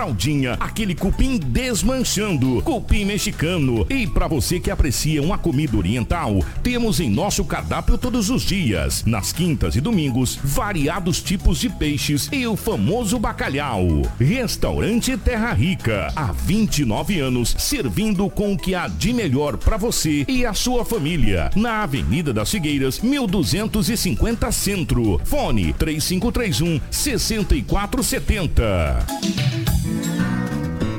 fraldinha, 0.00 0.56
aquele 0.58 0.94
cupim 0.94 1.38
desmanchando, 1.38 2.62
cupim 2.62 3.04
mexicano. 3.04 3.86
E 3.90 4.06
para 4.06 4.26
você 4.26 4.58
que 4.58 4.70
aprecia 4.70 5.22
uma 5.22 5.36
comida 5.36 5.76
oriental, 5.76 6.42
temos 6.62 7.00
em 7.00 7.10
nosso 7.10 7.44
cardápio 7.44 7.98
todos 7.98 8.30
os 8.30 8.40
dias, 8.40 9.04
nas 9.04 9.30
quintas 9.30 9.76
e 9.76 9.80
domingos, 9.80 10.38
variados 10.42 11.20
tipos 11.20 11.60
de 11.60 11.68
peixes 11.68 12.30
e 12.32 12.46
o 12.46 12.56
famoso 12.56 13.18
bacalhau. 13.18 14.00
Restaurante 14.18 15.18
Terra 15.18 15.52
Rica, 15.52 16.10
há 16.16 16.32
29 16.32 17.20
anos, 17.20 17.54
servindo 17.58 18.30
com 18.30 18.54
o 18.54 18.58
que 18.58 18.74
há 18.74 18.88
de 18.88 19.12
melhor 19.12 19.58
para 19.58 19.76
você 19.76 20.24
e 20.26 20.46
a 20.46 20.54
sua 20.54 20.82
família. 20.82 21.50
Na 21.54 21.82
Avenida 21.82 22.32
das 22.32 22.50
Figueiras, 22.50 23.00
1250 23.00 24.50
Centro. 24.50 25.20
Fone 25.26 25.74
3531 25.74 26.80
6470. 26.90 29.89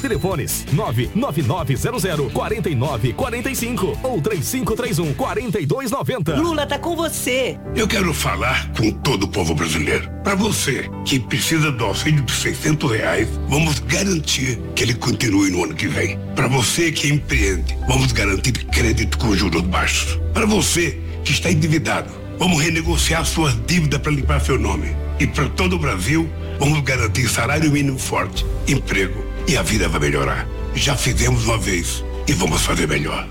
Telefones 0.00 0.64
99900 0.72 2.32
4945 2.32 3.98
ou 4.02 4.20
3531 4.20 5.14
4290. 5.14 6.36
Lula 6.36 6.66
tá 6.66 6.78
com 6.78 6.96
você. 6.96 7.58
Eu 7.74 7.86
quero 7.86 8.12
falar 8.14 8.70
com 8.72 8.90
todo 8.90 9.24
o 9.24 9.28
povo 9.28 9.54
brasileiro. 9.54 10.08
Para 10.22 10.34
você 10.34 10.88
que 11.04 11.18
precisa 11.18 11.70
do 11.72 11.84
auxílio 11.84 12.22
de 12.22 12.32
600 12.32 12.90
reais, 12.90 13.28
vamos 13.48 13.78
garantir 13.80 14.58
que 14.74 14.82
ele 14.82 14.94
continue 14.94 15.50
no 15.50 15.64
ano 15.64 15.74
que 15.74 15.88
vem. 15.88 16.18
Para 16.34 16.48
você 16.48 16.92
que 16.92 17.08
empreende, 17.08 17.76
vamos 17.86 18.12
garantir 18.12 18.52
crédito 18.66 19.18
com 19.18 19.34
juros 19.34 19.62
baixos. 19.62 20.18
Para 20.32 20.46
você 20.46 20.98
que 21.24 21.32
está 21.32 21.50
endividado, 21.50 22.10
vamos 22.38 22.62
renegociar 22.62 23.24
suas 23.24 23.54
dívidas 23.66 24.00
para 24.00 24.12
limpar 24.12 24.40
seu 24.40 24.58
nome. 24.58 24.94
E 25.18 25.26
para 25.26 25.48
todo 25.48 25.76
o 25.76 25.78
Brasil, 25.78 26.28
vamos 26.58 26.80
garantir 26.82 27.28
salário 27.28 27.70
mínimo 27.70 27.98
forte, 27.98 28.46
emprego 28.66 29.27
e 29.48 29.56
a 29.56 29.62
vida 29.62 29.88
vai 29.88 29.98
melhorar. 29.98 30.46
Já 30.74 30.94
fizemos 30.94 31.46
uma 31.46 31.56
vez 31.56 32.04
e 32.28 32.32
vamos 32.34 32.62
fazer 32.62 32.86
melhor. 32.86 33.26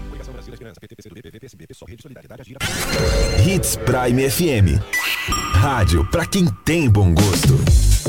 Hits 3.45 3.77
Prime 3.77 4.29
FM. 4.29 4.81
Rádio 5.53 6.03
para 6.09 6.25
quem 6.25 6.47
tem 6.65 6.89
bom 6.89 7.13
gosto. 7.13 8.06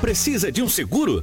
Precisa 0.00 0.52
de 0.52 0.62
um 0.62 0.68
seguro? 0.68 1.22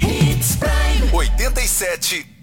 87 0.00 2.37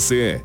você. 0.00 0.44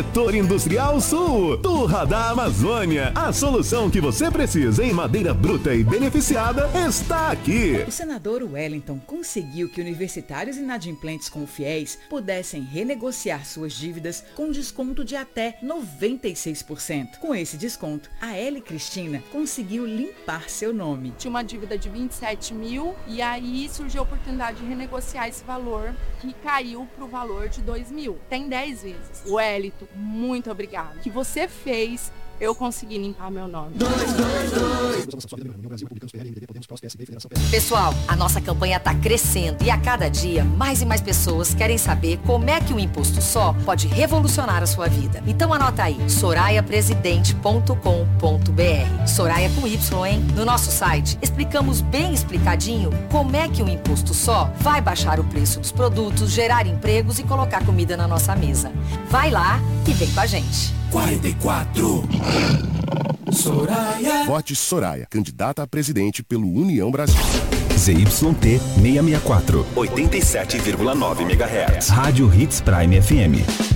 Setor 0.01 0.33
Industrial 0.33 0.99
Sul. 0.99 1.59
Turra 1.59 2.07
da 2.07 2.31
Amazônia. 2.31 3.11
A 3.13 3.31
solução 3.31 3.87
que 3.87 4.01
você 4.01 4.31
precisa 4.31 4.83
em 4.83 4.91
madeira 4.91 5.31
bruta 5.31 5.75
e 5.75 5.83
beneficiada 5.83 6.67
está 6.87 7.29
aqui. 7.29 7.85
O 7.87 7.91
senador 7.91 8.41
Wellington 8.41 8.99
conseguiu 9.05 9.69
que 9.69 9.79
universitários 9.79 10.57
inadimplentes 10.57 11.29
com 11.29 11.45
fiéis 11.45 11.99
pudessem 12.09 12.63
renegociar 12.63 13.45
suas 13.45 13.73
dívidas 13.73 14.23
com 14.33 14.49
desconto 14.49 15.05
de 15.05 15.15
até 15.15 15.59
96%. 15.63 17.19
Com 17.19 17.35
esse 17.35 17.55
desconto, 17.55 18.09
a 18.19 18.35
L 18.35 18.59
Cristina 18.59 19.21
conseguiu 19.31 19.85
limpar 19.85 20.49
seu 20.49 20.73
nome. 20.73 21.13
Tinha 21.19 21.29
uma 21.29 21.43
dívida 21.43 21.77
de 21.77 21.89
27 21.89 22.55
mil 22.55 22.95
e 23.07 23.21
aí 23.21 23.69
surgiu 23.69 24.01
a 24.01 24.03
oportunidade 24.03 24.61
de 24.61 24.65
renegociar 24.65 25.27
esse 25.27 25.43
valor 25.43 25.93
que 26.19 26.33
caiu 26.33 26.87
para 26.95 27.05
o 27.05 27.07
valor 27.07 27.49
de 27.49 27.61
2 27.61 27.91
mil. 27.91 28.17
Tem 28.27 28.49
10 28.49 28.81
vezes. 28.81 29.23
O 29.27 29.39
Elito, 29.39 29.90
muito 29.95 30.49
obrigado. 30.51 30.99
que 30.99 31.09
você 31.09 31.47
fez 31.47 32.11
eu 32.41 32.53
consegui 32.55 32.97
limpar 32.97 33.29
meu 33.29 33.47
nome. 33.47 33.75
Pessoal, 37.51 37.93
a 38.07 38.15
nossa 38.15 38.41
campanha 38.41 38.77
está 38.77 38.95
crescendo 38.95 39.63
e 39.63 39.69
a 39.69 39.77
cada 39.77 40.09
dia 40.09 40.43
mais 40.43 40.81
e 40.81 40.85
mais 40.85 41.01
pessoas 41.01 41.53
querem 41.53 41.77
saber 41.77 42.19
como 42.25 42.49
é 42.49 42.59
que 42.59 42.73
o 42.73 42.79
imposto 42.79 43.21
só 43.21 43.53
pode 43.63 43.85
revolucionar 43.87 44.63
a 44.63 44.65
sua 44.65 44.89
vida. 44.89 45.21
Então 45.27 45.53
anota 45.53 45.83
aí, 45.83 46.09
soraiapresidente.com.br. 46.09 49.07
Soraya 49.07 49.51
com 49.51 49.67
Y, 49.67 50.07
hein? 50.07 50.25
No 50.35 50.43
nosso 50.43 50.71
site 50.71 51.19
explicamos 51.21 51.81
bem 51.81 52.11
explicadinho 52.11 52.89
como 53.11 53.35
é 53.35 53.47
que 53.47 53.61
o 53.61 53.69
imposto 53.69 54.15
só 54.15 54.51
vai 54.57 54.81
baixar 54.81 55.19
o 55.19 55.23
preço 55.25 55.59
dos 55.59 55.71
produtos, 55.71 56.31
gerar 56.31 56.65
empregos 56.65 57.19
e 57.19 57.23
colocar 57.23 57.63
comida 57.63 57.95
na 57.95 58.07
nossa 58.07 58.35
mesa. 58.35 58.71
Vai 59.11 59.29
lá 59.29 59.59
e 59.87 59.93
vem 59.93 60.11
com 60.11 60.21
a 60.21 60.25
gente. 60.25 60.81
44. 60.91 62.03
Soraya. 63.31 64.25
Vote 64.25 64.55
Soraya, 64.55 65.07
candidata 65.09 65.63
a 65.63 65.67
presidente 65.67 66.23
pelo 66.23 66.47
União 66.47 66.91
Brasil. 66.91 67.19
ZYT 67.77 68.59
664. 68.81 69.65
87,9 69.75 71.21
MHz. 71.21 71.89
Rádio 71.89 72.31
Hits 72.33 72.61
Prime 72.61 73.01
FM. 73.01 73.71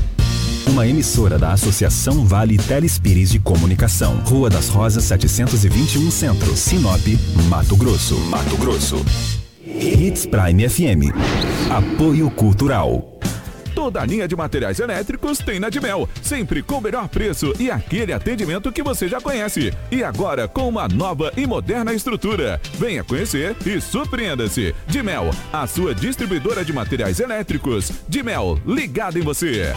Uma 0.68 0.88
emissora 0.88 1.40
da 1.40 1.54
Associação 1.54 2.25
Vale 2.25 2.57
Telespires 2.57 3.31
de 3.31 3.40
Comunicação. 3.40 4.18
Rua 4.25 4.50
das 4.50 4.68
Rosas 4.68 5.04
721 5.06 6.12
Centro, 6.12 6.56
Sinop, 6.56 7.02
Mato 7.50 7.75
Grosso. 7.75 8.19
Mato 8.30 8.57
Grosso. 8.57 9.04
Hits 9.63 10.25
Prime 10.25 10.68
FM. 10.69 11.13
Apoio 11.72 12.30
Cultural. 12.30 13.14
Toda 13.85 14.01
a 14.01 14.05
linha 14.05 14.27
de 14.27 14.35
materiais 14.35 14.79
elétricos 14.79 15.37
tem 15.37 15.59
na 15.59 15.69
Dimel, 15.69 16.09
sempre 16.23 16.63
com 16.63 16.79
o 16.79 16.81
melhor 16.81 17.07
preço 17.07 17.53
e 17.59 17.69
aquele 17.69 18.13
atendimento 18.13 18.71
que 18.71 18.81
você 18.81 19.07
já 19.07 19.21
conhece. 19.21 19.71
E 19.91 20.03
agora 20.03 20.47
com 20.47 20.67
uma 20.67 20.87
nova 20.87 21.31
e 21.37 21.45
moderna 21.45 21.93
estrutura. 21.93 22.59
Venha 22.79 23.03
conhecer 23.03 23.55
e 23.63 23.79
surpreenda-se. 23.79 24.73
Dimel, 24.87 25.29
a 25.53 25.67
sua 25.67 25.93
distribuidora 25.93 26.65
de 26.65 26.73
materiais 26.73 27.19
elétricos. 27.19 27.91
Dimel, 28.09 28.59
ligado 28.65 29.19
em 29.19 29.21
você. 29.21 29.71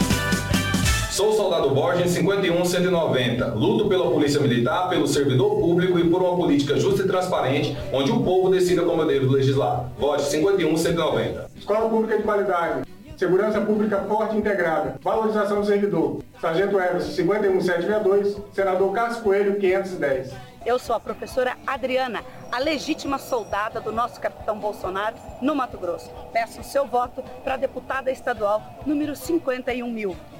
Sou 1.11 1.33
soldado 1.33 1.69
Borges 1.69 2.11
51190. 2.17 3.45
Luto 3.53 3.87
pela 3.87 4.09
Polícia 4.09 4.39
Militar, 4.39 4.89
pelo 4.89 5.07
servidor 5.07 5.59
público 5.59 5.99
e 5.99 6.09
por 6.09 6.23
uma 6.23 6.35
política 6.35 6.79
justa 6.79 7.03
e 7.03 7.07
transparente, 7.07 7.77
onde 7.93 8.11
o 8.11 8.23
povo 8.23 8.49
decida 8.49 8.81
como 8.81 9.05
devo 9.05 9.31
legislar. 9.31 9.91
Vote 9.99 10.23
51190. 10.23 11.51
Escola 11.59 11.87
Pública 11.87 12.17
de 12.17 12.23
Qualidade. 12.23 12.89
Segurança 13.19 13.59
Pública 13.59 13.97
Forte 14.07 14.37
Integrada. 14.37 14.97
Valorização 15.01 15.59
do 15.59 15.67
servidor. 15.67 16.23
Sargento 16.39 16.79
Everson 16.79 17.11
51762. 17.11 18.37
Senador 18.53 18.93
Cássio 18.93 19.23
Coelho 19.23 19.59
510. 19.59 20.33
Eu 20.65 20.79
sou 20.79 20.95
a 20.95 21.01
professora 21.01 21.57
Adriana, 21.67 22.23
a 22.49 22.59
legítima 22.59 23.17
soldada 23.17 23.81
do 23.81 23.91
nosso 23.91 24.21
capitão 24.21 24.57
Bolsonaro 24.57 25.17
no 25.41 25.53
Mato 25.53 25.77
Grosso. 25.77 26.09
Peço 26.31 26.61
o 26.61 26.63
seu 26.63 26.87
voto 26.87 27.21
para 27.43 27.57
deputada 27.57 28.09
estadual 28.09 28.63
número 28.85 29.13
51 29.13 29.91
mil. 29.91 30.15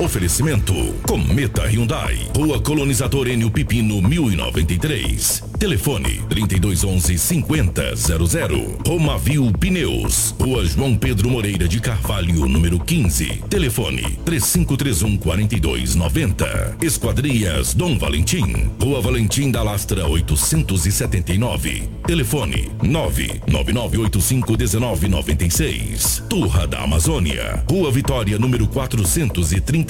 Oferecimento: 0.00 0.72
Cometa 1.06 1.70
Hyundai, 1.70 2.26
Rua 2.34 2.58
Colonizador 2.62 3.28
Enio 3.28 3.50
Pipino 3.50 4.00
1093. 4.00 5.42
Telefone: 5.58 6.22
3211 6.26 7.18
5000. 7.18 8.78
Romavil 8.86 9.52
Pneus, 9.52 10.34
Rua 10.40 10.64
João 10.64 10.96
Pedro 10.96 11.28
Moreira 11.28 11.68
de 11.68 11.78
Carvalho, 11.80 12.46
número 12.46 12.80
15. 12.80 13.42
Telefone: 13.50 14.18
3531 14.24 15.18
4290. 15.18 16.78
Esquadrias 16.80 17.74
Dom 17.74 17.98
Valentim, 17.98 18.70
Rua 18.80 19.02
Valentim 19.02 19.50
da 19.50 19.62
Lastra 19.62 20.08
879. 20.08 21.90
Telefone: 22.06 22.70
99985 22.82 24.56
1996. 24.56 26.22
Turra 26.26 26.66
da 26.66 26.84
Amazônia, 26.84 27.62
Rua 27.68 27.92
Vitória, 27.92 28.38
número 28.38 28.66
430 28.66 29.89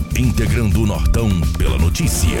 Integrando 0.17 0.83
o 0.83 0.85
Nortão 0.85 1.29
pela 1.57 1.77
notícia. 1.77 2.37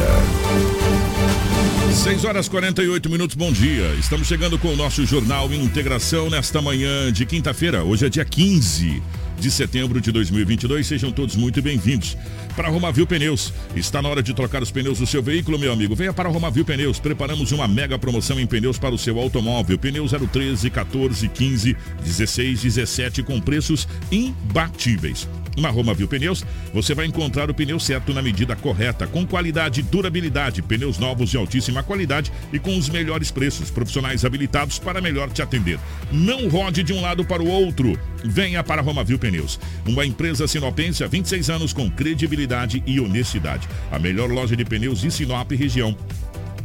6 2.03 2.25
horas 2.25 2.49
48 2.49 3.09
minutos, 3.09 3.35
bom 3.35 3.51
dia. 3.51 3.93
Estamos 3.97 4.27
chegando 4.27 4.59
com 4.59 4.69
o 4.69 4.75
nosso 4.75 5.05
Jornal 5.05 5.51
Integração 5.53 6.29
nesta 6.29 6.61
manhã 6.61 7.11
de 7.11 7.25
quinta-feira. 7.25 7.83
Hoje 7.83 8.05
é 8.05 8.09
dia 8.09 8.25
15 8.25 9.01
de 9.39 9.49
setembro 9.49 10.01
de 10.01 10.11
2022. 10.11 10.85
Sejam 10.85 11.11
todos 11.11 11.35
muito 11.35 11.61
bem-vindos. 11.61 12.17
Para 12.55 12.67
a 12.67 12.71
Romavil 12.71 13.07
Pneus, 13.07 13.53
está 13.75 14.01
na 14.01 14.09
hora 14.09 14.21
de 14.21 14.33
trocar 14.33 14.61
os 14.61 14.69
pneus 14.69 14.99
do 14.99 15.07
seu 15.07 15.23
veículo, 15.23 15.57
meu 15.57 15.71
amigo. 15.71 15.95
Venha 15.95 16.13
para 16.13 16.27
a 16.27 16.31
Romavil 16.31 16.65
Pneus. 16.65 16.99
Preparamos 16.99 17.51
uma 17.53 17.67
mega 17.67 17.97
promoção 17.97 18.39
em 18.39 18.45
pneus 18.45 18.77
para 18.77 18.93
o 18.93 18.97
seu 18.97 19.17
automóvel. 19.17 19.79
Pneu 19.79 20.05
013, 20.07 20.69
14, 20.69 21.27
15, 21.29 21.77
16, 22.03 22.61
17 22.61 23.23
com 23.23 23.39
preços 23.39 23.87
imbatíveis. 24.11 25.27
Na 25.57 25.69
Roma 25.69 25.93
Viu 25.93 26.07
Pneus, 26.07 26.45
você 26.73 26.95
vai 26.95 27.05
encontrar 27.05 27.49
o 27.49 27.53
pneu 27.53 27.79
certo 27.79 28.13
na 28.13 28.21
medida 28.21 28.55
correta, 28.55 29.05
com 29.05 29.25
qualidade 29.25 29.81
e 29.81 29.83
durabilidade, 29.83 30.61
pneus 30.61 30.97
novos 30.97 31.29
de 31.29 31.37
altíssima 31.37 31.83
qualidade 31.83 32.31
e 32.53 32.59
com 32.59 32.77
os 32.77 32.89
melhores 32.89 33.31
preços, 33.31 33.69
profissionais 33.69 34.23
habilitados 34.23 34.79
para 34.79 35.01
melhor 35.01 35.29
te 35.29 35.41
atender. 35.41 35.79
Não 36.11 36.47
rode 36.47 36.83
de 36.83 36.93
um 36.93 37.01
lado 37.01 37.25
para 37.25 37.43
o 37.43 37.47
outro. 37.47 37.99
Venha 38.23 38.63
para 38.63 38.81
a 38.81 38.83
Roma 38.83 39.03
Viu 39.03 39.19
Pneus, 39.19 39.59
uma 39.85 40.05
empresa 40.05 40.47
sinopense 40.47 41.03
há 41.03 41.07
26 41.07 41.49
anos 41.49 41.73
com 41.73 41.89
credibilidade 41.89 42.81
e 42.85 42.99
honestidade. 42.99 43.67
A 43.91 43.99
melhor 43.99 44.29
loja 44.29 44.55
de 44.55 44.63
pneus 44.63 45.01
de 45.01 45.11
Sinop 45.11 45.51
região. 45.51 45.95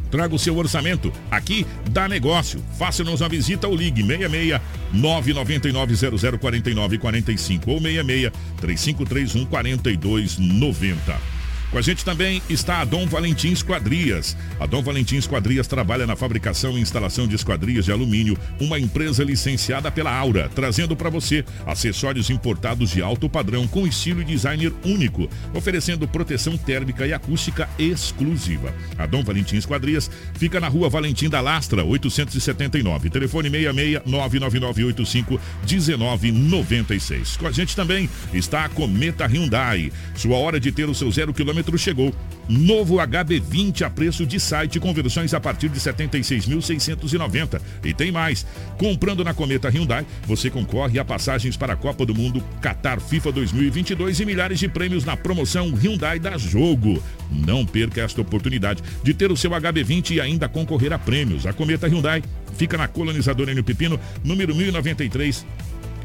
Traga 0.09 0.33
o 0.33 0.39
seu 0.39 0.55
orçamento. 0.57 1.11
Aqui 1.29 1.65
dá 1.89 2.07
negócio. 2.07 2.63
Faça-nos 2.77 3.21
uma 3.21 3.29
visita 3.29 3.67
ou 3.67 3.75
ligue 3.75 4.01
66 4.01 4.61
999 4.93 6.37
0049 6.39 6.97
45 6.97 7.71
ou 7.71 7.79
66 7.79 8.31
3531 8.57 9.45
4290. 9.45 11.36
Com 11.69 11.77
a 11.77 11.81
gente 11.81 12.05
também 12.05 12.41
está 12.49 12.79
a 12.79 12.85
Dom 12.85 13.05
Valentim 13.05 13.51
Esquadrias. 13.51 14.37
A 14.57 14.65
Dom 14.65 14.81
Valentim 14.81 15.17
Esquadrias 15.17 15.67
trabalha 15.67 16.07
na 16.07 16.15
fabricação 16.15 16.77
e 16.77 16.81
instalação 16.81 17.27
de 17.27 17.35
esquadrias 17.35 17.83
de 17.83 17.91
alumínio, 17.91 18.37
uma 18.57 18.79
empresa 18.79 19.21
licenciada 19.21 19.91
pela 19.91 20.13
Aura, 20.13 20.49
trazendo 20.55 20.95
para 20.95 21.09
você 21.09 21.43
acessórios 21.65 22.29
importados 22.29 22.89
de 22.91 23.01
alto 23.01 23.29
padrão 23.29 23.67
com 23.67 23.85
estilo 23.85 24.21
e 24.21 24.25
designer 24.25 24.73
único, 24.85 25.29
oferecendo 25.53 26.07
proteção 26.07 26.57
térmica 26.57 27.05
e 27.05 27.11
acústica 27.11 27.69
exclusiva. 27.77 28.73
A 28.97 29.05
Dom 29.05 29.21
Valentim 29.21 29.57
Esquadrias 29.57 30.09
fica 30.35 30.61
na 30.61 30.69
rua 30.69 30.89
Valentim 30.89 31.27
da 31.27 31.41
Lastra, 31.41 31.83
879. 31.83 33.09
Telefone 33.09 33.49
66 33.49 34.03
99985 34.05 35.39
1996. 35.69 37.35
Com 37.35 37.47
a 37.47 37.51
gente 37.51 37.75
também 37.75 38.09
está 38.33 38.63
a 38.63 38.69
Cometa 38.69 39.25
Hyundai. 39.25 39.91
Sua 40.15 40.37
hora 40.37 40.61
de 40.61 40.71
ter 40.71 40.85
o 40.85 40.95
seu 40.95 41.11
zero 41.11 41.33
quilômetro 41.33 41.56
chegou. 41.77 42.13
Novo 42.49 42.95
HB20 42.95 43.81
a 43.81 43.89
preço 43.89 44.25
de 44.25 44.39
site 44.39 44.79
com 44.79 44.93
versões 44.93 45.33
a 45.33 45.39
partir 45.39 45.69
de 45.69 45.79
76.690. 45.79 47.61
E 47.83 47.93
tem 47.93 48.11
mais. 48.11 48.45
Comprando 48.77 49.23
na 49.23 49.33
Cometa 49.33 49.69
Hyundai, 49.69 50.05
você 50.25 50.49
concorre 50.49 50.97
a 50.99 51.05
passagens 51.05 51.57
para 51.57 51.73
a 51.73 51.75
Copa 51.75 52.05
do 52.05 52.15
Mundo 52.15 52.43
Qatar 52.61 52.99
FIFA 53.01 53.31
2022 53.33 54.19
e 54.19 54.25
milhares 54.25 54.59
de 54.59 54.69
prêmios 54.69 55.03
na 55.03 55.17
promoção 55.17 55.73
Hyundai 55.73 56.19
da 56.19 56.37
Jogo. 56.37 57.01
Não 57.29 57.65
perca 57.65 58.01
esta 58.01 58.21
oportunidade 58.21 58.81
de 59.03 59.13
ter 59.13 59.31
o 59.31 59.37
seu 59.37 59.51
HB20 59.51 60.11
e 60.11 60.21
ainda 60.21 60.47
concorrer 60.47 60.93
a 60.93 60.99
prêmios. 60.99 61.45
A 61.45 61.53
Cometa 61.53 61.87
Hyundai 61.87 62.23
fica 62.57 62.77
na 62.77 62.87
Colonizadora 62.87 63.51
N 63.51 63.61
Pepino, 63.61 63.99
número 64.23 64.55
1093, 64.55 65.45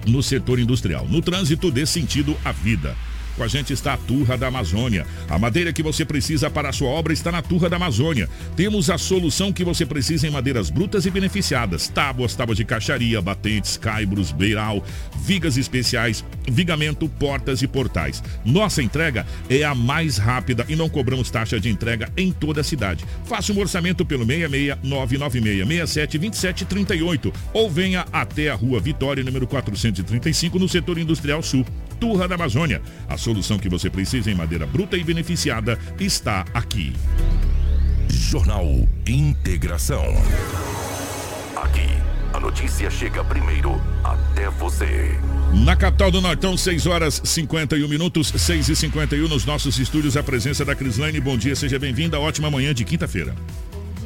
no 0.07 0.23
setor 0.23 0.59
industrial. 0.59 1.07
No 1.09 1.23
trânsito, 1.23 1.71
dê 1.71 1.87
sentido 1.87 2.37
à 2.45 2.51
vida. 2.51 2.97
Com 3.37 3.43
a 3.43 3.49
gente 3.49 3.73
está 3.73 3.95
a 3.95 3.97
Turra 3.97 4.37
da 4.37 4.49
Amazônia. 4.49 5.07
A 5.29 5.39
madeira 5.39 5.73
que 5.73 5.83
você 5.83 6.05
precisa 6.05 6.51
para 6.51 6.69
a 6.69 6.73
sua 6.73 6.89
obra 6.89 7.13
está 7.13 7.33
na 7.33 7.43
Turra 7.43 7.69
da 7.69 7.77
Amazônia. 7.77 8.29
Temos 8.57 8.91
a 8.91 8.99
solução 8.99 9.53
que 9.53 9.65
você 9.65 9.87
precisa 9.87 10.27
em 10.27 10.31
madeiras 10.31 10.71
brutas 10.71 11.07
e 11.07 11.11
beneficiadas: 11.11 11.89
tábuas, 11.89 12.35
tábuas 12.35 12.59
de 12.59 12.65
caixaria, 12.65 13.21
batentes, 13.23 13.77
caibros, 13.77 14.33
beiral, 14.33 14.85
vigas 15.25 15.57
especiais, 15.57 16.25
vigamento, 16.49 17.09
portas 17.09 17.63
e 17.63 17.67
portais. 17.67 18.23
Nossa 18.45 18.83
entrega 18.83 19.27
é 19.49 19.65
a 19.65 19.75
mais 19.75 20.19
rápida 20.19 20.65
e 20.69 20.77
não 20.77 20.89
cobramos 20.89 21.31
taxa 21.31 21.59
de 21.59 21.69
entrega 21.69 22.11
em 22.17 22.33
toda 22.33 22.61
a 22.61 22.65
cidade. 22.65 23.05
Faça 23.25 23.53
um 23.53 23.59
orçamento 23.59 24.05
pelo 24.05 24.27
66 24.27 24.79
996 24.83 25.67
67 25.67 26.19
27 26.19 26.65
38 26.65 27.33
ou 27.53 27.71
venha 27.71 28.07
até 28.13 28.51
a 28.51 28.55
Rua 28.55 28.81
Vitória, 28.81 29.25
número 29.25 29.47
435, 29.47 30.59
no 30.59 30.69
setor 30.69 30.99
industrial 30.99 31.43
sul. 31.43 31.65
Turra 32.03 32.27
da 32.27 32.35
Amazônia. 32.35 32.83
A 33.09 33.17
solução 33.17 33.61
que 33.61 33.69
você 33.69 33.89
precisa 33.89 34.29
em 34.29 34.35
madeira 34.35 34.67
bruta 34.67 34.97
e 34.97 35.05
beneficiada 35.05 35.79
está 36.01 36.45
aqui. 36.53 36.93
Jornal 38.09 38.67
Integração. 39.07 40.03
Aqui, 41.55 41.87
a 42.33 42.41
notícia 42.41 42.91
chega 42.91 43.23
primeiro 43.23 43.81
até 44.03 44.51
você. 44.51 45.17
Na 45.55 45.77
capital 45.77 46.11
do 46.11 46.21
Nortão, 46.21 46.57
6 46.57 46.87
horas 46.89 47.23
51 47.23 47.87
minutos, 47.87 48.33
6 48.37 48.71
e 48.71 48.75
51 48.75 49.29
nos 49.29 49.45
nossos 49.45 49.79
estúdios, 49.79 50.17
a 50.17 50.25
presença 50.25 50.65
da 50.65 50.75
Crislane. 50.75 51.21
Bom 51.21 51.37
dia, 51.37 51.55
seja 51.55 51.79
bem-vinda. 51.79 52.19
Ótima 52.19 52.51
manhã 52.51 52.75
de 52.75 52.85
quinta-feira. 52.85 53.33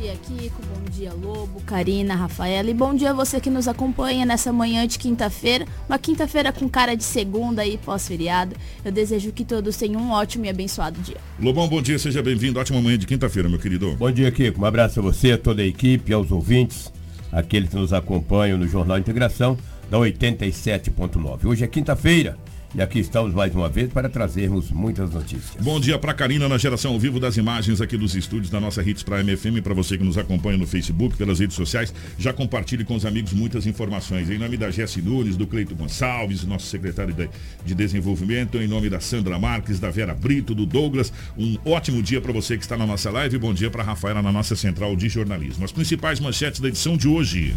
Bom 0.07 0.13
dia, 0.13 0.21
Kiko. 0.23 0.63
Bom 0.63 0.85
dia, 0.89 1.13
Lobo, 1.13 1.61
Karina, 1.63 2.15
Rafaela. 2.15 2.71
E 2.71 2.75
bom 2.75 2.95
dia 2.95 3.11
a 3.11 3.13
você 3.13 3.41
que 3.41 3.51
nos 3.51 3.67
acompanha 3.67 4.25
nessa 4.25 4.53
manhã 4.53 4.87
de 4.87 5.01
quinta-feira. 5.01 5.67
Uma 5.89 5.99
quinta-feira 5.99 6.53
com 6.53 6.69
cara 6.69 6.95
de 6.95 7.03
segunda 7.03 7.63
aí, 7.63 7.77
pós-feriado. 7.77 8.55
Eu 8.85 8.93
desejo 8.93 9.33
que 9.33 9.45
todos 9.45 9.77
tenham 9.77 10.01
um 10.01 10.13
ótimo 10.13 10.45
e 10.45 10.49
abençoado 10.49 11.01
dia. 11.01 11.17
Lobão, 11.41 11.67
bom 11.67 11.83
dia, 11.83 11.99
seja 11.99 12.23
bem-vindo. 12.23 12.61
Ótima 12.61 12.81
manhã 12.81 12.97
de 12.97 13.05
quinta-feira, 13.05 13.49
meu 13.49 13.59
querido. 13.59 13.97
Bom 13.97 14.13
dia, 14.13 14.31
Kiko. 14.31 14.61
Um 14.61 14.65
abraço 14.65 15.01
a 15.01 15.03
você, 15.03 15.33
a 15.33 15.39
toda 15.39 15.61
a 15.61 15.67
equipe, 15.67 16.13
aos 16.13 16.31
ouvintes, 16.31 16.93
aqueles 17.33 17.71
que 17.71 17.77
nos 17.77 17.93
acompanham 17.93 18.57
no 18.57 18.69
Jornal 18.69 18.99
Integração 18.99 19.59
da 19.91 19.99
87.9. 19.99 21.47
Hoje 21.47 21.65
é 21.65 21.67
quinta-feira, 21.67 22.39
E 22.75 22.83
aqui 22.83 22.99
estamos 22.99 23.33
mais 23.33 23.55
uma 23.55 23.69
vez 23.69 23.91
para 23.91 24.09
trazermos 24.09 24.71
muitas 24.71 25.11
notícias. 25.11 25.63
Bom 25.63 25.81
dia 25.81 25.99
para 25.99 26.13
Karina 26.13 26.49
na 26.49 26.59
geração 26.59 26.93
ao 26.93 26.99
vivo 26.99 27.19
das 27.19 27.37
imagens 27.37 27.81
aqui 27.81 27.97
dos 27.97 28.15
estúdios 28.15 28.51
da 28.51 28.61
nossa 28.61 28.83
Hits 28.83 29.03
Prime 29.03 29.37
FM. 29.37 29.63
Para 29.63 29.73
você 29.73 29.97
que 29.97 30.05
nos 30.05 30.19
acompanha 30.19 30.59
no 30.59 30.67
Facebook, 30.67 31.17
pelas 31.17 31.39
redes 31.39 31.57
sociais, 31.57 31.95
já 32.19 32.33
compartilhe 32.33 32.85
com 32.85 32.95
os 32.95 33.07
amigos 33.07 33.33
muitas 33.33 33.67
informações. 33.67 34.29
Em 34.29 34.39
nome 34.39 34.57
da 34.57 34.71
Jesse 34.71 35.01
Nunes, 35.01 35.37
do 35.37 35.47
Cleito 35.47 35.75
Gonçalves, 35.75 36.45
nosso 36.45 36.67
secretário 36.67 37.15
de, 37.15 37.31
de 37.65 37.75
Desenvolvimento, 37.75 38.59
em 38.59 38.67
nome 38.67 38.91
da 38.91 39.01
Sandra 39.01 39.39
Marques, 39.39 39.81
da 39.81 39.91
Vera 39.91 40.15
Brito, 40.15 40.55
do 40.55 40.67
Douglas, 40.67 41.13
um 41.39 41.57
ótimo 41.65 42.03
dia 42.03 42.21
para 42.21 42.33
você 42.33 42.57
que 42.57 42.63
está 42.63 42.77
na 42.77 42.87
nossa 42.87 43.11
live. 43.11 43.39
Bom 43.39 43.55
dia 43.55 43.71
para 43.71 43.83
Rafaela 43.83 44.21
na 44.21 44.33
nossa 44.33 44.57
central 44.57 44.97
de 44.97 45.09
jornalismo. 45.09 45.65
As 45.65 45.73
principais 45.73 46.21
manchetes 46.21 46.61
da 46.61 46.69
edição 46.69 46.97
de 46.97 47.09
hoje. 47.09 47.55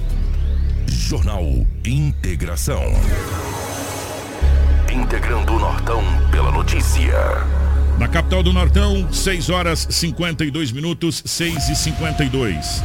Jornal 0.87 1.65
Integração. 1.85 2.83
Integrando 4.91 5.53
o 5.53 5.59
Nortão 5.59 6.01
pela 6.31 6.51
notícia. 6.51 7.13
Na 7.99 8.07
capital 8.07 8.41
do 8.41 8.51
Nortão, 8.51 9.11
6 9.13 9.49
horas 9.49 9.87
52 9.89 10.71
minutos, 10.71 11.21
6 11.25 11.69
e 11.69 11.75
52. 11.75 12.81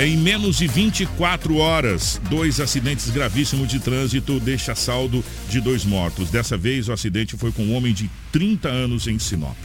Em 0.00 0.16
menos 0.16 0.56
de 0.56 0.66
24 0.66 1.56
horas, 1.56 2.20
dois 2.28 2.58
acidentes 2.58 3.10
gravíssimos 3.10 3.68
de 3.68 3.78
trânsito 3.78 4.40
deixa 4.40 4.74
saldo 4.74 5.24
de 5.48 5.60
dois 5.60 5.84
mortos. 5.84 6.30
Dessa 6.30 6.56
vez, 6.56 6.88
o 6.88 6.92
acidente 6.92 7.36
foi 7.36 7.52
com 7.52 7.62
um 7.62 7.76
homem 7.76 7.94
de 7.94 8.10
30 8.32 8.68
anos 8.68 9.06
em 9.06 9.16
Sinop. 9.20 9.56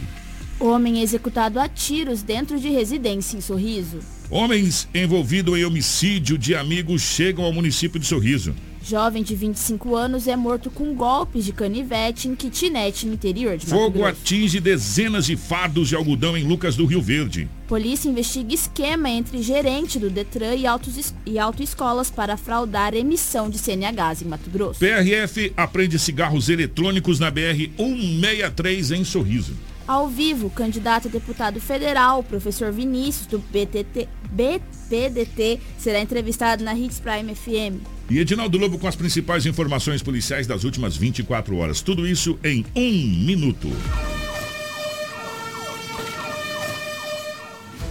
Homem 0.60 1.02
executado 1.02 1.60
a 1.60 1.68
tiros 1.68 2.22
dentro 2.22 2.60
de 2.60 2.70
residência 2.70 3.38
em 3.38 3.42
Sorriso. 3.42 4.00
Homens 4.30 4.88
envolvidos 4.94 5.58
em 5.58 5.66
homicídio 5.66 6.38
de 6.38 6.54
amigos 6.54 7.02
chegam 7.02 7.44
ao 7.44 7.52
município 7.52 8.00
de 8.00 8.06
Sorriso. 8.06 8.54
Jovem 8.90 9.22
de 9.22 9.36
25 9.36 9.96
anos 9.96 10.28
é 10.28 10.36
morto 10.36 10.72
com 10.72 10.96
golpes 10.96 11.46
de 11.46 11.54
canivete 11.54 12.28
em 12.28 12.34
kitnet 12.34 13.06
no 13.06 13.14
interior 13.14 13.56
de 13.56 13.70
Mato 13.70 13.80
Fogo 13.80 14.00
Grosso. 14.00 14.08
atinge 14.08 14.60
dezenas 14.60 15.28
de 15.28 15.38
fardos 15.38 15.90
de 15.90 15.96
algodão 15.96 16.36
em 16.36 16.44
Lucas 16.44 16.76
do 16.76 16.88
Rio 16.88 17.00
Verde. 17.00 17.48
Polícia 17.68 18.10
investiga 18.10 18.52
esquema 18.52 19.08
entre 19.08 19.44
gerente 19.44 20.00
do 20.00 20.10
Detran 20.10 20.56
e, 20.56 20.66
autos, 20.66 21.14
e 21.24 21.38
autoescolas 21.38 22.10
para 22.10 22.36
fraudar 22.36 22.96
emissão 22.96 23.48
de 23.48 23.60
CNHs 23.60 24.24
em 24.24 24.26
Mato 24.26 24.50
Grosso. 24.50 24.80
PRF 24.80 25.54
aprende 25.56 26.00
cigarros 26.00 26.50
eletrônicos 26.50 27.20
na 27.20 27.30
BR 27.30 27.70
163 27.78 28.90
em 28.90 29.04
Sorriso. 29.04 29.56
Ao 29.88 30.08
vivo, 30.08 30.50
candidato 30.50 31.08
a 31.08 31.12
deputado 31.12 31.62
federal, 31.62 32.24
professor 32.24 32.72
Vinícius, 32.72 33.28
do 33.28 33.38
BTT, 33.38 34.10
BPDT, 34.32 35.60
será 35.78 36.00
entrevistado 36.00 36.64
na 36.64 36.74
Hits 36.74 37.00
Prime 37.00 37.36
FM. 37.36 37.99
E 38.10 38.18
Edinaldo 38.18 38.58
Lobo 38.58 38.80
com 38.80 38.88
as 38.88 38.96
principais 38.96 39.46
informações 39.46 40.02
policiais 40.02 40.48
das 40.48 40.64
últimas 40.64 40.98
24 40.98 41.56
horas. 41.58 41.82
Tudo 41.82 42.08
isso 42.08 42.40
em 42.44 42.66
um 42.76 42.92
minuto. 43.26 43.70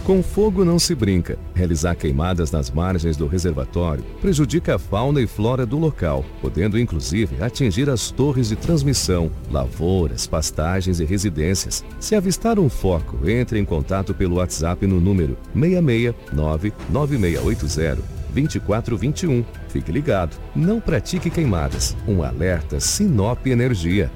Com 0.03 0.23
fogo 0.23 0.65
não 0.65 0.79
se 0.79 0.95
brinca. 0.95 1.37
Realizar 1.53 1.93
queimadas 1.95 2.51
nas 2.51 2.71
margens 2.71 3.15
do 3.15 3.27
reservatório 3.27 4.03
prejudica 4.19 4.75
a 4.75 4.79
fauna 4.79 5.21
e 5.21 5.27
flora 5.27 5.67
do 5.67 5.77
local, 5.77 6.25
podendo 6.41 6.79
inclusive 6.79 7.41
atingir 7.41 7.89
as 7.89 8.09
torres 8.09 8.49
de 8.49 8.55
transmissão, 8.55 9.31
lavouras, 9.51 10.25
pastagens 10.25 10.99
e 10.99 11.05
residências. 11.05 11.85
Se 11.99 12.15
avistar 12.15 12.57
um 12.57 12.69
foco, 12.69 13.29
entre 13.29 13.59
em 13.59 13.63
contato 13.63 14.13
pelo 14.13 14.37
WhatsApp 14.37 14.87
no 14.87 14.99
número 14.99 15.37
669 15.53 16.73
9680 16.89 18.18
2421. 18.33 19.43
Fique 19.69 19.91
ligado, 19.91 20.37
não 20.55 20.79
pratique 20.79 21.29
queimadas. 21.29 21.95
Um 22.07 22.23
alerta 22.23 22.79
Sinop 22.79 23.45
Energia. 23.47 24.11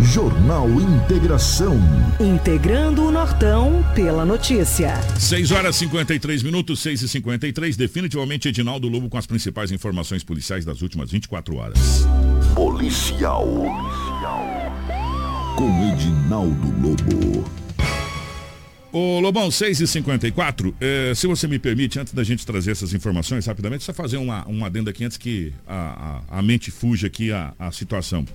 Jornal 0.00 0.68
Integração. 0.70 1.76
Integrando 2.18 3.04
o 3.04 3.10
Nortão 3.10 3.84
pela 3.94 4.24
notícia. 4.24 4.94
6 5.18 5.50
horas 5.52 5.76
53 5.76 6.42
minutos, 6.42 6.80
6 6.80 7.02
e 7.02 7.08
53 7.08 7.76
Definitivamente 7.76 8.48
Edinaldo 8.48 8.88
Lobo 8.88 9.08
com 9.08 9.18
as 9.18 9.26
principais 9.26 9.70
informações 9.70 10.24
policiais 10.24 10.64
das 10.64 10.82
últimas 10.82 11.10
24 11.10 11.56
horas. 11.56 12.06
Policial. 12.54 13.46
Com 15.56 15.92
Edinaldo 15.92 16.74
Lobo. 16.80 17.67
Ô 18.98 19.20
Lobão, 19.20 19.48
6 19.48 19.80
e 19.80 19.86
54 19.86 20.74
eh, 20.80 21.12
se 21.14 21.28
você 21.28 21.46
me 21.46 21.56
permite, 21.56 22.00
antes 22.00 22.12
da 22.12 22.24
gente 22.24 22.44
trazer 22.44 22.72
essas 22.72 22.92
informações 22.92 23.46
rapidamente, 23.46 23.84
só 23.84 23.94
fazer 23.94 24.16
uma, 24.16 24.44
uma 24.46 24.66
adenda 24.66 24.90
aqui 24.90 25.04
antes 25.04 25.16
que 25.16 25.52
a, 25.68 26.24
a, 26.28 26.38
a 26.38 26.42
mente 26.42 26.72
fuja 26.72 27.06
aqui 27.06 27.30
a, 27.30 27.54
a 27.60 27.70
situação. 27.70 28.26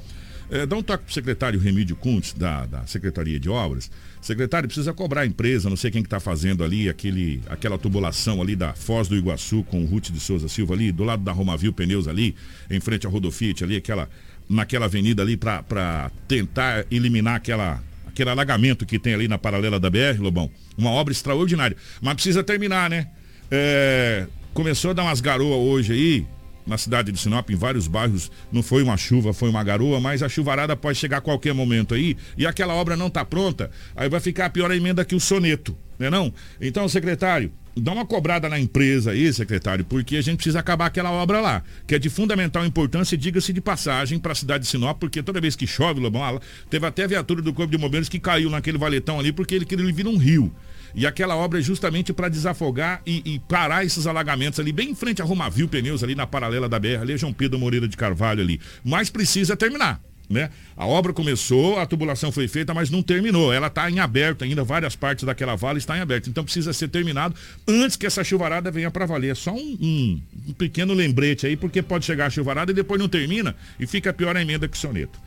É, 0.49 0.65
dá 0.65 0.77
um 0.77 0.81
toque 0.81 1.03
pro 1.03 1.13
secretário 1.13 1.59
Remídio 1.59 1.97
Kuntz, 1.97 2.31
da, 2.31 2.65
da 2.65 2.87
Secretaria 2.87 3.37
de 3.37 3.49
Obras. 3.49 3.91
Secretário, 4.21 4.69
precisa 4.69 4.93
cobrar 4.93 5.21
a 5.21 5.25
empresa, 5.25 5.69
não 5.69 5.75
sei 5.75 5.91
quem 5.91 6.01
que 6.01 6.07
está 6.07 6.21
fazendo 6.21 6.63
ali, 6.63 6.87
aquele, 6.87 7.41
aquela 7.49 7.77
tubulação 7.77 8.41
ali 8.41 8.55
da 8.55 8.73
Foz 8.73 9.09
do 9.09 9.17
Iguaçu 9.17 9.63
com 9.63 9.83
o 9.83 9.85
Ruth 9.85 10.11
de 10.11 10.19
Souza 10.21 10.47
Silva 10.47 10.75
ali, 10.75 10.93
do 10.93 11.03
lado 11.03 11.23
da 11.25 11.33
Romavil 11.33 11.73
Pneus 11.73 12.07
ali, 12.07 12.35
em 12.71 12.79
frente 12.79 13.05
ao 13.05 13.11
Rodofiat 13.11 13.65
ali, 13.65 13.75
aquela, 13.75 14.09
naquela 14.49 14.85
avenida 14.85 15.23
ali 15.23 15.35
para 15.35 16.09
tentar 16.25 16.85
eliminar 16.89 17.35
aquela, 17.35 17.83
aquele 18.13 18.29
alagamento 18.29 18.85
que 18.85 18.99
tem 18.99 19.15
ali 19.15 19.27
na 19.27 19.37
paralela 19.37 19.79
da 19.79 19.89
BR, 19.89 20.19
Lobão. 20.19 20.49
Uma 20.77 20.91
obra 20.91 21.11
extraordinária. 21.11 21.75
Mas 21.99 22.13
precisa 22.13 22.43
terminar, 22.43 22.89
né? 22.89 23.07
É, 23.51 24.27
começou 24.53 24.91
a 24.91 24.93
dar 24.93 25.03
umas 25.03 25.19
garoas 25.19 25.57
hoje 25.57 25.93
aí, 25.93 26.27
na 26.65 26.77
cidade 26.77 27.11
de 27.11 27.19
Sinop, 27.19 27.49
em 27.49 27.55
vários 27.55 27.87
bairros, 27.87 28.31
não 28.51 28.63
foi 28.63 28.83
uma 28.83 28.95
chuva, 28.95 29.33
foi 29.33 29.49
uma 29.49 29.63
garoa, 29.63 29.99
mas 29.99 30.23
a 30.23 30.29
chuvarada 30.29 30.75
pode 30.75 30.97
chegar 30.97 31.17
a 31.17 31.21
qualquer 31.21 31.53
momento 31.53 31.93
aí, 31.93 32.15
e 32.37 32.45
aquela 32.45 32.73
obra 32.73 32.95
não 32.95 33.07
está 33.07 33.25
pronta, 33.25 33.69
aí 33.95 34.07
vai 34.07 34.19
ficar 34.19 34.45
a 34.45 34.49
pior 34.49 34.71
emenda 34.71 35.03
que 35.03 35.15
o 35.15 35.19
soneto, 35.19 35.75
né 35.99 36.09
não? 36.09 36.33
Então, 36.61 36.87
secretário, 36.87 37.51
dá 37.75 37.91
uma 37.91 38.05
cobrada 38.05 38.47
na 38.47 38.59
empresa 38.59 39.11
aí, 39.11 39.31
secretário, 39.33 39.85
porque 39.85 40.15
a 40.17 40.21
gente 40.21 40.37
precisa 40.37 40.59
acabar 40.59 40.85
aquela 40.85 41.11
obra 41.11 41.41
lá, 41.41 41.63
que 41.87 41.95
é 41.95 41.99
de 41.99 42.09
fundamental 42.09 42.65
importância, 42.65 43.17
diga-se 43.17 43.51
de 43.51 43.61
passagem, 43.61 44.19
para 44.19 44.31
a 44.31 44.35
cidade 44.35 44.63
de 44.63 44.69
Sinop, 44.69 44.99
porque 44.99 45.23
toda 45.23 45.41
vez 45.41 45.55
que 45.55 45.65
chove, 45.65 45.99
Lobão, 45.99 46.39
teve 46.69 46.85
até 46.85 47.03
a 47.03 47.07
viatura 47.07 47.41
do 47.41 47.53
Corpo 47.53 47.71
de 47.71 47.77
Bombeiros 47.77 48.09
que 48.09 48.19
caiu 48.19 48.49
naquele 48.49 48.77
valetão 48.77 49.19
ali, 49.19 49.31
porque 49.31 49.55
ele 49.55 49.65
queria 49.65 49.91
vir 49.91 50.07
um 50.07 50.17
rio. 50.17 50.53
E 50.95 51.07
aquela 51.07 51.35
obra 51.35 51.59
é 51.59 51.61
justamente 51.61 52.13
para 52.13 52.29
desafogar 52.29 53.01
e, 53.05 53.21
e, 53.25 53.39
parar 53.39 53.83
esses 53.83 54.05
alagamentos 54.05 54.59
ali, 54.59 54.71
bem 54.71 54.91
em 54.91 54.95
frente 54.95 55.21
a 55.21 55.25
Romavil 55.25 55.67
Pneus, 55.67 56.03
ali 56.03 56.13
na 56.13 56.27
paralela 56.27 56.69
da 56.69 56.77
BR, 56.77 57.01
ali 57.01 57.13
é 57.13 57.17
João 57.17 57.33
Pedro 57.33 57.57
Moreira 57.57 57.87
de 57.87 57.97
Carvalho 57.97 58.41
ali. 58.41 58.61
Mas 58.83 59.09
precisa 59.09 59.57
terminar. 59.57 59.99
Né? 60.33 60.49
A 60.75 60.85
obra 60.87 61.13
começou, 61.13 61.79
a 61.79 61.85
tubulação 61.85 62.31
foi 62.31 62.47
feita, 62.47 62.73
mas 62.73 62.89
não 62.89 63.03
terminou. 63.03 63.53
Ela 63.53 63.67
está 63.67 63.89
em 63.89 63.99
aberto 63.99 64.43
ainda, 64.43 64.63
várias 64.63 64.95
partes 64.95 65.23
daquela 65.23 65.55
vala 65.55 65.77
estão 65.77 65.95
em 65.95 66.01
aberto. 66.01 66.29
Então 66.29 66.43
precisa 66.43 66.73
ser 66.73 66.87
terminado 66.87 67.35
antes 67.67 67.95
que 67.95 68.05
essa 68.05 68.23
chuvarada 68.23 68.71
venha 68.71 68.89
para 68.89 69.05
valer. 69.05 69.31
É 69.31 69.35
só 69.35 69.53
um, 69.53 69.77
um, 69.79 70.21
um, 70.49 70.53
pequeno 70.53 70.93
lembrete 70.93 71.45
aí, 71.45 71.55
porque 71.55 71.81
pode 71.81 72.05
chegar 72.05 72.25
a 72.25 72.29
chuvarada 72.29 72.71
e 72.71 72.75
depois 72.75 72.99
não 72.99 73.07
termina 73.07 73.55
e 73.79 73.85
fica 73.85 74.11
pior 74.11 74.35
a 74.35 74.41
emenda 74.41 74.67
que 74.67 74.75
o 74.75 74.79
soneto. 74.79 75.19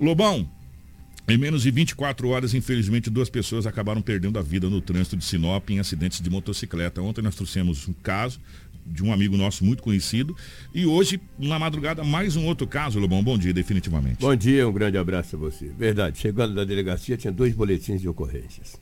Lobão, 0.00 0.48
em 1.26 1.38
menos 1.38 1.62
de 1.62 1.70
24 1.70 2.28
horas, 2.28 2.52
infelizmente, 2.52 3.08
duas 3.08 3.30
pessoas 3.30 3.66
acabaram 3.66 4.02
perdendo 4.02 4.38
a 4.38 4.42
vida 4.42 4.68
no 4.68 4.80
trânsito 4.80 5.16
de 5.16 5.24
Sinop 5.24 5.70
em 5.70 5.78
acidentes 5.78 6.20
de 6.20 6.28
motocicleta. 6.28 7.00
Ontem 7.00 7.22
nós 7.22 7.34
trouxemos 7.34 7.88
um 7.88 7.92
caso 7.92 8.40
de 8.86 9.02
um 9.02 9.12
amigo 9.12 9.36
nosso 9.36 9.64
muito 9.64 9.82
conhecido. 9.82 10.36
E 10.72 10.86
hoje, 10.86 11.20
na 11.38 11.58
madrugada, 11.58 12.04
mais 12.04 12.36
um 12.36 12.46
outro 12.46 12.66
caso, 12.66 12.98
Lobão. 12.98 13.22
Bom 13.22 13.38
dia, 13.38 13.52
definitivamente. 13.52 14.20
Bom 14.20 14.34
dia, 14.34 14.68
um 14.68 14.72
grande 14.72 14.98
abraço 14.98 15.36
a 15.36 15.38
você. 15.38 15.66
Verdade, 15.68 16.18
chegando 16.18 16.54
da 16.54 16.64
delegacia, 16.64 17.16
tinha 17.16 17.32
dois 17.32 17.54
boletins 17.54 18.00
de 18.00 18.08
ocorrências. 18.08 18.80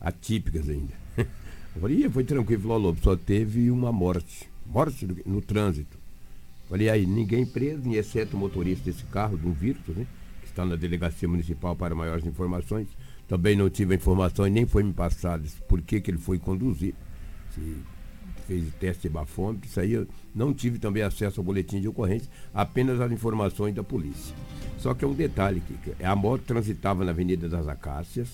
Atípicas 0.00 0.68
ainda. 0.68 0.92
Eu 1.16 1.26
falei, 1.80 2.08
foi 2.10 2.24
tranquilo, 2.24 2.62
falou, 2.62 2.78
Lobo, 2.78 3.00
só 3.02 3.16
teve 3.16 3.70
uma 3.70 3.92
morte. 3.92 4.48
Morte 4.66 5.06
no 5.26 5.40
trânsito. 5.40 5.98
Falei, 6.68 6.88
aí, 6.88 7.06
ninguém 7.06 7.44
preso, 7.44 7.92
exceto 7.94 8.36
o 8.36 8.40
motorista 8.40 8.90
desse 8.90 9.04
carro, 9.04 9.36
do 9.36 9.52
Virtus, 9.52 9.94
né? 9.96 10.06
está 10.54 10.64
na 10.64 10.76
delegacia 10.76 11.28
municipal 11.28 11.74
para 11.74 11.94
maiores 11.94 12.24
informações. 12.24 12.86
Também 13.28 13.56
não 13.56 13.68
tive 13.68 13.94
informações, 13.94 14.52
nem 14.52 14.66
foi 14.66 14.82
me 14.82 14.92
passado 14.92 15.48
por 15.68 15.82
que, 15.82 16.00
que 16.00 16.10
ele 16.10 16.18
foi 16.18 16.38
conduzido. 16.38 16.96
Se 17.54 17.76
fez 18.46 18.64
teste 18.80 19.02
de 19.02 19.08
bafômetro, 19.08 19.66
isso 19.68 19.80
aí 19.80 19.92
eu 19.92 20.06
não 20.34 20.52
tive 20.52 20.78
também 20.78 21.02
acesso 21.02 21.40
ao 21.40 21.44
boletim 21.44 21.80
de 21.80 21.88
ocorrência, 21.88 22.28
apenas 22.52 23.00
as 23.00 23.10
informações 23.12 23.74
da 23.74 23.82
polícia. 23.82 24.34
Só 24.78 24.92
que 24.94 25.04
é 25.04 25.08
um 25.08 25.14
detalhe 25.14 25.60
que 25.60 26.04
a 26.04 26.14
moto 26.14 26.42
transitava 26.46 27.04
na 27.04 27.10
Avenida 27.10 27.48
das 27.48 27.66
Acácias 27.68 28.28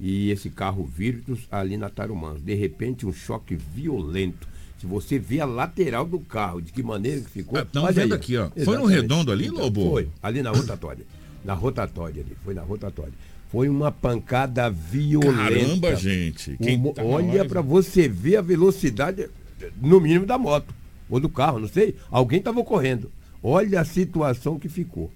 e 0.00 0.30
esse 0.30 0.50
carro 0.50 0.84
Virtus 0.84 1.40
ali 1.50 1.76
na 1.76 1.88
Tarumãs. 1.88 2.40
De 2.40 2.54
repente, 2.54 3.06
um 3.06 3.12
choque 3.12 3.56
violento. 3.56 4.46
Se 4.78 4.86
você 4.86 5.18
vê 5.18 5.40
a 5.40 5.44
lateral 5.44 6.04
do 6.04 6.20
carro, 6.20 6.60
de 6.60 6.72
que 6.72 6.82
maneira 6.82 7.20
que 7.20 7.30
ficou. 7.30 7.58
Estamos 7.58 7.90
é, 7.90 7.92
vendo 7.92 8.12
aí, 8.12 8.18
aqui, 8.18 8.36
ó. 8.36 8.44
Exatamente. 8.44 8.64
Foi 8.64 8.78
no 8.78 8.86
redondo 8.86 9.32
ali, 9.32 9.48
Lobo? 9.48 9.90
Foi, 9.90 10.08
ali 10.22 10.42
na 10.42 10.50
rotatória 10.50 11.04
na 11.44 11.54
rotatória 11.54 12.22
ali, 12.22 12.36
foi 12.44 12.54
na 12.54 12.62
rotatória. 12.62 13.12
Foi 13.52 13.68
uma 13.68 13.92
pancada 13.92 14.70
violenta. 14.70 15.36
Caramba, 15.36 15.94
gente. 15.94 16.56
Tá 16.56 17.04
olha 17.04 17.44
para 17.44 17.60
você 17.60 18.08
ver 18.08 18.36
a 18.36 18.40
velocidade, 18.40 19.28
no 19.76 20.00
mínimo, 20.00 20.24
da 20.24 20.38
moto. 20.38 20.74
ou 21.10 21.20
do 21.20 21.28
carro, 21.28 21.58
não 21.58 21.68
sei. 21.68 21.94
Alguém 22.10 22.38
estava 22.38 22.64
correndo. 22.64 23.12
Olha 23.42 23.82
a 23.82 23.84
situação 23.84 24.58
que 24.58 24.70
ficou. 24.70 25.10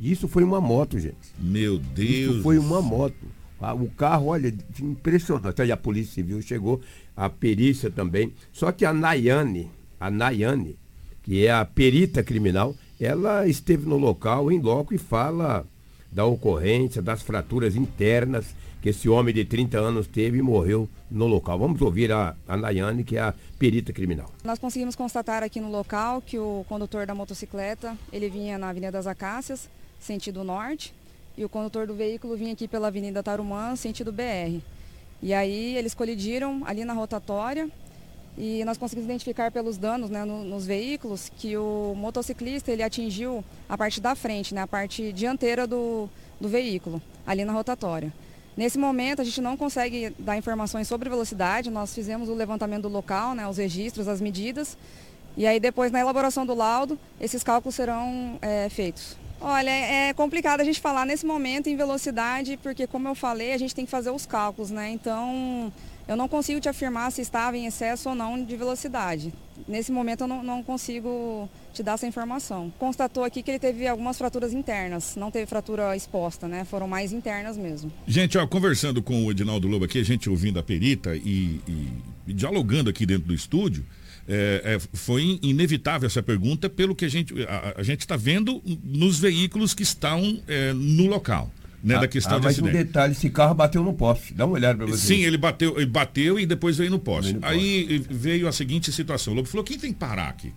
Isso 0.00 0.26
foi 0.26 0.42
uma 0.42 0.58
moto, 0.58 0.98
gente. 0.98 1.16
Meu 1.38 1.78
Deus. 1.78 2.36
Isso 2.36 2.42
foi 2.42 2.56
uma 2.56 2.80
moto. 2.80 3.26
Ah, 3.60 3.74
o 3.74 3.90
carro, 3.90 4.28
olha, 4.28 4.54
impressionante. 4.80 5.60
Aí 5.60 5.70
a 5.70 5.76
Polícia 5.76 6.14
Civil 6.14 6.40
chegou, 6.40 6.80
a 7.14 7.28
perícia 7.28 7.90
também. 7.90 8.32
Só 8.54 8.72
que 8.72 8.86
a 8.86 8.92
Nayane, 8.94 9.70
a 10.00 10.10
Nayane, 10.10 10.78
que 11.22 11.44
é 11.44 11.52
a 11.52 11.62
perita 11.62 12.22
criminal, 12.22 12.74
ela 12.98 13.46
esteve 13.46 13.86
no 13.86 13.98
local, 13.98 14.50
em 14.50 14.60
loco, 14.60 14.94
e 14.94 14.98
fala 14.98 15.66
da 16.16 16.24
ocorrência, 16.24 17.02
das 17.02 17.20
fraturas 17.20 17.76
internas 17.76 18.46
que 18.80 18.88
esse 18.88 19.06
homem 19.06 19.34
de 19.34 19.44
30 19.44 19.78
anos 19.78 20.06
teve 20.06 20.38
e 20.38 20.42
morreu 20.42 20.88
no 21.10 21.26
local. 21.26 21.58
Vamos 21.58 21.82
ouvir 21.82 22.10
a, 22.10 22.34
a 22.48 22.56
Nayane, 22.56 23.04
que 23.04 23.18
é 23.18 23.20
a 23.20 23.34
perita 23.58 23.92
criminal. 23.92 24.32
Nós 24.42 24.58
conseguimos 24.58 24.96
constatar 24.96 25.42
aqui 25.42 25.60
no 25.60 25.70
local 25.70 26.22
que 26.22 26.38
o 26.38 26.64
condutor 26.70 27.04
da 27.04 27.14
motocicleta, 27.14 27.98
ele 28.10 28.30
vinha 28.30 28.56
na 28.56 28.70
Avenida 28.70 28.92
das 28.92 29.06
Acácias, 29.06 29.68
sentido 30.00 30.42
norte, 30.42 30.94
e 31.36 31.44
o 31.44 31.50
condutor 31.50 31.86
do 31.86 31.94
veículo 31.94 32.34
vinha 32.34 32.54
aqui 32.54 32.66
pela 32.66 32.88
Avenida 32.88 33.22
Tarumã, 33.22 33.76
sentido 33.76 34.10
BR. 34.10 34.62
E 35.22 35.34
aí 35.34 35.76
eles 35.76 35.92
colidiram 35.92 36.62
ali 36.64 36.82
na 36.82 36.94
rotatória 36.94 37.68
e 38.38 38.64
nós 38.64 38.76
conseguimos 38.76 39.06
identificar 39.06 39.50
pelos 39.50 39.78
danos 39.78 40.10
né, 40.10 40.24
no, 40.24 40.44
nos 40.44 40.66
veículos 40.66 41.30
que 41.36 41.56
o 41.56 41.94
motociclista 41.96 42.70
ele 42.70 42.82
atingiu 42.82 43.44
a 43.68 43.78
parte 43.78 44.00
da 44.00 44.14
frente, 44.14 44.54
né, 44.54 44.62
a 44.62 44.66
parte 44.66 45.12
dianteira 45.12 45.66
do, 45.66 46.08
do 46.40 46.48
veículo, 46.48 47.00
ali 47.26 47.44
na 47.44 47.52
rotatória. 47.52 48.12
Nesse 48.56 48.78
momento 48.78 49.20
a 49.20 49.24
gente 49.24 49.40
não 49.40 49.56
consegue 49.56 50.10
dar 50.18 50.36
informações 50.36 50.86
sobre 50.88 51.08
velocidade, 51.08 51.70
nós 51.70 51.94
fizemos 51.94 52.28
o 52.28 52.34
levantamento 52.34 52.82
do 52.82 52.88
local, 52.88 53.34
né, 53.34 53.48
os 53.48 53.56
registros, 53.56 54.08
as 54.08 54.20
medidas, 54.20 54.76
e 55.36 55.46
aí 55.46 55.58
depois 55.58 55.90
na 55.90 56.00
elaboração 56.00 56.44
do 56.44 56.54
laudo 56.54 56.98
esses 57.20 57.42
cálculos 57.42 57.74
serão 57.74 58.38
é, 58.42 58.68
feitos. 58.68 59.16
Olha, 59.40 59.70
é 59.70 60.14
complicado 60.14 60.62
a 60.62 60.64
gente 60.64 60.80
falar 60.80 61.04
nesse 61.04 61.26
momento 61.26 61.68
em 61.68 61.76
velocidade, 61.76 62.58
porque 62.62 62.86
como 62.86 63.06
eu 63.06 63.14
falei, 63.14 63.52
a 63.52 63.58
gente 63.58 63.74
tem 63.74 63.84
que 63.84 63.90
fazer 63.90 64.10
os 64.10 64.24
cálculos, 64.24 64.70
né? 64.70 64.88
Então, 64.88 65.70
eu 66.08 66.16
não 66.16 66.28
consigo 66.28 66.60
te 66.60 66.68
afirmar 66.68 67.10
se 67.10 67.20
estava 67.20 67.56
em 67.56 67.66
excesso 67.66 68.08
ou 68.08 68.14
não 68.14 68.42
de 68.42 68.56
velocidade. 68.56 69.32
Nesse 69.66 69.90
momento 69.90 70.22
eu 70.22 70.28
não, 70.28 70.42
não, 70.42 70.62
consigo 70.62 71.48
te 71.74 71.82
dar 71.82 71.94
essa 71.94 72.06
informação. 72.06 72.72
Constatou 72.78 73.24
aqui 73.24 73.42
que 73.42 73.50
ele 73.50 73.58
teve 73.58 73.86
algumas 73.86 74.16
fraturas 74.16 74.52
internas, 74.52 75.16
não 75.16 75.30
teve 75.30 75.46
fratura 75.46 75.96
exposta, 75.96 76.46
né? 76.46 76.64
Foram 76.64 76.86
mais 76.86 77.12
internas 77.12 77.56
mesmo. 77.56 77.92
Gente, 78.06 78.38
ó, 78.38 78.46
conversando 78.46 79.02
com 79.02 79.24
o 79.24 79.30
Edinaldo 79.30 79.66
Lobo 79.66 79.84
aqui, 79.84 79.98
a 79.98 80.04
gente 80.04 80.30
ouvindo 80.30 80.58
a 80.58 80.62
perita 80.62 81.16
e, 81.16 81.60
e, 81.66 81.92
e 82.28 82.32
dialogando 82.32 82.90
aqui 82.90 83.04
dentro 83.04 83.26
do 83.26 83.34
estúdio, 83.34 83.84
é, 84.28 84.62
é, 84.64 84.96
foi 84.96 85.38
inevitável 85.42 86.06
essa 86.06 86.22
pergunta 86.22 86.68
pelo 86.68 86.94
que 86.94 87.04
a 87.04 87.08
gente 87.08 87.34
a, 87.44 87.74
a 87.76 87.82
gente 87.82 88.00
está 88.00 88.16
vendo 88.16 88.60
nos 88.82 89.18
veículos 89.18 89.72
que 89.72 89.82
estão 89.82 90.40
é, 90.46 90.72
no 90.72 91.06
local. 91.06 91.50
Né, 91.82 91.94
ah, 91.94 92.00
da 92.00 92.08
questão 92.08 92.38
ah, 92.38 92.40
mas 92.42 92.54
acidente. 92.54 92.74
um 92.74 92.78
detalhe, 92.78 93.12
esse 93.12 93.30
carro 93.30 93.54
bateu 93.54 93.82
no 93.82 93.92
poste. 93.92 94.34
Dá 94.34 94.44
uma 94.44 94.54
olhada 94.54 94.76
para 94.78 94.86
você. 94.86 95.14
Sim, 95.14 95.22
ele 95.22 95.36
bateu, 95.36 95.76
ele 95.76 95.86
bateu 95.86 96.40
e 96.40 96.46
depois 96.46 96.76
veio 96.76 96.90
no 96.90 96.98
poste. 96.98 97.32
Veio 97.32 97.40
no 97.40 97.46
Aí 97.46 98.00
poste. 98.00 98.14
veio 98.14 98.48
a 98.48 98.52
seguinte 98.52 98.90
situação. 98.90 99.32
O 99.32 99.36
Lobo 99.36 99.48
falou, 99.48 99.62
quem 99.64 99.78
tem 99.78 99.92
que 99.92 99.98
parar 99.98 100.28
aqui? 100.28 100.52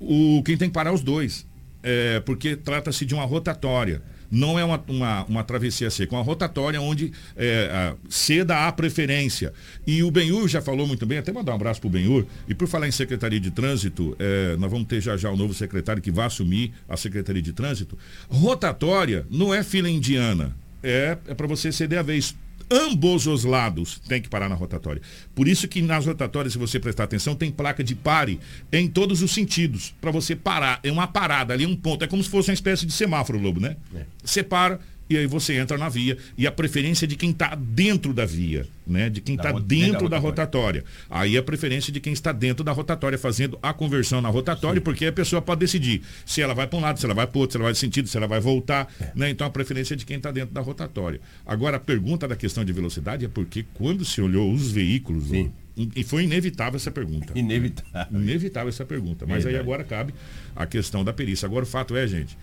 O, 0.00 0.42
quem 0.44 0.56
tem 0.56 0.68
que 0.68 0.74
parar 0.74 0.90
é 0.90 0.92
os 0.92 1.02
dois. 1.02 1.46
É, 1.82 2.20
porque 2.20 2.56
trata-se 2.56 3.04
de 3.04 3.14
uma 3.14 3.24
rotatória 3.24 4.02
não 4.34 4.58
é 4.58 4.64
uma, 4.64 4.82
uma, 4.88 5.24
uma 5.24 5.44
travessia 5.44 5.88
seca, 5.90 6.14
é 6.14 6.18
uma 6.18 6.24
rotatória 6.24 6.80
onde 6.80 7.12
é, 7.36 7.70
a, 7.72 7.94
ceda 8.08 8.66
a 8.66 8.72
preferência. 8.72 9.52
E 9.86 10.02
o 10.02 10.10
Benhur 10.10 10.48
já 10.48 10.60
falou 10.60 10.86
muito 10.86 11.06
bem, 11.06 11.18
até 11.18 11.32
mandar 11.32 11.52
um 11.52 11.56
abraço 11.56 11.80
para 11.80 11.88
o 11.88 11.90
Benhur. 11.90 12.26
E 12.48 12.54
por 12.54 12.66
falar 12.66 12.88
em 12.88 12.92
Secretaria 12.92 13.40
de 13.40 13.50
Trânsito, 13.50 14.16
é, 14.18 14.56
nós 14.56 14.70
vamos 14.70 14.88
ter 14.88 15.00
já 15.00 15.16
já 15.16 15.30
o 15.30 15.36
novo 15.36 15.54
secretário 15.54 16.02
que 16.02 16.10
vai 16.10 16.26
assumir 16.26 16.72
a 16.88 16.96
Secretaria 16.96 17.40
de 17.40 17.52
Trânsito. 17.52 17.96
Rotatória 18.28 19.26
não 19.30 19.54
é 19.54 19.62
fila 19.62 19.88
indiana, 19.88 20.54
é, 20.82 21.16
é 21.28 21.34
para 21.34 21.46
você 21.46 21.72
ceder 21.72 21.98
a 21.98 22.02
vez 22.02 22.34
ambos 22.70 23.26
os 23.26 23.44
lados 23.44 24.00
tem 24.08 24.20
que 24.20 24.28
parar 24.28 24.48
na 24.48 24.54
rotatória. 24.54 25.02
Por 25.34 25.48
isso 25.48 25.68
que 25.68 25.82
nas 25.82 26.06
rotatórias, 26.06 26.52
se 26.52 26.58
você 26.58 26.78
prestar 26.80 27.04
atenção, 27.04 27.34
tem 27.34 27.50
placa 27.50 27.82
de 27.82 27.94
pare 27.94 28.40
em 28.72 28.88
todos 28.88 29.22
os 29.22 29.32
sentidos, 29.32 29.94
para 30.00 30.10
você 30.10 30.34
parar. 30.34 30.80
É 30.82 30.90
uma 30.90 31.06
parada 31.06 31.52
ali, 31.52 31.66
um 31.66 31.76
ponto. 31.76 32.04
É 32.04 32.06
como 32.06 32.22
se 32.22 32.30
fosse 32.30 32.50
uma 32.50 32.54
espécie 32.54 32.86
de 32.86 32.92
semáforo, 32.92 33.38
Lobo, 33.38 33.60
né? 33.60 33.76
É. 33.94 34.04
Você 34.22 34.42
para, 34.42 34.80
e 35.08 35.18
aí 35.18 35.26
você 35.26 35.54
entra 35.54 35.76
na 35.76 35.88
via 35.88 36.16
e 36.36 36.46
a 36.46 36.52
preferência 36.52 37.06
de 37.06 37.16
quem 37.16 37.30
está 37.30 37.54
dentro 37.54 38.14
da 38.14 38.24
via, 38.24 38.66
né? 38.86 39.10
De 39.10 39.20
quem 39.20 39.34
está 39.34 39.52
dentro 39.52 40.08
da 40.08 40.18
rotatória. 40.18 40.84
Aí 41.10 41.36
a 41.36 41.42
preferência 41.42 41.92
de 41.92 42.00
quem 42.00 42.12
está 42.12 42.32
dentro 42.32 42.64
da 42.64 42.72
rotatória, 42.72 43.18
fazendo 43.18 43.58
a 43.62 43.72
conversão 43.72 44.20
na 44.20 44.28
rotatória, 44.28 44.80
Sim. 44.80 44.84
porque 44.84 45.06
a 45.06 45.12
pessoa 45.12 45.42
pode 45.42 45.60
decidir 45.60 46.02
se 46.24 46.40
ela 46.40 46.54
vai 46.54 46.66
para 46.66 46.78
um 46.78 46.82
lado, 46.82 46.98
se 46.98 47.04
ela 47.04 47.14
vai 47.14 47.26
para 47.26 47.38
outro, 47.38 47.52
se 47.52 47.56
ela 47.58 47.64
vai 47.64 47.72
de 47.72 47.78
sentido, 47.78 48.08
se 48.08 48.16
ela 48.16 48.26
vai 48.26 48.40
voltar, 48.40 48.88
é. 49.00 49.10
né? 49.14 49.30
Então 49.30 49.46
a 49.46 49.50
preferência 49.50 49.94
é 49.94 49.96
de 49.96 50.06
quem 50.06 50.16
está 50.16 50.30
dentro 50.30 50.54
da 50.54 50.60
rotatória. 50.60 51.20
Agora 51.46 51.76
a 51.76 51.80
pergunta 51.80 52.26
da 52.26 52.36
questão 52.36 52.64
de 52.64 52.72
velocidade 52.72 53.24
é 53.24 53.28
porque 53.28 53.64
quando 53.74 54.04
se 54.04 54.20
olhou 54.20 54.52
os 54.52 54.70
veículos, 54.70 55.28
Sim. 55.28 55.52
E 55.76 56.04
foi 56.04 56.22
inevitável 56.22 56.76
essa 56.76 56.90
pergunta. 56.90 57.32
Inevitável. 57.36 58.20
Inevitável 58.20 58.68
essa 58.68 58.84
pergunta. 58.84 59.26
Mas 59.26 59.42
Verdade. 59.42 59.56
aí 59.56 59.60
agora 59.60 59.82
cabe 59.82 60.14
a 60.54 60.66
questão 60.66 61.04
da 61.04 61.12
perícia. 61.12 61.46
Agora 61.46 61.64
o 61.64 61.66
fato 61.66 61.96
é, 61.96 62.06
gente, 62.06 62.38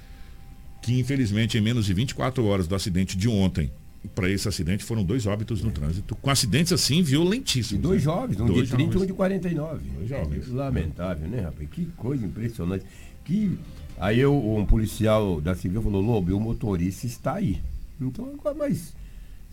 que 0.82 1.00
infelizmente 1.00 1.58
em 1.58 1.62
menos 1.62 1.86
de 1.86 1.94
24 1.94 2.44
horas 2.46 2.68
do 2.68 2.76
acidente 2.76 3.18
de 3.18 3.30
ontem, 3.30 3.72
para 4.16 4.30
esse 4.30 4.48
acidente 4.48 4.84
foram 4.84 5.04
dois 5.04 5.26
óbitos 5.28 5.62
no 5.62 5.70
é. 5.70 5.72
trânsito, 5.72 6.16
com 6.16 6.30
acidentes 6.30 6.74
assim 6.74 7.04
violentíssimos. 7.04 7.80
E 7.80 7.88
dois 7.88 8.00
né? 8.00 8.04
jovens, 8.04 8.40
um 8.40 8.46
dois 8.46 8.68
de 8.68 8.76
30 8.76 8.98
e 8.98 9.02
um 9.02 9.06
de 9.06 9.14
49. 9.14 9.90
Dois 9.98 10.10
jovens. 10.10 10.48
Lamentável, 10.48 11.28
né, 11.28 11.42
rapaz? 11.42 11.70
Que 11.70 11.86
coisa 11.98 12.26
impressionante. 12.26 12.86
Que... 13.24 13.58
Aí 14.00 14.20
eu, 14.20 14.36
um 14.36 14.66
policial 14.66 15.40
da 15.40 15.54
Civil 15.54 15.82
falou, 15.82 16.02
Lobo, 16.02 16.36
o 16.36 16.40
motorista 16.40 17.06
está 17.06 17.36
aí. 17.36 17.62
Então 18.00 18.26
agora, 18.34 18.56
mas, 18.56 18.96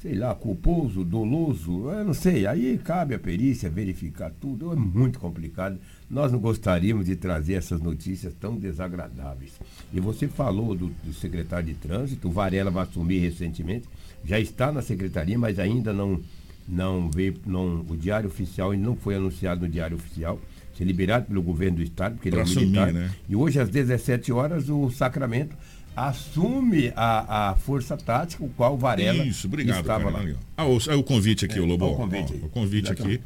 sei 0.00 0.14
lá, 0.14 0.34
culposo, 0.34 1.04
doloso, 1.04 1.90
eu 1.90 2.04
não 2.04 2.14
sei. 2.14 2.46
Aí 2.46 2.78
cabe 2.78 3.14
a 3.14 3.18
perícia 3.18 3.68
verificar 3.68 4.32
tudo. 4.40 4.72
É 4.72 4.76
muito 4.76 5.18
complicado. 5.18 5.78
Nós 6.10 6.32
não 6.32 6.38
gostaríamos 6.38 7.06
de 7.06 7.16
trazer 7.16 7.54
essas 7.54 7.80
notícias 7.80 8.32
tão 8.40 8.56
desagradáveis. 8.56 9.52
E 9.92 10.00
você 10.00 10.26
falou 10.26 10.74
do, 10.74 10.88
do 11.04 11.12
secretário 11.12 11.66
de 11.66 11.74
trânsito, 11.74 12.28
o 12.28 12.32
Varela 12.32 12.70
vai 12.70 12.84
assumir 12.84 13.18
recentemente, 13.18 13.86
já 14.24 14.40
está 14.40 14.72
na 14.72 14.80
secretaria, 14.80 15.38
mas 15.38 15.58
ainda 15.58 15.92
não, 15.92 16.20
não 16.66 17.10
veio, 17.10 17.34
não, 17.44 17.84
o 17.88 17.96
diário 17.96 18.28
oficial 18.28 18.70
ainda 18.70 18.86
não 18.86 18.96
foi 18.96 19.16
anunciado 19.16 19.60
no 19.60 19.68
diário 19.68 19.96
oficial, 19.96 20.40
ser 20.76 20.84
liberado 20.84 21.26
pelo 21.26 21.42
governo 21.42 21.78
do 21.78 21.82
estado, 21.82 22.14
porque 22.14 22.30
pra 22.30 22.40
ele 22.40 22.48
é 22.48 22.52
um 22.52 22.60
militar. 22.60 22.92
Né? 22.92 23.10
E 23.28 23.36
hoje, 23.36 23.60
às 23.60 23.68
17 23.68 24.32
horas, 24.32 24.70
o 24.70 24.90
Sacramento 24.90 25.56
assume 25.94 26.92
a, 26.94 27.50
a 27.50 27.56
força 27.56 27.96
tática, 27.96 28.44
o 28.44 28.48
qual 28.50 28.74
o 28.74 28.76
Varela 28.78 29.24
Isso, 29.24 29.46
obrigado, 29.46 29.80
estava 29.80 30.08
lá. 30.08 30.24
Ah, 30.56 30.64
o, 30.64 30.78
é 30.88 30.94
o 30.94 31.02
convite 31.02 31.44
aqui, 31.44 31.58
é, 31.58 31.60
o 31.60 31.66
Lobo. 31.66 31.86
O 31.86 31.96
convite, 31.96 32.32
o 32.34 32.48
convite 32.48 32.92
aqui. 32.92 33.20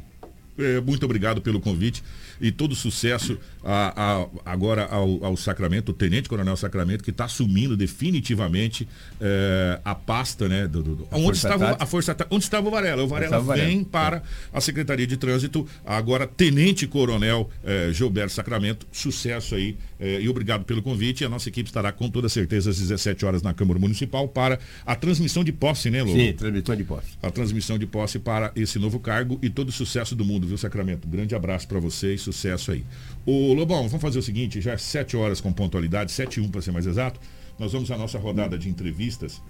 É, 0.57 0.79
muito 0.81 1.03
obrigado 1.03 1.41
pelo 1.41 1.59
convite 1.59 2.03
e 2.39 2.51
todo 2.51 2.75
sucesso 2.75 3.37
a, 3.63 4.21
a, 4.21 4.51
agora 4.51 4.85
ao, 4.85 5.23
ao, 5.23 5.37
Sacramento, 5.37 5.89
o 5.89 5.93
Tenente 5.93 6.27
Coronel 6.27 6.57
Sacramento, 6.57 7.03
que 7.03 7.09
está 7.09 7.25
assumindo 7.25 7.77
definitivamente 7.77 8.87
é, 9.19 9.79
a 9.83 9.95
pasta, 9.95 10.47
né? 10.47 10.67
Do, 10.67 10.83
do, 10.83 11.07
a 11.09 11.15
onde, 11.15 11.25
força 11.25 11.47
estava, 11.47 11.77
a 11.79 11.85
força, 11.85 12.17
onde 12.29 12.43
estava 12.43 12.67
o 12.67 12.71
Varela? 12.71 13.03
O 13.03 13.07
Varela 13.07 13.41
vem 13.41 13.83
para 13.83 14.21
a 14.51 14.59
Secretaria 14.59 15.07
de 15.07 15.17
Trânsito, 15.17 15.67
agora 15.85 16.27
Tenente 16.27 16.87
Coronel 16.87 17.49
é, 17.63 17.91
Gilberto 17.93 18.33
Sacramento, 18.33 18.85
sucesso 18.91 19.55
aí 19.55 19.77
é, 19.99 20.21
e 20.21 20.27
obrigado 20.27 20.65
pelo 20.65 20.81
convite. 20.81 21.23
A 21.23 21.29
nossa 21.29 21.47
equipe 21.47 21.69
estará 21.69 21.91
com 21.91 22.09
toda 22.09 22.27
certeza 22.27 22.69
às 22.69 22.77
17 22.77 23.25
horas 23.25 23.41
na 23.41 23.53
Câmara 23.53 23.79
Municipal 23.79 24.27
para 24.27 24.59
a 24.85 24.95
transmissão 24.95 25.43
de 25.43 25.53
posse, 25.53 25.89
né, 25.89 26.03
Lobo? 26.03 26.17
Sim, 26.17 26.33
transmissão 26.33 26.75
de 26.75 26.83
posse. 26.83 27.07
A 27.21 27.31
transmissão 27.31 27.77
de 27.77 27.85
posse 27.85 28.19
para 28.19 28.51
esse 28.55 28.77
novo 28.77 28.99
cargo 28.99 29.39
e 29.41 29.49
todo 29.49 29.69
o 29.69 29.71
sucesso 29.71 30.15
do 30.15 30.25
mundo, 30.25 30.45
viu, 30.45 30.57
Sacramento? 30.57 31.07
Grande 31.07 31.33
abraço 31.33 31.67
para 31.67 31.79
vocês, 31.79 32.21
sucesso 32.23 32.71
aí. 32.71 32.83
O 33.25 33.53
Lobão, 33.53 33.87
vamos 33.87 34.01
fazer 34.01 34.19
o 34.19 34.23
seguinte, 34.23 34.61
já 34.61 34.73
é 34.73 34.77
7 34.77 35.15
horas 35.15 35.39
com 35.39 35.51
pontualidade, 35.51 36.11
7 36.11 36.37
e 36.37 36.41
1 36.41 36.49
para 36.49 36.61
ser 36.61 36.71
mais 36.71 36.85
exato. 36.85 37.19
Nós 37.57 37.71
vamos 37.71 37.89
à 37.91 37.97
nossa 37.97 38.17
rodada 38.17 38.57
de 38.57 38.69
entrevistas 38.69 39.41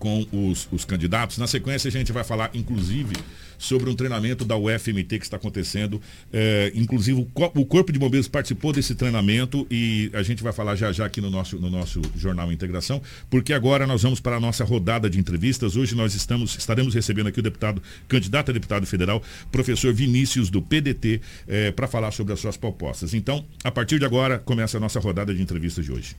com 0.00 0.26
os, 0.32 0.66
os 0.72 0.84
candidatos. 0.84 1.38
Na 1.38 1.46
sequência, 1.46 1.86
a 1.86 1.92
gente 1.92 2.10
vai 2.10 2.24
falar, 2.24 2.50
inclusive, 2.54 3.12
sobre 3.58 3.90
um 3.90 3.94
treinamento 3.94 4.44
da 4.44 4.56
UFMT 4.56 5.18
que 5.18 5.24
está 5.24 5.36
acontecendo. 5.36 6.00
É, 6.32 6.72
inclusive, 6.74 7.20
o, 7.20 7.64
Corpo 7.66 7.92
de 7.92 7.98
Bombeiros 7.98 8.26
participou 8.26 8.72
desse 8.72 8.94
treinamento 8.94 9.66
e 9.70 10.10
a 10.14 10.22
gente 10.22 10.42
vai 10.42 10.52
falar 10.52 10.74
já 10.74 10.90
já 10.90 11.04
aqui 11.04 11.20
no 11.20 11.30
nosso, 11.30 11.58
no 11.58 11.68
nosso 11.68 12.00
Jornal 12.16 12.50
Integração, 12.50 13.00
porque 13.28 13.52
agora 13.52 13.86
nós 13.86 14.02
vamos 14.02 14.18
para 14.18 14.36
a 14.36 14.40
nossa 14.40 14.64
rodada 14.64 15.08
de 15.08 15.20
entrevistas. 15.20 15.76
Hoje 15.76 15.94
nós 15.94 16.14
estamos, 16.14 16.56
estaremos 16.56 16.94
recebendo 16.94 17.28
aqui 17.28 17.38
o 17.38 17.42
deputado, 17.42 17.82
candidato 18.08 18.50
a 18.50 18.54
deputado 18.54 18.86
federal, 18.86 19.22
professor 19.52 19.92
Vinícius 19.92 20.48
do 20.48 20.62
PDT, 20.62 21.20
é, 21.46 21.70
para 21.70 21.86
falar 21.86 22.10
sobre 22.10 22.32
as 22.32 22.40
suas 22.40 22.56
propostas. 22.56 23.12
Então, 23.12 23.44
a 23.62 23.70
partir 23.70 23.98
de 23.98 24.06
agora, 24.06 24.38
começa 24.38 24.78
a 24.78 24.80
nossa 24.80 24.98
rodada 24.98 25.34
de 25.34 25.42
entrevistas 25.42 25.84
de 25.84 25.92
hoje. 25.92 26.16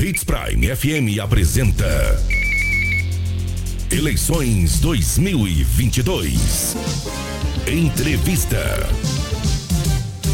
Hits 0.00 0.22
Prime 0.22 0.64
FM 0.76 1.18
apresenta 1.20 1.84
Eleições 3.90 4.80
2022. 4.80 6.76
Entrevista. 7.66 8.86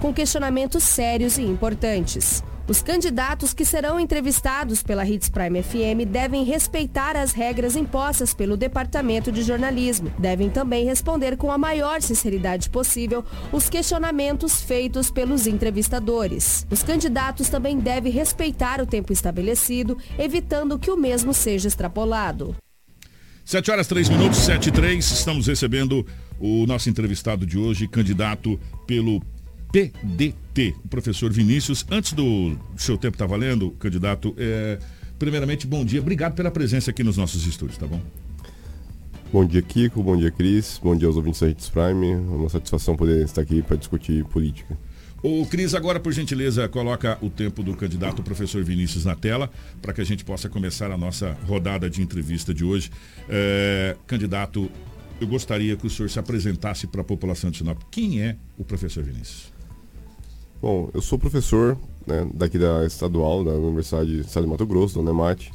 com 0.00 0.12
questionamentos 0.12 0.82
sérios 0.82 1.38
e 1.38 1.42
importantes. 1.42 2.42
Os 2.68 2.80
candidatos 2.80 3.52
que 3.52 3.64
serão 3.64 3.98
entrevistados 3.98 4.82
pela 4.84 5.04
Hits 5.04 5.28
Prime 5.28 5.62
FM 5.62 6.08
devem 6.08 6.44
respeitar 6.44 7.16
as 7.16 7.32
regras 7.32 7.74
impostas 7.74 8.32
pelo 8.32 8.56
Departamento 8.56 9.32
de 9.32 9.42
Jornalismo. 9.42 10.12
Devem 10.16 10.48
também 10.48 10.84
responder 10.84 11.36
com 11.36 11.50
a 11.50 11.58
maior 11.58 12.00
sinceridade 12.00 12.70
possível 12.70 13.24
os 13.50 13.68
questionamentos 13.68 14.62
feitos 14.62 15.10
pelos 15.10 15.46
entrevistadores. 15.46 16.64
Os 16.70 16.84
candidatos 16.84 17.48
também 17.48 17.78
devem 17.78 18.12
respeitar 18.12 18.80
o 18.80 18.86
tempo 18.86 19.12
estabelecido, 19.12 19.98
evitando 20.16 20.78
que 20.78 20.90
o 20.90 20.96
mesmo 20.96 21.34
seja 21.34 21.66
extrapolado. 21.66 22.54
7 23.44 23.70
horas 23.72 23.88
3 23.88 24.08
minutos, 24.08 24.38
7 24.38 24.68
e 24.68 24.72
3. 24.72 25.04
Estamos 25.10 25.48
recebendo 25.48 26.06
o 26.38 26.66
nosso 26.66 26.88
entrevistado 26.88 27.46
de 27.46 27.58
hoje, 27.58 27.88
candidato 27.88 28.58
pelo 28.86 29.22
PDT, 29.72 30.74
o 30.84 30.88
professor 30.88 31.32
Vinícius. 31.32 31.84
Antes 31.90 32.12
do 32.12 32.56
seu 32.76 32.98
tempo 32.98 33.14
estar 33.14 33.26
tá 33.26 33.30
valendo, 33.30 33.70
candidato, 33.72 34.34
é, 34.36 34.78
primeiramente, 35.18 35.66
bom 35.66 35.84
dia. 35.84 36.00
Obrigado 36.00 36.34
pela 36.34 36.50
presença 36.50 36.90
aqui 36.90 37.02
nos 37.02 37.16
nossos 37.16 37.46
estúdios, 37.46 37.78
tá 37.78 37.86
bom? 37.86 38.00
Bom 39.32 39.46
dia, 39.46 39.62
Kiko. 39.62 40.02
Bom 40.02 40.14
dia, 40.14 40.30
Cris. 40.30 40.78
Bom 40.82 40.94
dia 40.94 41.08
aos 41.08 41.16
ouvintes 41.16 41.40
da 41.40 41.48
Hits 41.48 41.70
Prime. 41.70 42.12
É 42.12 42.16
uma 42.16 42.50
satisfação 42.50 42.94
poder 42.94 43.24
estar 43.24 43.40
aqui 43.40 43.62
para 43.62 43.76
discutir 43.76 44.22
política. 44.26 44.76
O 45.22 45.46
Cris, 45.46 45.72
agora, 45.72 45.98
por 45.98 46.12
gentileza, 46.12 46.68
coloca 46.68 47.16
o 47.22 47.30
tempo 47.30 47.62
do 47.62 47.74
candidato 47.74 48.22
professor 48.22 48.62
Vinícius 48.62 49.04
na 49.04 49.14
tela, 49.14 49.48
para 49.80 49.94
que 49.94 50.00
a 50.00 50.04
gente 50.04 50.22
possa 50.24 50.48
começar 50.48 50.90
a 50.90 50.98
nossa 50.98 51.34
rodada 51.46 51.88
de 51.88 52.02
entrevista 52.02 52.52
de 52.52 52.62
hoje. 52.64 52.90
É, 53.26 53.96
candidato, 54.06 54.68
eu 55.22 55.28
gostaria 55.28 55.76
que 55.76 55.86
o 55.86 55.90
senhor 55.90 56.08
se 56.08 56.18
apresentasse 56.18 56.86
para 56.86 57.00
a 57.00 57.04
população 57.04 57.50
de 57.50 57.58
Sinop. 57.58 57.78
Quem 57.90 58.20
é 58.20 58.36
o 58.58 58.64
professor 58.64 59.02
Vinícius? 59.02 59.52
Bom, 60.60 60.90
eu 60.92 61.00
sou 61.00 61.18
professor 61.18 61.78
né, 62.06 62.28
daqui 62.34 62.58
da 62.58 62.84
estadual, 62.84 63.44
da 63.44 63.52
Universidade 63.52 64.10
de 64.10 64.20
Estado 64.20 64.44
de 64.44 64.50
Mato 64.50 64.66
Grosso, 64.66 64.94
da 64.94 65.00
Unemate. 65.00 65.52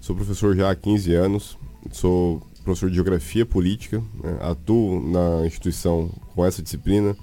Sou 0.00 0.14
professor 0.14 0.54
já 0.54 0.70
há 0.70 0.74
15 0.74 1.14
anos, 1.14 1.58
sou 1.92 2.42
professor 2.62 2.88
de 2.88 2.94
Geografia 2.94 3.46
Política, 3.46 4.02
né, 4.22 4.38
atuo 4.40 5.00
na 5.00 5.46
instituição 5.46 6.10
com 6.34 6.44
essa 6.44 6.62
disciplina, 6.62 7.16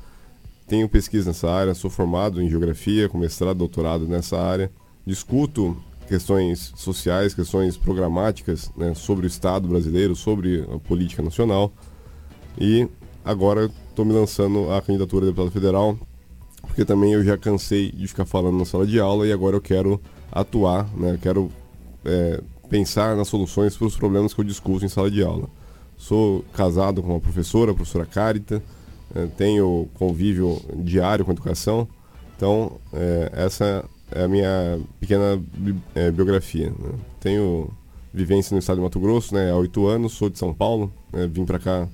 tenho 0.67 0.89
pesquisa 0.89 1.29
nessa 1.29 1.51
área, 1.51 1.73
sou 1.73 1.89
formado 1.89 2.41
em 2.41 2.49
Geografia, 2.49 3.07
com 3.07 3.17
mestrado, 3.17 3.57
doutorado 3.57 4.07
nessa 4.07 4.39
área, 4.39 4.71
discuto 5.05 5.77
questões 6.07 6.73
sociais, 6.75 7.33
questões 7.33 7.77
programáticas 7.77 8.71
né, 8.75 8.93
sobre 8.93 9.25
o 9.25 9.27
Estado 9.27 9.67
brasileiro, 9.67 10.15
sobre 10.15 10.65
a 10.73 10.79
política 10.79 11.21
nacional 11.21 11.71
e 12.59 12.87
agora 13.23 13.69
estou 13.89 14.05
me 14.05 14.13
lançando 14.13 14.71
à 14.71 14.81
candidatura 14.81 15.25
a 15.25 15.29
deputado 15.29 15.51
federal 15.51 15.97
porque 16.67 16.85
também 16.85 17.13
eu 17.13 17.23
já 17.23 17.37
cansei 17.37 17.91
de 17.91 18.07
ficar 18.07 18.25
falando 18.25 18.57
na 18.57 18.65
sala 18.65 18.87
de 18.87 18.99
aula 18.99 19.27
e 19.27 19.31
agora 19.31 19.55
eu 19.55 19.61
quero 19.61 20.01
atuar, 20.31 20.87
né? 20.95 21.19
quero 21.21 21.51
é, 22.03 22.41
pensar 22.69 23.15
nas 23.15 23.27
soluções 23.27 23.77
para 23.77 23.85
os 23.85 23.95
problemas 23.95 24.33
que 24.33 24.41
eu 24.41 24.45
discuto 24.45 24.83
em 24.83 24.89
sala 24.89 25.11
de 25.11 25.23
aula. 25.23 25.47
Sou 25.95 26.43
casado 26.53 27.03
com 27.03 27.09
uma 27.09 27.19
professora, 27.19 27.71
a 27.71 27.75
professora 27.75 28.05
Carita, 28.05 28.63
é, 29.13 29.27
tenho 29.37 29.87
convívio 29.93 30.59
diário 30.77 31.23
com 31.23 31.31
a 31.31 31.33
educação, 31.33 31.87
então 32.35 32.79
é, 32.91 33.31
essa 33.33 33.85
a 34.15 34.27
minha 34.27 34.79
pequena 34.99 35.41
é, 35.95 36.11
biografia. 36.11 36.69
Né? 36.69 36.91
Tenho 37.19 37.69
vivência 38.13 38.53
no 38.53 38.59
estado 38.59 38.77
de 38.77 38.83
Mato 38.83 38.99
Grosso 38.99 39.33
né, 39.33 39.51
há 39.51 39.55
oito 39.55 39.87
anos, 39.87 40.13
sou 40.13 40.29
de 40.29 40.37
São 40.37 40.53
Paulo, 40.53 40.91
né, 41.11 41.27
vim 41.27 41.45
para 41.45 41.59
cá 41.59 41.87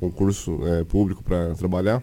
concurso 0.00 0.58
é, 0.66 0.82
público 0.82 1.22
para 1.22 1.54
trabalhar 1.54 2.02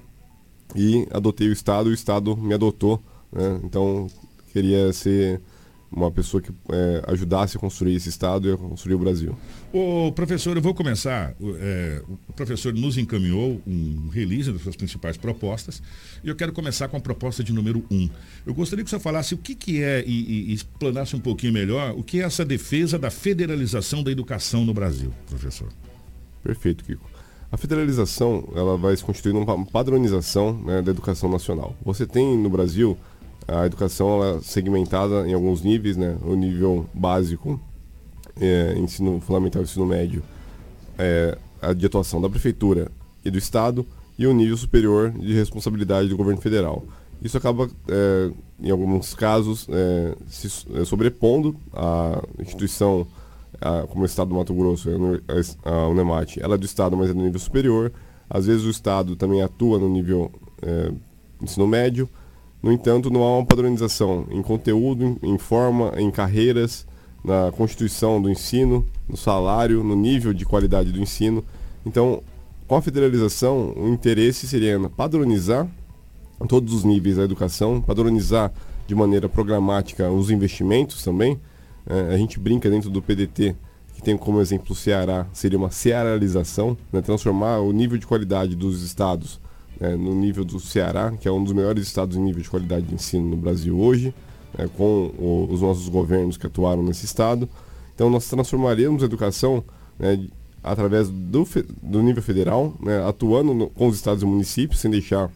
e 0.76 1.08
adotei 1.12 1.50
o 1.50 1.52
Estado, 1.52 1.90
o 1.90 1.94
Estado 1.94 2.36
me 2.38 2.54
adotou. 2.54 3.02
Né? 3.32 3.60
Então, 3.64 4.08
queria 4.52 4.92
ser 4.94 5.42
uma 5.92 6.12
pessoa 6.12 6.42
que 6.42 6.52
é, 6.72 7.04
ajudasse 7.08 7.58
a 7.58 7.60
construir 7.60 7.96
esse 7.96 8.10
Estado 8.10 8.48
e 8.48 8.54
a 8.54 8.58
construir 8.58 8.96
o 8.96 9.00
Brasil. 9.00 9.36
O 9.72 10.12
professor, 10.14 10.58
eu 10.58 10.64
vou 10.64 10.74
começar. 10.74 11.36
É, 11.60 12.02
o 12.28 12.34
professor 12.34 12.74
nos 12.74 12.98
encaminhou 12.98 13.62
um 13.68 14.10
release 14.10 14.52
das 14.52 14.64
suas 14.64 14.76
principais 14.76 15.16
propostas 15.16 15.80
e 16.24 16.28
eu 16.28 16.36
quero 16.36 16.52
começar 16.52 16.88
com 16.88 16.98
a 16.98 17.00
proposta 17.00 17.44
de 17.44 17.54
número 17.54 17.86
um. 17.92 18.10
Eu 18.48 18.54
gostaria 18.56 18.84
que 18.84 18.90
senhor 18.90 19.00
falasse 19.00 19.36
o 19.36 19.38
que, 19.38 19.54
que 19.54 19.84
é 19.84 20.04
e, 20.08 20.50
e 20.50 20.54
explanasse 20.54 21.16
um 21.16 21.20
pouquinho 21.20 21.54
melhor 21.54 21.92
o 21.96 22.04
que 22.04 22.20
é 22.20 22.24
essa 22.24 22.44
defesa 22.44 22.98
da 22.98 23.12
federalização 23.12 24.02
da 24.02 24.12
educação 24.12 24.66
no 24.66 24.74
Brasil, 24.74 25.14
professor. 25.28 25.70
Perfeito, 26.44 26.84
Kiko. 26.84 27.08
A 27.52 27.58
federalização 27.58 28.52
ela 28.56 28.76
vai 28.76 28.98
se 28.98 29.04
constituir 29.04 29.34
numa 29.34 29.66
padronização 29.66 30.54
né, 30.64 30.82
da 30.82 30.90
educação 30.90 31.30
nacional. 31.30 31.76
Você 31.86 32.08
tem 32.08 32.36
no 32.36 32.50
Brasil 32.50 32.98
a 33.48 33.68
educação 33.68 34.24
ela, 34.24 34.42
segmentada 34.42 35.28
em 35.28 35.34
alguns 35.34 35.62
níveis, 35.62 35.96
né, 35.96 36.18
o 36.24 36.36
nível 36.36 36.90
básico, 36.94 37.60
é, 38.40 38.74
ensino 38.78 39.20
fundamental 39.20 39.62
e 39.62 39.66
ensino 39.66 39.86
médio, 39.86 40.24
é, 40.98 41.38
de 41.76 41.86
atuação 41.86 42.22
da 42.22 42.30
prefeitura 42.30 42.92
e 43.24 43.30
do 43.30 43.38
estado, 43.38 43.86
e 44.18 44.28
o 44.28 44.34
nível 44.34 44.58
superior 44.58 45.12
de 45.12 45.34
responsabilidade 45.34 46.10
do 46.10 46.18
governo 46.18 46.42
federal. 46.42 46.84
Isso 47.22 47.38
acaba, 47.38 47.70
é, 47.88 48.32
em 48.62 48.70
alguns 48.70 49.14
casos, 49.14 49.68
é, 49.70 50.16
se 50.28 50.66
é, 50.74 50.86
sobrepondo 50.86 51.56
à 51.74 52.22
instituição 52.40 53.06
a, 53.62 53.86
como 53.88 54.04
o 54.04 54.06
Estado 54.06 54.30
do 54.30 54.36
Mato 54.36 54.54
Grosso, 54.54 54.90
a 55.66 55.88
Unemate, 55.88 56.42
ela 56.42 56.56
é 56.56 56.58
do 56.58 56.66
Estado, 56.66 56.96
mas 56.96 57.10
é 57.10 57.14
no 57.14 57.24
nível 57.24 57.40
superior. 57.40 57.92
Às 58.30 58.46
vezes 58.46 58.66
o 58.66 58.70
Estado 58.70 59.16
também 59.16 59.42
atua 59.42 59.80
no 59.80 59.90
nível 59.90 60.32
é, 60.62 60.92
ensino 61.42 61.68
médio. 61.68 62.08
No 62.62 62.72
entanto, 62.72 63.10
não 63.10 63.24
há 63.24 63.38
uma 63.38 63.46
padronização 63.46 64.28
em 64.30 64.42
conteúdo, 64.42 65.18
em, 65.22 65.34
em 65.34 65.38
forma, 65.38 65.94
em 65.98 66.12
carreiras, 66.12 66.86
na 67.24 67.52
constituição 67.52 68.22
do 68.22 68.30
ensino, 68.30 68.86
no 69.08 69.18
salário, 69.18 69.84
no 69.84 69.96
nível 69.96 70.34
de 70.34 70.46
qualidade 70.46 70.92
do 70.92 71.02
ensino. 71.02 71.44
Então, 71.86 72.22
com 72.68 72.76
a 72.76 72.82
federalização, 72.82 73.74
o 73.76 73.90
interesse 73.90 74.48
seria 74.48 74.80
padronizar 74.90 75.68
todos 76.48 76.74
os 76.74 76.84
níveis 76.84 77.18
da 77.18 77.24
educação, 77.24 77.82
padronizar 77.82 78.52
de 78.88 78.96
maneira 78.96 79.28
programática 79.28 80.10
os 80.10 80.32
investimentos 80.32 81.04
também, 81.04 81.40
é, 81.86 82.14
a 82.14 82.18
gente 82.18 82.40
brinca 82.40 82.70
dentro 82.70 82.90
do 82.90 83.02
PDT, 83.02 83.56
que 83.94 84.02
tem 84.02 84.18
como 84.18 84.40
exemplo 84.40 84.72
o 84.72 84.76
Ceará, 84.76 85.28
seria 85.34 85.58
uma 85.58 85.72
cearalização, 85.72 86.78
né, 86.92 87.02
transformar 87.02 87.60
o 87.60 87.72
nível 87.72 87.98
de 87.98 88.08
qualidade 88.08 88.56
dos 88.56 88.82
estados 88.82 89.40
né, 89.80 89.96
no 89.96 90.16
nível 90.16 90.46
do 90.46 90.60
Ceará, 90.60 91.12
que 91.20 91.28
é 91.28 91.32
um 91.32 91.44
dos 91.44 91.54
melhores 91.54 91.86
estados 91.86 92.16
em 92.16 92.22
nível 92.22 92.42
de 92.42 92.50
qualidade 92.50 92.86
de 92.86 92.96
ensino 92.96 93.30
no 93.30 93.38
Brasil 93.38 93.78
hoje, 93.80 94.14
né, 94.58 94.70
com 94.76 95.12
o, 95.18 95.48
os 95.50 95.62
nossos 95.62 95.88
governos 95.90 96.38
que 96.38 96.48
atuaram 96.48 96.84
nesse 96.84 97.06
estado. 97.06 97.48
Então 97.94 98.10
nós 98.10 98.28
transformaríamos 98.30 99.04
a 99.04 99.06
educação 99.06 99.64
né, 99.98 100.28
através 100.64 101.10
do, 101.10 101.48
do 101.82 102.02
nível 102.02 102.24
federal, 102.24 102.74
né, 102.82 103.04
atuando 103.06 103.54
no, 103.54 103.70
com 103.70 103.88
os 103.88 103.96
estados 103.96 104.24
e 104.24 104.26
municípios, 104.26 104.80
sem 104.80 104.92
deixar 104.92 105.32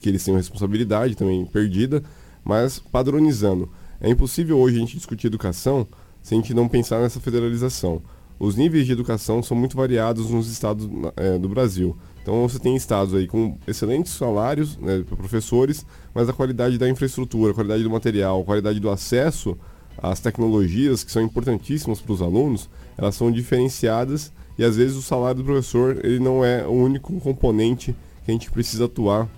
que 0.00 0.08
eles 0.08 0.24
tenham 0.24 0.38
responsabilidade 0.38 1.14
também 1.14 1.44
perdida, 1.44 2.02
mas 2.44 2.78
padronizando. 2.78 3.68
É 4.00 4.08
impossível 4.08 4.58
hoje 4.58 4.76
a 4.76 4.80
gente 4.80 4.96
discutir 4.96 5.26
educação 5.26 5.86
se 6.22 6.34
a 6.34 6.36
gente 6.36 6.54
não 6.54 6.68
pensar 6.68 7.00
nessa 7.00 7.20
federalização. 7.20 8.02
Os 8.38 8.56
níveis 8.56 8.86
de 8.86 8.92
educação 8.92 9.42
são 9.42 9.54
muito 9.56 9.76
variados 9.76 10.30
nos 10.30 10.50
estados 10.50 10.88
é, 11.16 11.36
do 11.38 11.48
Brasil. 11.48 11.94
Então 12.22 12.48
você 12.48 12.58
tem 12.58 12.74
estados 12.74 13.14
aí 13.14 13.26
com 13.26 13.58
excelentes 13.66 14.12
salários 14.12 14.78
né, 14.78 15.04
para 15.06 15.16
professores, 15.16 15.84
mas 16.14 16.28
a 16.28 16.32
qualidade 16.32 16.78
da 16.78 16.88
infraestrutura, 16.88 17.52
a 17.52 17.54
qualidade 17.54 17.82
do 17.82 17.90
material, 17.90 18.40
a 18.40 18.44
qualidade 18.44 18.80
do 18.80 18.90
acesso 18.90 19.56
às 19.98 20.20
tecnologias 20.20 21.04
que 21.04 21.12
são 21.12 21.22
importantíssimas 21.22 22.00
para 22.00 22.12
os 22.12 22.22
alunos, 22.22 22.68
elas 22.96 23.14
são 23.14 23.30
diferenciadas 23.30 24.32
e 24.58 24.64
às 24.64 24.76
vezes 24.76 24.96
o 24.96 25.02
salário 25.02 25.42
do 25.42 25.44
professor 25.44 26.04
ele 26.04 26.18
não 26.18 26.44
é 26.44 26.66
o 26.66 26.72
único 26.72 27.18
componente 27.20 27.94
que 28.24 28.30
a 28.30 28.32
gente 28.32 28.50
precisa 28.50 28.86
atuar 28.86 29.28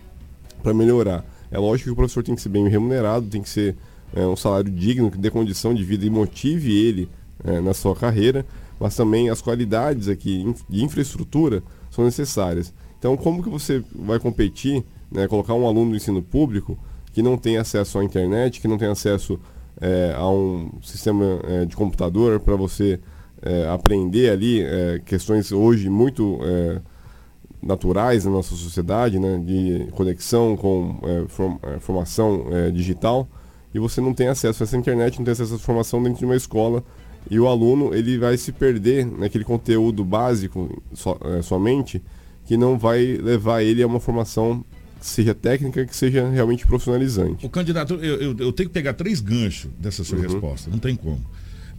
para 0.62 0.72
melhorar. 0.72 1.24
É 1.50 1.58
lógico 1.58 1.88
que 1.88 1.92
o 1.92 1.96
professor 1.96 2.22
tem 2.22 2.35
que 2.35 2.40
ser 2.40 2.48
bem 2.48 2.66
remunerado, 2.68 3.26
tem 3.26 3.42
que 3.42 3.48
ser 3.48 3.76
é, 4.14 4.26
um 4.26 4.37
salário 4.37 4.70
digno, 4.70 5.11
que 5.11 5.18
dê 5.18 5.30
condição 5.30 5.74
de 5.74 5.85
vida 5.85 6.04
e 6.04 6.11
motive 6.11 6.72
ele 6.72 7.08
é, 7.44 7.61
na 7.61 7.74
sua 7.74 7.94
carreira, 7.94 8.44
mas 8.78 8.96
também 8.96 9.30
as 9.30 9.42
qualidades 9.42 10.08
aqui 10.08 10.54
de 10.68 10.85
infraestrutura 10.85 11.62
são 11.90 12.04
necessárias. 12.04 12.72
Então, 12.98 13.16
como 13.16 13.42
que 13.42 13.48
você 13.48 13.82
vai 13.94 14.18
competir, 14.18 14.85
né, 15.12 15.29
colocar 15.29 15.55
um 15.55 15.66
aluno 15.66 15.90
do 15.90 15.96
ensino 15.96 16.22
público 16.22 16.79
que 17.12 17.22
não 17.22 17.37
tem 17.37 17.59
acesso 17.59 17.98
à 17.98 18.05
internet, 18.05 18.61
que 18.61 18.68
não 18.68 18.79
tem 18.79 18.88
acesso 18.88 19.38
é, 19.81 20.14
a 20.16 20.29
um 20.29 20.70
sistema 20.83 21.40
é, 21.44 21.64
de 21.64 21.77
computador 21.77 22.40
para 22.40 22.57
você 22.57 23.01
é, 23.42 23.68
aprender 23.68 24.31
ali 24.31 24.62
é, 24.62 25.01
questões 25.05 25.51
hoje 25.51 25.90
muito 25.90 26.38
é, 26.42 26.81
naturais 27.61 28.25
na 28.25 28.31
nossa 28.31 28.55
sociedade, 28.55 29.18
né, 29.18 29.38
de 29.44 29.88
conexão 29.92 30.57
com 30.57 30.98
é, 31.03 31.29
form, 31.29 31.57
formação 31.81 32.46
digital, 32.72 33.29
e 33.75 33.79
você 33.79 34.01
não 34.01 34.12
tem 34.14 34.29
acesso 34.29 34.62
a 34.62 34.64
essa 34.64 34.77
internet, 34.77 35.18
não 35.18 35.25
tem 35.25 35.33
acesso 35.33 35.55
a 35.55 35.57
essa 35.57 35.64
formação 35.64 36.03
dentro 36.03 36.20
de 36.20 36.25
uma 36.25 36.37
escola 36.37 36.85
e 37.31 37.38
o 37.38 37.46
aluno 37.46 37.94
ele 37.94 38.18
vai 38.18 38.37
se 38.37 38.53
perder 38.53 39.07
naquele 39.07 39.44
conteúdo 39.44 40.05
básico 40.05 40.83
so, 40.92 41.16
somente 41.42 42.03
que 42.44 42.57
não 42.57 42.77
vai 42.77 43.16
levar 43.16 43.62
ele 43.62 43.83
a 43.83 43.87
uma 43.87 44.01
formação 44.01 44.64
seja 45.07 45.35
técnica, 45.35 45.85
que 45.85 45.97
seja 45.97 46.29
realmente 46.29 46.67
profissionalizante. 46.67 47.45
O 47.45 47.49
candidato, 47.49 47.95
eu, 47.95 48.21
eu, 48.21 48.37
eu 48.38 48.53
tenho 48.53 48.69
que 48.69 48.75
pegar 48.75 48.95
três 48.95 49.21
ganchos 49.21 49.71
dessa 49.79 50.05
sua 50.05 50.19
uhum. 50.19 50.25
resposta, 50.25 50.71
não 50.71 50.79
tem 50.79 50.95
como. 50.97 51.25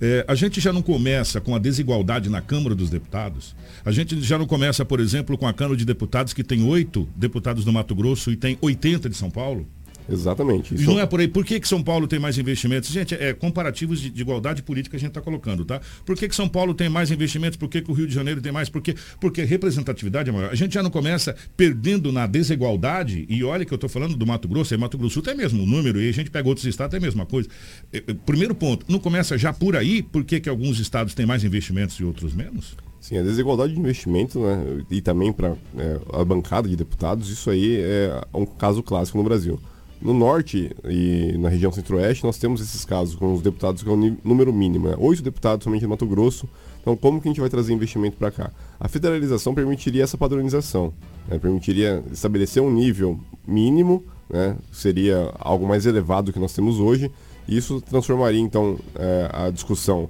É, 0.02 0.26
a 0.28 0.36
gente 0.36 0.60
já 0.60 0.74
não 0.74 0.82
começa 0.82 1.40
com 1.40 1.56
a 1.56 1.60
desigualdade 1.60 2.30
na 2.30 2.42
Câmara 2.42 2.76
dos 2.76 2.90
Deputados. 2.90 3.56
A 3.86 3.92
gente 3.92 4.20
já 4.22 4.38
não 4.38 4.46
começa, 4.46 4.84
por 4.84 5.00
exemplo, 5.00 5.38
com 5.38 5.48
a 5.48 5.54
Câmara 5.54 5.78
de 5.78 5.86
Deputados 5.86 6.34
que 6.34 6.44
tem 6.44 6.64
oito 6.64 7.08
deputados 7.16 7.64
no 7.64 7.72
Mato 7.72 7.96
Grosso 7.96 8.32
e 8.32 8.36
tem 8.36 8.58
80 8.62 9.10
de 9.10 9.16
São 9.16 9.30
Paulo. 9.30 9.66
Exatamente. 10.10 10.76
Isso... 10.76 10.84
E 10.84 10.88
não 10.88 11.00
é 11.00 11.06
por 11.06 11.20
aí. 11.20 11.28
Por 11.28 11.46
que, 11.46 11.60
que 11.60 11.68
São 11.68 11.82
Paulo 11.82 12.08
tem 12.08 12.20
mais 12.20 12.38
investimentos? 12.38 12.90
Gente, 12.90 13.16
é 13.16 13.34
comparativos 13.34 14.00
de, 14.00 14.10
de 14.10 14.22
igualdade 14.22 14.62
política 14.62 14.92
que 14.92 14.98
a 14.98 15.00
gente 15.00 15.10
está 15.10 15.22
colocando, 15.22 15.66
tá? 15.66 15.82
Por 16.06 16.16
que, 16.16 16.28
que 16.28 16.36
São 16.36 16.48
Paulo 16.48 16.74
tem 16.74 16.90
mais 16.90 17.12
investimentos? 17.12 17.58
Por 17.58 17.70
que, 17.70 17.82
que 17.82 17.90
o 17.90 17.94
Rio 17.94 18.08
de 18.08 18.14
Janeiro 18.14 18.42
tem 18.42 18.52
mais? 18.52 18.70
Por 18.70 18.82
quê? 18.82 18.96
Porque 19.20 19.44
representatividade 19.44 20.30
é 20.30 20.34
maior. 20.34 20.52
A 20.52 20.56
gente 20.56 20.74
já 20.74 20.84
não 20.84 20.90
começa 20.90 21.36
perdendo 21.56 22.12
na 22.12 22.28
desigualdade, 22.28 23.26
e 23.30 23.44
olha 23.44 23.66
que 23.66 23.74
eu 23.74 23.76
estou 23.76 23.90
falando 23.90 24.16
do 24.16 24.26
Mato 24.26 24.48
Grosso, 24.48 24.74
é 24.74 24.78
Mato 24.78 24.98
Grosso 24.98 25.22
tem 25.22 25.36
mesmo 25.36 25.64
o 25.64 25.66
número, 25.66 26.02
e 26.02 26.10
a 26.10 26.12
gente 26.12 26.30
pega 26.30 26.48
outros 26.48 26.66
estados, 26.66 26.94
é 26.94 26.98
a 26.98 27.02
mesma 27.02 27.26
coisa. 27.26 27.50
É, 27.92 27.98
é, 27.98 28.14
primeiro 28.14 28.54
ponto, 28.54 28.86
não 28.90 29.00
começa 29.00 29.38
já 29.38 29.54
por 29.54 29.76
aí, 29.76 30.04
por 30.04 30.24
que, 30.24 30.40
que 30.40 30.50
alguns 30.50 30.80
estados 30.80 31.14
têm 31.14 31.26
mais 31.26 31.44
investimentos 31.44 31.96
e 31.96 32.04
outros 32.04 32.34
menos? 32.34 32.76
Sim, 33.00 33.18
a 33.18 33.22
desigualdade 33.22 33.74
de 33.74 33.80
investimento, 33.80 34.40
né, 34.40 34.84
e 34.90 35.02
também 35.02 35.34
para 35.34 35.56
é, 35.78 36.00
a 36.14 36.24
bancada 36.24 36.70
de 36.70 36.76
deputados, 36.76 37.30
isso 37.30 37.50
aí 37.50 37.78
é 37.78 38.22
um 38.34 38.46
caso 38.46 38.82
clássico 38.82 39.18
no 39.18 39.24
Brasil. 39.24 39.60
No 40.04 40.14
norte 40.14 40.70
e 40.84 41.38
na 41.38 41.48
região 41.48 41.72
centro-oeste, 41.72 42.26
nós 42.26 42.38
temos 42.38 42.60
esses 42.60 42.84
casos 42.84 43.16
com 43.16 43.34
os 43.34 43.42
deputados 43.42 43.82
que 43.82 43.88
é 43.88 43.92
o 43.94 44.18
número 44.22 44.52
mínimo, 44.52 44.90
né? 44.90 44.96
oito 45.00 45.24
deputados 45.24 45.64
somente 45.64 45.84
no 45.84 45.90
Mato 45.90 46.06
Grosso. 46.06 46.46
Então, 46.82 46.94
como 46.98 47.22
que 47.22 47.30
a 47.30 47.32
gente 47.32 47.40
vai 47.40 47.50
trazer 47.50 47.72
investimento 47.72 48.18
para 48.18 48.30
cá? 48.30 48.52
A 48.78 48.90
federalização 48.90 49.56
permitiria 49.56 50.04
essa 50.04 50.18
padronização, 50.18 50.94
né? 51.26 51.40
permitiria 51.40 52.04
estabelecer 52.12 52.62
um 52.62 52.70
nível 52.70 53.18
mínimo, 53.48 54.04
né? 54.30 54.58
seria 54.74 55.34
algo 55.40 55.66
mais 55.66 55.86
elevado 55.86 56.34
que 56.34 56.40
nós 56.40 56.52
temos 56.52 56.82
hoje, 56.82 57.10
e 57.48 57.56
isso 57.56 57.80
transformaria, 57.80 58.42
então, 58.42 58.78
é, 58.96 59.30
a 59.32 59.50
discussão 59.52 60.10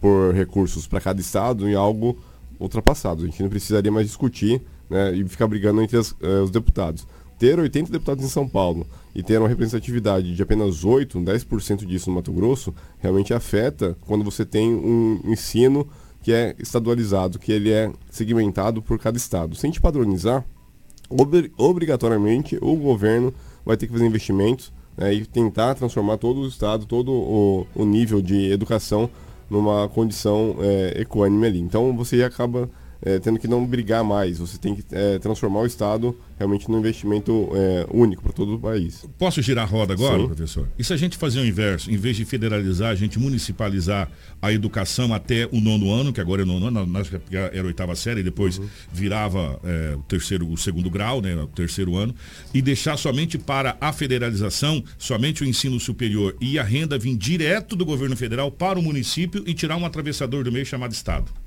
por 0.00 0.32
recursos 0.32 0.86
para 0.86 1.00
cada 1.00 1.20
estado 1.20 1.68
em 1.68 1.74
algo 1.74 2.16
ultrapassado. 2.60 3.24
A 3.24 3.26
gente 3.26 3.42
não 3.42 3.50
precisaria 3.50 3.90
mais 3.90 4.06
discutir 4.06 4.62
né? 4.88 5.12
e 5.12 5.28
ficar 5.28 5.48
brigando 5.48 5.82
entre 5.82 5.96
as, 5.96 6.14
eh, 6.22 6.40
os 6.40 6.52
deputados. 6.52 7.04
Ter 7.38 7.58
80 7.58 7.90
deputados 7.90 8.24
em 8.24 8.28
São 8.28 8.48
Paulo 8.48 8.86
e 9.14 9.22
ter 9.22 9.38
uma 9.38 9.48
representatividade 9.48 10.34
de 10.34 10.42
apenas 10.42 10.84
8, 10.84 11.18
10% 11.20 11.86
disso 11.86 12.10
no 12.10 12.16
Mato 12.16 12.32
Grosso, 12.32 12.74
realmente 12.98 13.32
afeta 13.32 13.96
quando 14.02 14.24
você 14.24 14.44
tem 14.44 14.74
um 14.74 15.20
ensino 15.24 15.86
que 16.22 16.32
é 16.32 16.54
estadualizado, 16.58 17.38
que 17.38 17.52
ele 17.52 17.70
é 17.70 17.92
segmentado 18.10 18.82
por 18.82 18.98
cada 18.98 19.16
estado. 19.16 19.54
Se 19.54 19.66
a 19.66 19.68
gente 19.68 19.80
padronizar, 19.80 20.44
obrigatoriamente 21.56 22.58
o 22.60 22.74
governo 22.76 23.32
vai 23.64 23.76
ter 23.76 23.86
que 23.86 23.92
fazer 23.92 24.06
investimentos 24.06 24.72
né, 24.96 25.12
e 25.12 25.26
tentar 25.26 25.74
transformar 25.74 26.16
todo 26.16 26.40
o 26.40 26.48
estado, 26.48 26.86
todo 26.86 27.12
o, 27.12 27.66
o 27.74 27.84
nível 27.84 28.20
de 28.22 28.50
educação 28.50 29.08
numa 29.50 29.88
condição 29.88 30.56
é, 30.60 31.02
equânime 31.02 31.46
ali. 31.46 31.60
Então 31.60 31.94
você 31.96 32.22
acaba 32.22 32.68
é, 33.04 33.18
tendo 33.18 33.38
que 33.38 33.46
não 33.46 33.64
brigar 33.66 34.02
mais, 34.02 34.38
você 34.38 34.56
tem 34.56 34.74
que 34.74 34.82
é, 34.90 35.18
transformar 35.18 35.60
o 35.60 35.66
Estado 35.66 36.16
realmente 36.38 36.70
num 36.70 36.78
investimento 36.78 37.50
é, 37.54 37.86
único 37.92 38.22
para 38.22 38.32
todo 38.32 38.54
o 38.54 38.58
país. 38.58 39.04
Posso 39.18 39.42
girar 39.42 39.64
a 39.64 39.68
roda 39.68 39.92
agora, 39.92 40.18
Sim. 40.18 40.26
professor? 40.26 40.68
E 40.78 40.82
se 40.82 40.92
a 40.92 40.96
gente 40.96 41.18
fazer 41.18 41.40
o 41.40 41.46
inverso, 41.46 41.90
em 41.90 41.96
vez 41.96 42.16
de 42.16 42.24
federalizar, 42.24 42.90
a 42.90 42.94
gente 42.94 43.18
municipalizar 43.18 44.10
a 44.40 44.52
educação 44.52 45.12
até 45.12 45.46
o 45.52 45.60
nono 45.60 45.92
ano, 45.92 46.12
que 46.12 46.20
agora 46.20 46.42
é 46.42 46.44
nono 46.44 46.66
ano, 46.66 46.86
na 46.86 47.02
era 47.30 47.62
a 47.62 47.66
oitava 47.66 47.94
série, 47.94 48.20
e 48.20 48.22
depois 48.22 48.58
uhum. 48.58 48.66
virava 48.90 49.60
é, 49.62 49.94
o 49.96 50.02
terceiro, 50.02 50.50
o 50.50 50.56
segundo 50.56 50.88
grau, 50.88 51.20
né, 51.20 51.36
o 51.36 51.46
terceiro 51.46 51.96
ano, 51.96 52.14
e 52.54 52.62
deixar 52.62 52.96
somente 52.96 53.36
para 53.36 53.76
a 53.80 53.92
federalização, 53.92 54.82
somente 54.96 55.42
o 55.42 55.46
ensino 55.46 55.78
superior 55.78 56.34
e 56.40 56.58
a 56.58 56.62
renda 56.62 56.98
vir 56.98 57.16
direto 57.16 57.76
do 57.76 57.84
governo 57.84 58.16
federal 58.16 58.50
para 58.50 58.78
o 58.78 58.82
município 58.82 59.44
e 59.46 59.52
tirar 59.52 59.76
um 59.76 59.84
atravessador 59.84 60.42
do 60.42 60.50
meio 60.50 60.64
chamado 60.64 60.92
Estado. 60.92 61.43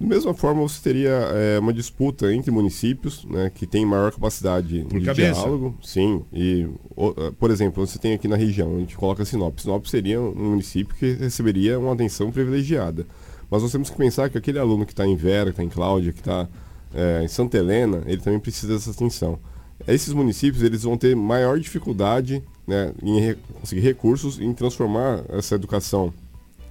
Da 0.00 0.06
mesma 0.06 0.32
forma, 0.32 0.62
você 0.62 0.80
teria 0.80 1.10
é, 1.10 1.58
uma 1.58 1.72
disputa 1.72 2.32
entre 2.32 2.52
municípios, 2.52 3.24
né, 3.24 3.50
que 3.52 3.66
tem 3.66 3.84
maior 3.84 4.12
capacidade 4.12 4.86
Por 4.88 5.00
de 5.00 5.06
cabeça. 5.06 5.40
diálogo. 5.40 5.76
Sim, 5.82 6.22
e, 6.32 6.68
eh, 6.96 7.32
por 7.36 7.50
exemplo, 7.50 7.84
você 7.84 7.98
tem 7.98 8.14
aqui 8.14 8.28
na 8.28 8.36
região, 8.36 8.76
a 8.76 8.78
gente 8.78 8.96
coloca 8.96 9.24
Sinop. 9.24 9.58
Sinop 9.58 9.86
seria 9.86 10.20
um 10.20 10.50
município 10.50 10.94
que 10.94 11.14
receberia 11.14 11.80
uma 11.80 11.92
atenção 11.92 12.30
privilegiada. 12.30 13.06
Mas 13.50 13.62
nós 13.62 13.72
temos 13.72 13.90
que 13.90 13.96
pensar 13.96 14.30
que 14.30 14.38
aquele 14.38 14.58
aluno 14.58 14.86
que 14.86 14.92
está 14.92 15.04
em 15.04 15.16
Vera, 15.16 15.46
que 15.46 15.50
está 15.50 15.64
em 15.64 15.68
Cláudia, 15.68 16.12
que 16.12 16.20
está 16.20 16.46
é, 16.94 17.24
em 17.24 17.28
Santa 17.28 17.56
Helena, 17.58 18.02
ele 18.06 18.20
também 18.20 18.38
precisa 18.38 18.74
dessa 18.74 18.92
atenção. 18.92 19.38
Esses 19.86 20.12
municípios 20.12 20.62
eles 20.62 20.82
vão 20.82 20.96
ter 20.96 21.16
maior 21.16 21.58
dificuldade 21.58 22.42
né, 22.66 22.92
em 23.02 23.20
re 23.20 23.38
conseguir 23.60 23.80
recursos 23.80 24.38
em 24.38 24.52
transformar 24.52 25.24
essa 25.30 25.54
educação, 25.54 26.12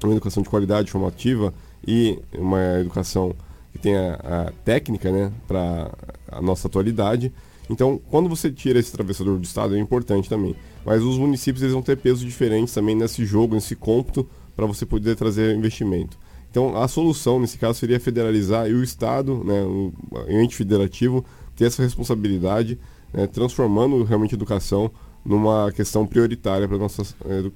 uma 0.04 0.14
educação 0.14 0.44
de 0.44 0.50
qualidade 0.50 0.92
formativa, 0.92 1.54
e 1.86 2.20
uma 2.34 2.80
educação 2.80 3.36
que 3.72 3.80
tenha 3.80 4.14
a 4.16 4.52
técnica 4.64 5.12
né, 5.12 5.32
para 5.48 5.92
a 6.32 6.42
nossa 6.42 6.68
atualidade. 6.68 7.32
Então, 7.70 8.00
quando 8.10 8.28
você 8.28 8.50
tira 8.50 8.80
esse 8.80 8.90
atravessador 8.90 9.38
do 9.38 9.44
Estado, 9.44 9.76
é 9.76 9.80
importante 9.80 10.30
também. 10.30 10.56
Mas 10.86 11.04
os 11.04 11.18
municípios 11.18 11.62
eles 11.62 11.74
vão 11.74 11.82
ter 11.82 11.98
pesos 11.98 12.22
diferentes 12.22 12.74
também 12.74 12.96
nesse 12.96 13.26
jogo, 13.26 13.56
nesse 13.56 13.76
cômputo, 13.76 14.28
para 14.56 14.66
você 14.66 14.86
poder 14.86 15.16
trazer 15.16 15.56
investimento. 15.56 16.18
Então, 16.50 16.76
a 16.78 16.88
solução 16.88 17.40
nesse 17.40 17.58
caso 17.58 17.78
seria 17.78 18.00
federalizar 18.00 18.68
e 18.70 18.74
o 18.74 18.84
Estado, 18.84 19.44
né, 19.44 19.62
o 19.64 19.94
ente 20.30 20.56
federativo, 20.56 21.24
ter 21.56 21.66
essa 21.66 21.84
responsabilidade, 21.84 22.80
né, 23.14 23.28
transformando 23.28 24.04
realmente 24.04 24.34
a 24.34 24.38
educação 24.38 24.90
numa 25.26 25.72
questão 25.74 26.08
prioritária 26.08 26.68
para 26.68 26.78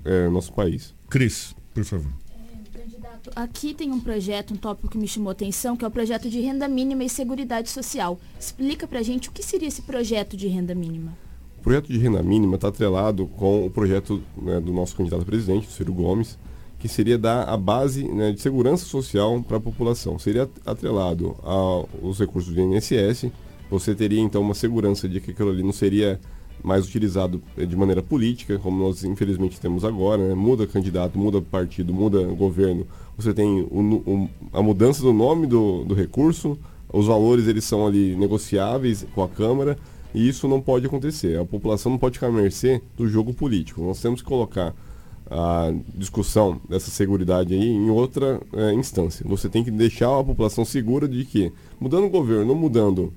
é, 0.04 0.28
nosso 0.30 0.52
país. 0.52 0.94
Cris, 1.10 1.56
por 1.74 1.86
favor 1.86 2.21
aqui 3.36 3.74
tem 3.74 3.92
um 3.92 4.00
projeto, 4.00 4.54
um 4.54 4.58
tópico 4.58 4.90
que 4.90 4.98
me 4.98 5.08
chamou 5.08 5.32
atenção, 5.32 5.76
que 5.76 5.84
é 5.86 5.88
o 5.88 5.92
projeto 5.92 6.30
de 6.30 6.40
renda 6.40 6.68
mínima 6.68 7.04
e 7.04 7.10
seguridade 7.10 7.70
social. 7.70 8.20
Explica 8.40 8.88
pra 8.88 9.02
gente 9.02 9.30
o 9.30 9.32
que 9.32 9.44
seria 9.44 9.68
esse 9.68 9.82
projeto 9.82 10.36
de 10.36 10.48
renda 10.48 10.76
mínima. 10.76 11.18
O 11.60 11.64
projeto 11.64 11.88
de 11.88 11.98
renda 11.98 12.24
mínima 12.24 12.56
está 12.56 12.70
atrelado 12.70 13.28
com 13.28 13.66
o 13.66 13.70
projeto 13.70 14.22
né, 14.36 14.60
do 14.60 14.74
nosso 14.74 14.96
candidato 14.96 15.22
a 15.22 15.26
presidente, 15.26 15.72
Ciro 15.72 15.94
Gomes, 15.94 16.38
que 16.80 16.88
seria 16.88 17.18
dar 17.18 17.44
a 17.44 17.56
base 17.56 18.04
né, 18.08 18.32
de 18.32 18.42
segurança 18.42 18.84
social 18.86 19.42
para 19.44 19.58
a 19.58 19.60
população. 19.62 20.18
Seria 20.18 20.50
atrelado 20.66 21.38
aos 21.44 22.20
recursos 22.20 22.54
do 22.54 22.60
INSS, 22.60 23.32
você 23.70 23.94
teria 23.94 24.20
então 24.20 24.42
uma 24.42 24.56
segurança 24.56 25.08
de 25.08 25.22
que 25.22 25.32
aquilo 25.32 25.52
ali 25.52 25.64
não 25.64 25.72
seria 25.72 26.20
mais 26.64 26.86
utilizado 26.86 27.42
eh, 27.58 27.66
de 27.66 27.76
maneira 27.76 28.02
política, 28.02 28.58
como 28.60 28.84
nós 28.84 29.04
infelizmente 29.04 29.60
temos 29.60 29.84
agora, 29.84 30.30
né? 30.30 30.36
muda 30.36 30.68
candidato, 30.68 31.18
muda 31.18 31.42
partido, 31.42 31.94
muda 31.94 32.24
governo, 32.28 32.86
você 33.18 33.34
tem 33.34 33.62
o, 33.62 34.04
o, 34.06 34.30
a 34.54 34.62
mudança 34.62 35.02
do 35.02 35.14
nome 35.14 35.48
do, 35.48 35.84
do 35.84 35.94
recurso, 35.94 36.58
os 36.92 37.08
valores 37.08 37.48
eles 37.48 37.64
são 37.64 37.88
ali 37.88 38.16
negociáveis 38.16 39.06
com 39.14 39.24
a 39.24 39.30
Câmara 39.30 39.78
e 40.14 40.28
isso 40.28 40.48
não 40.48 40.62
pode 40.62 40.86
acontecer. 40.86 41.40
A 41.40 41.46
população 41.46 41.92
não 41.92 42.00
pode 42.00 42.16
ficar 42.16 42.28
à 42.28 42.32
mercê 42.32 42.82
do 42.98 43.08
jogo 43.08 43.34
político. 43.34 43.82
Nós 43.82 44.02
temos 44.02 44.22
que 44.22 44.28
colocar 44.28 44.76
a 45.30 45.74
discussão 45.96 46.60
dessa 46.68 46.92
segurança 46.92 47.40
aí 47.40 47.70
em 47.70 47.90
outra 47.90 48.42
é, 48.54 48.74
instância. 48.74 49.26
Você 49.28 49.48
tem 49.48 49.64
que 49.64 49.72
deixar 49.72 50.20
a 50.20 50.24
população 50.24 50.66
segura 50.66 51.08
de 51.08 51.24
que, 51.24 51.54
mudando 51.80 52.06
o 52.06 52.10
governo, 52.10 52.54
mudando 52.54 53.14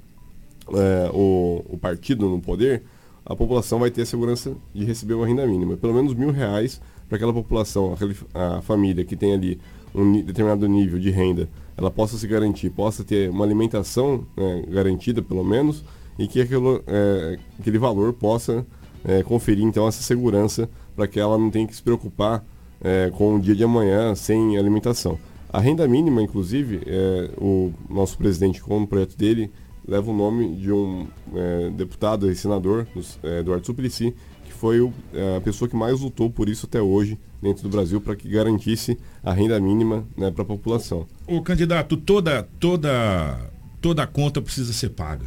é, 0.73 1.11
o, 1.13 1.65
o 1.69 1.77
partido 1.77 2.29
no 2.29 2.41
poder, 2.41 2.85
a 3.25 3.35
população 3.35 3.79
vai 3.79 3.91
ter 3.91 4.03
a 4.03 4.07
segurança 4.07 4.55
de 4.75 4.85
receber 4.85 5.15
uma 5.15 5.27
renda 5.27 5.47
mínima, 5.47 5.77
pelo 5.77 5.95
menos 5.95 6.15
mil 6.15 6.31
reais 6.31 6.81
para 7.09 7.17
aquela 7.17 7.33
população, 7.33 7.97
a 8.35 8.61
família 8.63 9.05
que 9.05 9.17
tem 9.17 9.33
ali 9.33 9.59
um 9.95 10.23
determinado 10.23 10.67
nível 10.69 10.99
de 10.99 11.11
renda, 11.11 11.49
ela 11.77 11.91
possa 11.91 12.19
se 12.19 12.27
garantir, 12.27 12.71
possa 12.71 13.05
ter 13.05 13.31
uma 13.31 13.45
alimentação 13.45 14.27
né, 14.37 14.65
garantida 14.69 15.23
pelo 15.23 15.45
menos 15.45 15.85
e 16.19 16.27
que 16.27 16.41
aquilo, 16.41 16.83
é, 16.87 17.39
aquele 17.59 17.79
valor 17.79 18.13
possa 18.13 18.67
é, 19.05 19.23
conferir 19.23 19.65
então 19.65 19.87
essa 19.87 20.03
segurança 20.03 20.69
para 20.97 21.07
que 21.07 21.19
ela 21.21 21.39
não 21.39 21.51
tenha 21.51 21.67
que 21.67 21.75
se 21.75 21.83
preocupar 21.83 22.45
é, 22.81 23.11
com 23.11 23.37
o 23.37 23.41
dia 23.41 23.55
de 23.55 23.65
amanhã 23.65 24.15
sem 24.15 24.57
alimentação. 24.57 25.19
A 25.53 25.61
renda 25.61 25.87
mínima, 25.87 26.21
inclusive, 26.21 26.81
é, 26.87 27.31
o 27.39 27.73
nosso 27.89 28.19
presidente, 28.19 28.61
com 28.61 28.83
o 28.83 28.87
projeto 28.87 29.17
dele, 29.17 29.53
leva 29.87 30.11
o 30.11 30.17
nome 30.17 30.57
de 30.57 30.73
um 30.73 31.07
é, 31.35 31.71
deputado 31.71 32.31
e 32.31 32.35
senador, 32.35 32.87
é, 33.23 33.41
Eduardo 33.41 33.67
Suplicy, 33.67 34.15
que 34.45 34.53
foi 34.53 34.81
o, 34.81 34.93
é, 35.13 35.37
a 35.37 35.41
pessoa 35.41 35.69
que 35.69 35.77
mais 35.77 36.01
lutou 36.01 36.31
por 36.31 36.49
isso 36.49 36.67
até 36.67 36.81
hoje 36.81 37.19
dentro 37.43 37.63
do 37.63 37.69
Brasil 37.69 38.01
para 38.01 38.17
que 38.17 38.29
garantisse 38.29 38.99
a 39.23 39.33
renda 39.33 39.61
mínima 39.61 40.07
né, 40.17 40.31
para 40.31 40.43
a 40.43 40.47
população. 40.47 41.07
O 41.27 41.43
candidato, 41.43 41.97
toda, 41.97 42.43
toda, 42.59 43.51
toda 43.81 44.03
a 44.03 44.07
conta 44.07 44.41
precisa 44.41 44.73
ser 44.73 44.91
paga. 44.91 45.27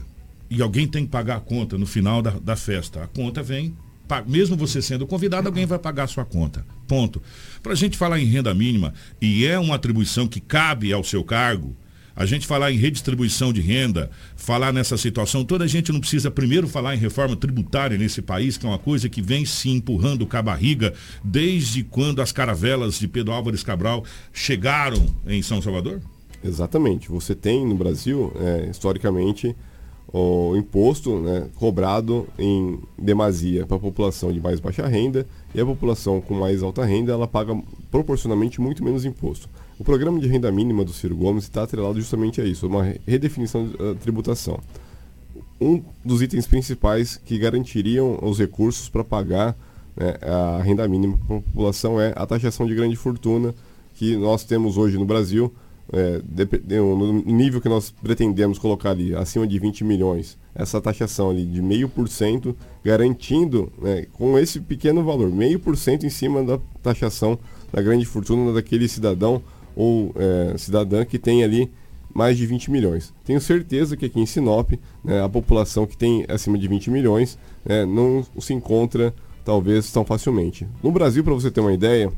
E 0.49 0.61
alguém 0.61 0.87
tem 0.87 1.05
que 1.05 1.11
pagar 1.11 1.37
a 1.37 1.41
conta 1.41 1.77
no 1.77 1.85
final 1.85 2.21
da, 2.21 2.31
da 2.31 2.55
festa. 2.55 3.03
A 3.03 3.07
conta 3.07 3.43
vem, 3.43 3.75
mesmo 4.25 4.55
você 4.55 4.81
sendo 4.81 5.05
convidado, 5.05 5.47
alguém 5.47 5.65
vai 5.65 5.77
pagar 5.77 6.03
a 6.05 6.07
sua 6.07 6.25
conta. 6.25 6.65
Ponto. 6.87 7.21
Para 7.61 7.73
a 7.73 7.75
gente 7.75 7.97
falar 7.97 8.19
em 8.19 8.25
renda 8.25 8.53
mínima, 8.53 8.93
e 9.21 9.45
é 9.45 9.59
uma 9.59 9.75
atribuição 9.75 10.27
que 10.27 10.39
cabe 10.39 10.91
ao 10.93 11.03
seu 11.03 11.23
cargo, 11.23 11.75
a 12.17 12.25
gente 12.25 12.47
falar 12.47 12.71
em 12.71 12.77
redistribuição 12.77 13.53
de 13.53 13.61
renda, 13.61 14.09
falar 14.35 14.73
nessa 14.73 14.97
situação, 14.97 15.45
toda 15.45 15.65
a 15.65 15.67
gente 15.67 15.91
não 15.91 15.99
precisa 15.99 16.31
primeiro 16.31 16.67
falar 16.67 16.95
em 16.95 16.97
reforma 16.97 17.35
tributária 17.35 17.95
nesse 17.95 18.23
país, 18.23 18.57
que 18.57 18.65
é 18.65 18.69
uma 18.69 18.79
coisa 18.79 19.07
que 19.07 19.21
vem 19.21 19.45
se 19.45 19.69
empurrando 19.69 20.25
com 20.25 20.35
a 20.35 20.41
barriga 20.41 20.95
desde 21.23 21.83
quando 21.83 22.19
as 22.19 22.31
caravelas 22.31 22.97
de 22.97 23.07
Pedro 23.07 23.33
Álvares 23.33 23.61
Cabral 23.61 24.03
chegaram 24.33 25.05
em 25.27 25.43
São 25.43 25.61
Salvador? 25.61 26.01
Exatamente. 26.43 27.07
Você 27.09 27.35
tem 27.35 27.63
no 27.63 27.75
Brasil, 27.75 28.33
é, 28.39 28.67
historicamente, 28.71 29.55
o 30.11 30.55
imposto 30.55 31.19
né, 31.19 31.47
cobrado 31.55 32.27
em 32.39 32.79
demasia 32.97 33.65
para 33.67 33.77
a 33.77 33.79
população 33.79 34.31
de 34.31 34.39
mais 34.39 34.59
baixa 34.59 34.87
renda 34.87 35.27
e 35.53 35.61
a 35.61 35.65
população 35.65 36.19
com 36.19 36.33
mais 36.33 36.63
alta 36.63 36.83
renda 36.83 37.11
ela 37.11 37.27
paga 37.27 37.55
proporcionalmente 37.91 38.59
muito 38.59 38.83
menos 38.83 39.05
imposto. 39.05 39.47
O 39.79 39.83
programa 39.83 40.19
de 40.19 40.27
renda 40.27 40.51
mínima 40.51 40.83
do 40.83 40.91
Ciro 40.91 41.15
Gomes 41.15 41.43
está 41.43 41.61
atrelado 41.61 41.99
justamente 41.99 42.41
a 42.41 42.45
isso, 42.45 42.65
uma 42.65 42.95
redefinição 43.05 43.67
da 43.67 43.93
tributação. 43.93 44.59
Um 45.61 45.83
dos 46.03 46.21
itens 46.21 46.47
principais 46.47 47.17
que 47.23 47.37
garantiriam 47.37 48.17
os 48.23 48.39
recursos 48.39 48.89
para 48.89 49.03
pagar 49.03 49.55
né, 49.95 50.15
a 50.21 50.61
renda 50.63 50.87
mínima 50.87 51.17
para 51.27 51.37
a 51.37 51.41
população 51.41 52.01
é 52.01 52.11
a 52.15 52.25
taxação 52.25 52.65
de 52.65 52.73
grande 52.73 52.95
fortuna 52.95 53.53
que 53.93 54.15
nós 54.15 54.43
temos 54.43 54.77
hoje 54.77 54.97
no 54.97 55.05
Brasil, 55.05 55.53
é, 55.93 56.21
no 56.75 57.13
nível 57.23 57.61
que 57.61 57.69
nós 57.69 57.91
pretendemos 57.91 58.57
colocar 58.57 58.91
ali, 58.91 59.13
acima 59.13 59.45
de 59.45 59.59
20 59.59 59.83
milhões, 59.83 60.39
essa 60.55 60.81
taxação 60.81 61.29
ali 61.29 61.45
de 61.45 61.61
meio 61.61 61.87
por 61.87 62.09
cento, 62.09 62.55
garantindo, 62.83 63.71
né, 63.79 64.07
com 64.13 64.39
esse 64.39 64.59
pequeno 64.59 65.03
valor, 65.03 65.31
meio 65.31 65.59
por 65.59 65.77
cento 65.77 66.03
em 66.03 66.09
cima 66.09 66.43
da 66.43 66.59
taxação 66.81 67.37
da 67.71 67.79
grande 67.79 68.05
fortuna 68.05 68.53
daquele 68.53 68.87
cidadão 68.87 69.41
ou 69.77 70.11
é, 70.15 70.57
cidadã 70.57 71.05
que 71.05 71.19
tem 71.19 71.43
ali 71.43 71.71
mais 72.13 72.35
de 72.35 72.47
20 72.47 72.71
milhões. 72.71 73.13
Tenho 73.23 73.39
certeza 73.39 73.95
que 73.95 74.05
aqui 74.05 74.19
em 74.19 74.25
Sinop, 74.25 74.71
né, 75.03 75.23
a 75.23 75.29
população 75.29 75.85
que 75.85 75.95
tem 75.95 76.25
acima 76.27 76.57
de 76.57 76.67
20 76.67 76.89
milhões 76.89 77.37
né, 77.63 77.85
não 77.85 78.25
se 78.39 78.53
encontra 78.53 79.13
talvez 79.45 79.91
tão 79.91 80.03
facilmente. 80.03 80.67
No 80.81 80.91
Brasil, 80.91 81.23
para 81.23 81.33
você 81.33 81.51
ter 81.51 81.61
uma 81.61 81.71
ideia, 81.71 82.11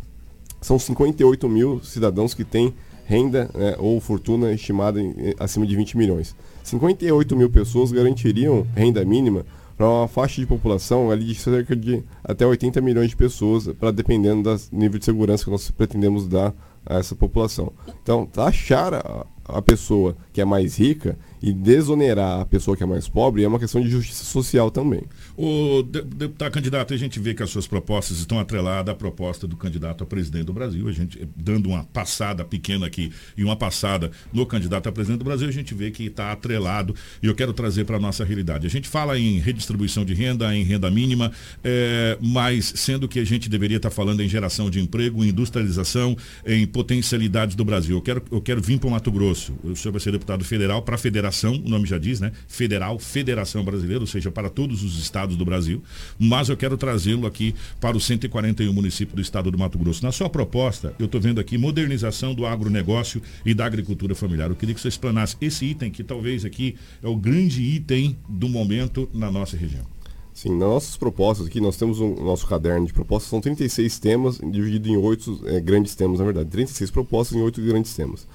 são 0.61 0.79
58 0.79 1.49
mil 1.49 1.81
cidadãos 1.83 2.33
que 2.33 2.45
têm 2.45 2.73
renda 3.05 3.49
né, 3.53 3.75
ou 3.77 3.99
fortuna 3.99 4.53
estimada 4.53 5.01
em, 5.01 5.13
acima 5.37 5.67
de 5.67 5.75
20 5.75 5.97
milhões. 5.97 6.33
58 6.63 7.35
mil 7.35 7.49
pessoas 7.49 7.91
garantiriam 7.91 8.65
renda 8.75 9.03
mínima 9.03 9.45
para 9.75 9.87
uma 9.89 10.07
faixa 10.07 10.39
de 10.39 10.47
população 10.47 11.09
ali 11.09 11.25
de 11.25 11.35
cerca 11.35 11.75
de 11.75 12.03
até 12.23 12.45
80 12.45 12.81
milhões 12.81 13.09
de 13.09 13.15
pessoas, 13.15 13.67
para 13.79 13.91
dependendo 13.91 14.43
do 14.43 14.59
nível 14.71 14.99
de 14.99 15.05
segurança 15.05 15.43
que 15.43 15.51
nós 15.51 15.71
pretendemos 15.71 16.27
dar 16.27 16.53
a 16.85 16.97
essa 16.97 17.15
população. 17.15 17.71
Então, 18.01 18.25
taxar 18.25 18.93
a, 18.93 19.25
a 19.45 19.61
pessoa 19.61 20.15
que 20.31 20.41
é 20.41 20.45
mais 20.45 20.77
rica 20.77 21.17
e 21.41 21.53
desonerar 21.53 22.41
a 22.41 22.45
pessoa 22.45 22.75
que 22.75 22.83
é 22.83 22.85
mais 22.85 23.07
pobre 23.07 23.43
é 23.43 23.47
uma 23.47 23.59
questão 23.59 23.81
de 23.81 23.89
justiça 23.89 24.23
social 24.23 24.69
também. 24.69 25.03
O 25.37 25.83
deputado 25.83 26.51
candidato, 26.51 26.93
a 26.93 26.97
gente 26.97 27.19
vê 27.19 27.33
que 27.33 27.43
as 27.43 27.49
suas 27.49 27.67
propostas 27.67 28.19
estão 28.19 28.39
atreladas 28.39 28.93
à 28.93 28.95
proposta 28.95 29.47
do 29.47 29.55
candidato 29.55 30.03
a 30.03 30.07
presidente 30.07 30.45
do 30.45 30.53
Brasil. 30.53 30.87
A 30.87 30.91
gente, 30.91 31.27
dando 31.35 31.69
uma 31.69 31.83
passada 31.85 32.43
pequena 32.43 32.85
aqui 32.87 33.11
e 33.37 33.43
uma 33.43 33.55
passada 33.55 34.11
no 34.33 34.45
candidato 34.45 34.87
a 34.89 34.91
presidente 34.91 35.19
do 35.19 35.25
Brasil, 35.25 35.47
a 35.47 35.51
gente 35.51 35.73
vê 35.73 35.91
que 35.91 36.03
está 36.03 36.31
atrelado 36.31 36.95
e 37.21 37.27
eu 37.27 37.35
quero 37.35 37.53
trazer 37.53 37.85
para 37.85 37.97
a 37.97 37.99
nossa 37.99 38.23
realidade. 38.25 38.67
A 38.67 38.69
gente 38.69 38.87
fala 38.87 39.17
em 39.17 39.39
redistribuição 39.39 40.03
de 40.03 40.13
renda, 40.13 40.53
em 40.55 40.63
renda 40.63 40.89
mínima, 40.91 41.31
é, 41.63 42.17
mas 42.21 42.73
sendo 42.75 43.07
que 43.07 43.19
a 43.19 43.25
gente 43.25 43.49
deveria 43.49 43.77
estar 43.77 43.89
tá 43.89 43.95
falando 43.95 44.21
em 44.21 44.27
geração 44.27 44.69
de 44.69 44.79
emprego, 44.79 45.23
em 45.23 45.29
industrialização, 45.29 46.17
em 46.45 46.65
potencialidades 46.67 47.55
do 47.55 47.63
Brasil. 47.63 47.97
Eu 47.97 48.01
quero, 48.01 48.23
eu 48.31 48.41
quero 48.41 48.61
vir 48.61 48.79
para 48.79 48.87
o 48.87 48.91
Mato 48.91 49.11
Grosso. 49.11 49.53
O 49.63 49.75
senhor 49.75 49.91
vai 49.91 50.01
ser 50.01 50.11
deputado 50.11 50.43
federal 50.43 50.81
para 50.81 50.95
a 50.95 50.97
federação, 50.97 51.28
o 51.65 51.69
nome 51.69 51.85
já 51.85 51.97
diz, 51.97 52.19
né? 52.19 52.31
Federal, 52.47 52.97
Federação 52.99 53.63
Brasileira, 53.63 54.01
ou 54.01 54.07
seja, 54.07 54.31
para 54.31 54.49
todos 54.49 54.83
os 54.83 54.99
estados 54.99 55.19
estados 55.19 55.35
do 55.35 55.45
Brasil, 55.45 55.81
mas 56.17 56.49
eu 56.49 56.57
quero 56.57 56.77
trazê-lo 56.77 57.27
aqui 57.27 57.53
para 57.79 57.97
os 57.97 58.05
141 58.05 58.71
municípios 58.71 59.15
do 59.15 59.21
estado 59.21 59.51
do 59.51 59.57
Mato 59.57 59.77
Grosso. 59.77 60.03
Na 60.03 60.11
sua 60.11 60.29
proposta, 60.29 60.93
eu 60.97 61.05
estou 61.05 61.19
vendo 61.19 61.39
aqui 61.39 61.57
modernização 61.57 62.33
do 62.33 62.45
agronegócio 62.45 63.21
e 63.45 63.53
da 63.53 63.65
agricultura 63.65 64.15
familiar. 64.15 64.49
Eu 64.49 64.55
queria 64.55 64.73
que 64.73 64.81
você 64.81 64.87
explanasse 64.87 65.35
esse 65.41 65.65
item, 65.65 65.91
que 65.91 66.03
talvez 66.03 66.45
aqui 66.45 66.75
é 67.03 67.07
o 67.07 67.15
grande 67.15 67.61
item 67.61 68.17
do 68.27 68.47
momento 68.47 69.09
na 69.13 69.31
nossa 69.31 69.57
região. 69.57 69.85
Sim, 70.33 70.51
nas 70.51 70.69
nossas 70.69 70.95
propostas 70.95 71.47
aqui, 71.47 71.59
nós 71.59 71.75
temos 71.75 71.99
o 71.99 72.05
um, 72.05 72.23
nosso 72.23 72.47
caderno 72.47 72.85
de 72.85 72.93
propostas, 72.93 73.29
são 73.29 73.41
36 73.41 73.99
temas, 73.99 74.37
dividido 74.37 74.87
em 74.87 74.95
oito 74.95 75.41
é, 75.45 75.59
grandes 75.59 75.95
temas, 75.95 76.19
na 76.19 76.25
verdade. 76.25 76.49
36 76.49 76.89
propostas 76.91 77.37
em 77.37 77.41
oito 77.41 77.61
grandes 77.61 77.93
temas. 77.93 78.25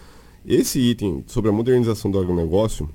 Esse 0.47 0.79
item 0.79 1.25
sobre 1.27 1.51
a 1.51 1.53
modernização 1.53 2.11
do 2.11 2.19
agronegócio 2.19 2.89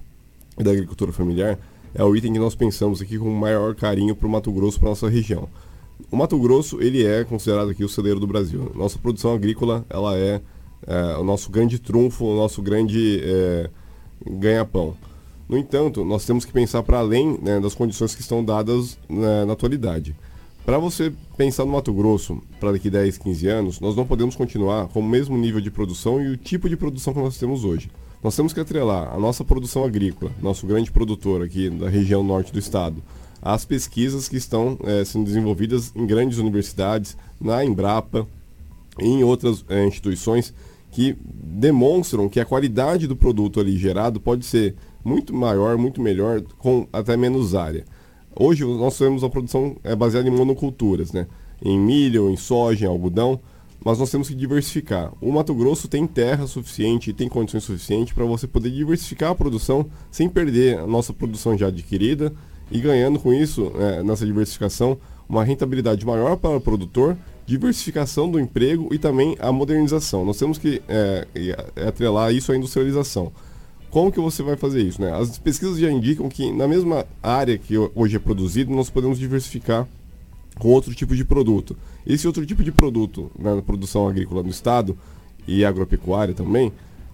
e 0.58 0.64
da 0.64 0.72
agricultura 0.72 1.12
familiar, 1.12 1.58
é 1.95 2.04
o 2.04 2.16
item 2.16 2.34
que 2.34 2.39
nós 2.39 2.54
pensamos 2.54 3.02
aqui 3.02 3.18
com 3.18 3.28
o 3.28 3.36
maior 3.36 3.74
carinho 3.74 4.16
para 4.16 4.28
o 4.28 4.30
Mato 4.30 4.52
Grosso, 4.52 4.80
para 4.80 4.89
nossa 4.89 5.10
região. 5.10 5.50
O 6.12 6.16
Mato 6.16 6.38
Grosso 6.38 6.82
ele 6.82 7.06
é 7.06 7.24
considerado 7.24 7.70
aqui 7.70 7.84
o 7.84 7.89
celeiro 7.89 8.20
do 8.20 8.28
Brasil. 8.28 8.72
Nossa 8.76 9.00
produção 9.00 9.34
agrícola 9.34 9.86
ela 9.89 10.16
é, 10.18 10.41
é 10.86 11.18
o 11.18 11.24
nosso 11.24 11.50
grande 11.50 11.80
trunfo, 11.80 12.26
o 12.26 12.36
nosso 12.36 12.62
grande 12.62 13.20
é, 13.24 13.70
ganha-pão. 14.30 14.95
No 15.47 15.58
entanto, 15.58 16.06
nós 16.06 16.26
temos 16.26 16.45
que 16.45 16.54
pensar 16.54 16.84
para 16.84 17.00
além 17.00 17.39
né, 17.41 17.60
das 17.60 17.74
condições 17.74 18.14
que 18.14 18.22
estão 18.22 18.45
dadas 18.45 19.00
né, 19.10 19.45
na 19.45 19.54
atualidade. 19.54 20.16
Para 20.70 20.78
você 20.78 21.11
pensar 21.36 21.65
no 21.65 21.72
Mato 21.72 21.91
Grosso 21.91 22.43
para 22.59 22.74
daqui 22.74 22.91
10, 22.91 23.17
15 23.17 23.47
anos, 23.47 23.80
nós 23.80 23.95
não 23.95 24.05
podemos 24.05 24.36
continuar 24.36 24.88
com 24.89 24.99
o 24.99 25.03
mesmo 25.03 25.36
nível 25.36 25.59
de 25.59 25.72
produção 25.72 26.22
e 26.22 26.28
o 26.28 26.38
tipo 26.38 26.70
de 26.70 26.78
produção 26.78 27.11
que 27.11 27.20
nós 27.20 27.39
temos 27.39 27.65
hoje. 27.65 27.89
Nós 28.24 28.36
temos 28.36 28.53
que 28.53 28.59
atrelar 28.59 29.11
a 29.11 29.17
nossa 29.17 29.43
produção 29.43 29.84
agrícola, 29.84 30.32
nosso 30.39 30.67
grande 30.67 30.91
produtor 30.91 31.41
aqui 31.41 31.72
da 31.72 31.89
região 31.89 32.24
norte 32.24 32.53
do 32.53 32.59
estado, 32.59 33.01
às 33.41 33.65
pesquisas 33.65 34.30
que 34.30 34.38
estão 34.38 34.78
é, 34.84 35.03
sendo 35.03 35.26
desenvolvidas 35.26 35.91
em 35.95 36.05
grandes 36.05 36.38
universidades, 36.38 37.17
na 37.41 37.65
Embrapa 37.65 38.28
e 38.99 39.07
em 39.07 39.24
outras 39.24 39.65
é, 39.70 39.84
instituições 39.88 40.53
que 40.91 41.17
demonstram 41.26 42.30
que 42.30 42.39
a 42.39 42.45
qualidade 42.45 43.07
do 43.07 43.15
produto 43.15 43.59
ali 43.59 43.76
gerado 43.76 44.20
pode 44.20 44.45
ser 44.45 44.76
muito 45.03 45.34
maior, 45.34 45.80
muito 45.80 45.99
melhor, 45.99 46.43
com 46.59 46.88
até 46.93 47.17
menos 47.17 47.55
área. 47.55 47.86
Hoje 48.36 48.64
nós 48.64 48.98
temos 48.98 49.24
uma 49.24 49.30
produção 49.30 49.76
é, 49.84 49.96
baseada 49.96 50.28
em 50.28 50.32
monoculturas, 50.32 51.12
né? 51.12 51.28
em 51.62 51.78
milho, 51.78 52.30
em 52.30 52.38
soja, 52.38 52.86
em 52.86 52.88
algodão, 52.88 53.40
mas 53.84 53.98
nós 53.98 54.12
temos 54.12 54.28
que 54.28 54.36
diversificar. 54.36 55.12
O 55.22 55.32
Mato 55.32 55.54
Grosso 55.54 55.88
tem 55.88 56.06
terra 56.06 56.48
suficiente 56.48 57.10
e 57.10 57.14
tem 57.14 57.30
condições 57.30 57.64
suficientes 57.64 58.14
para 58.14 58.26
você 58.26 58.48
poder 58.48 58.72
diversificar 58.72 59.32
a 59.32 59.36
produção 59.36 59.86
sem 60.12 60.28
perder 60.28 60.80
a 60.80 60.88
nossa 60.88 61.14
produção 61.14 61.58
já 61.58 61.68
adquirida 61.68 62.34
e 62.72 62.80
ganhando 62.80 63.20
com 63.20 63.34
isso, 63.34 63.72
é, 63.76 64.04
nessa 64.04 64.26
diversificação, 64.26 64.98
uma 65.28 65.44
rentabilidade 65.44 66.06
maior 66.06 66.36
para 66.36 66.58
o 66.58 66.62
produtor, 66.62 67.18
diversificação 67.46 68.30
do 68.30 68.40
emprego 68.40 68.90
e 68.94 69.00
também 69.00 69.36
a 69.40 69.52
modernização. 69.52 70.24
Nós 70.24 70.38
temos 70.38 70.58
que 70.58 70.82
é, 70.88 71.28
atrelar 71.88 72.34
isso 72.34 72.52
à 72.52 72.58
industrialização. 72.58 73.32
Como 73.90 74.12
que 74.12 74.20
você 74.20 74.44
vai 74.44 74.56
fazer 74.56 74.84
isso? 74.84 75.02
Né? 75.02 75.12
As 75.12 75.38
pesquisas 75.38 75.80
já 75.80 75.92
indicam 75.92 76.30
que 76.30 76.52
na 76.52 76.68
mesma 76.68 77.06
área 77.24 77.58
que 77.58 77.76
hoje 77.96 78.16
é 78.16 78.20
produzido, 78.20 78.74
nós 78.74 78.90
podemos 78.90 79.18
diversificar 79.18 79.88
com 80.60 80.70
outro 80.70 80.94
tipo 80.94 81.16
de 81.16 81.26
produto. 81.26 81.76
Esse 82.06 82.28
outro 82.28 82.46
tipo 82.46 82.64
de 82.64 82.72
produto 82.72 83.32
né, 83.38 83.56
na 83.56 83.62
produção 83.62 84.08
agrícola 84.08 84.44
no 84.44 84.50
estado 84.50 84.98
e 85.48 85.66
agropecuária 85.66 86.34
também 86.34 86.72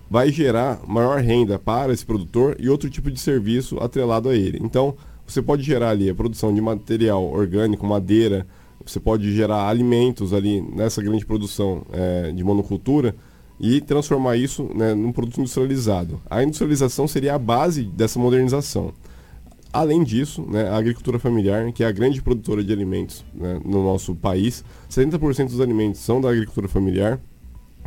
vai 0.09 0.31
gerar 0.31 0.81
maior 0.87 1.21
renda 1.21 1.57
para 1.57 1.93
esse 1.93 2.05
produtor 2.05 2.57
e 2.59 2.69
outro 2.69 2.89
tipo 2.89 3.09
de 3.09 3.19
serviço 3.19 3.79
atrelado 3.79 4.29
a 4.29 4.35
ele. 4.35 4.59
Então, 4.61 4.95
você 5.25 5.41
pode 5.41 5.63
gerar 5.63 5.89
ali 5.89 6.09
a 6.09 6.15
produção 6.15 6.53
de 6.53 6.61
material 6.61 7.23
orgânico, 7.23 7.85
madeira, 7.85 8.45
você 8.85 8.99
pode 8.99 9.33
gerar 9.35 9.67
alimentos 9.67 10.33
ali 10.33 10.61
nessa 10.61 11.01
grande 11.01 11.25
produção 11.25 11.83
é, 11.91 12.31
de 12.31 12.43
monocultura 12.43 13.15
e 13.59 13.79
transformar 13.81 14.37
isso 14.37 14.69
né, 14.75 14.93
num 14.93 15.11
produto 15.11 15.39
industrializado. 15.39 16.21
A 16.29 16.43
industrialização 16.43 17.07
seria 17.07 17.35
a 17.35 17.39
base 17.39 17.83
dessa 17.83 18.19
modernização. 18.19 18.93
Além 19.71 20.03
disso, 20.03 20.41
né, 20.49 20.69
a 20.69 20.77
agricultura 20.77 21.19
familiar, 21.19 21.69
que 21.73 21.83
é 21.83 21.87
a 21.87 21.91
grande 21.91 22.21
produtora 22.21 22.63
de 22.63 22.71
alimentos 22.71 23.25
né, 23.33 23.59
no 23.63 23.83
nosso 23.83 24.15
país, 24.15 24.63
70% 24.89 25.47
dos 25.47 25.59
alimentos 25.59 25.99
são 25.99 26.21
da 26.21 26.29
agricultura 26.29 26.67
familiar, 26.67 27.19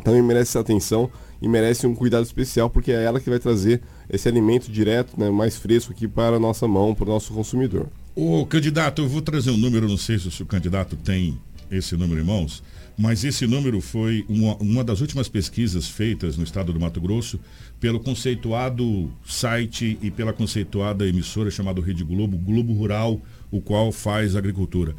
também 0.03 0.21
merece 0.21 0.57
atenção 0.57 1.09
e 1.41 1.47
merece 1.47 1.87
um 1.87 1.95
cuidado 1.95 2.23
especial, 2.23 2.69
porque 2.69 2.91
é 2.91 3.03
ela 3.03 3.19
que 3.19 3.29
vai 3.29 3.39
trazer 3.39 3.81
esse 4.09 4.27
alimento 4.27 4.71
direto, 4.71 5.19
né, 5.19 5.29
mais 5.29 5.57
fresco 5.57 5.91
aqui 5.91 6.07
para 6.07 6.35
a 6.35 6.39
nossa 6.39 6.67
mão, 6.67 6.93
para 6.93 7.05
o 7.05 7.09
nosso 7.09 7.33
consumidor. 7.33 7.87
O 8.15 8.45
candidato, 8.45 9.01
eu 9.01 9.07
vou 9.07 9.21
trazer 9.21 9.51
um 9.51 9.57
número, 9.57 9.87
não 9.87 9.97
sei 9.97 10.19
se 10.19 10.43
o 10.43 10.45
candidato 10.45 10.95
tem 10.95 11.39
esse 11.71 11.95
número 11.95 12.21
em 12.21 12.25
mãos, 12.25 12.63
mas 12.99 13.23
esse 13.23 13.47
número 13.47 13.79
foi 13.79 14.25
uma, 14.27 14.57
uma, 14.57 14.83
das 14.83 14.99
últimas 14.99 15.29
pesquisas 15.29 15.87
feitas 15.87 16.35
no 16.35 16.43
estado 16.43 16.73
do 16.73 16.79
Mato 16.81 16.99
Grosso 16.99 17.39
pelo 17.79 17.97
conceituado 17.97 19.09
site 19.25 19.97
e 20.01 20.11
pela 20.11 20.33
conceituada 20.33 21.07
emissora 21.07 21.49
chamada 21.49 21.79
Rede 21.79 22.03
Globo, 22.03 22.37
Globo 22.37 22.73
Rural, 22.73 23.21
o 23.49 23.61
qual 23.61 23.93
faz 23.93 24.35
agricultura. 24.35 24.93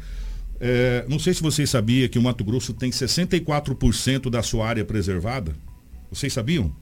É, 0.59 1.05
não 1.07 1.19
sei 1.19 1.35
se 1.35 1.43
vocês 1.43 1.69
sabiam 1.69 2.09
que 2.09 2.17
o 2.17 2.23
Mato 2.23 2.43
Grosso 2.43 2.73
tem 2.73 2.89
64% 2.89 4.31
da 4.31 4.41
sua 4.41 4.67
área 4.67 4.83
preservada. 4.83 5.55
Vocês 6.09 6.33
sabiam? 6.33 6.75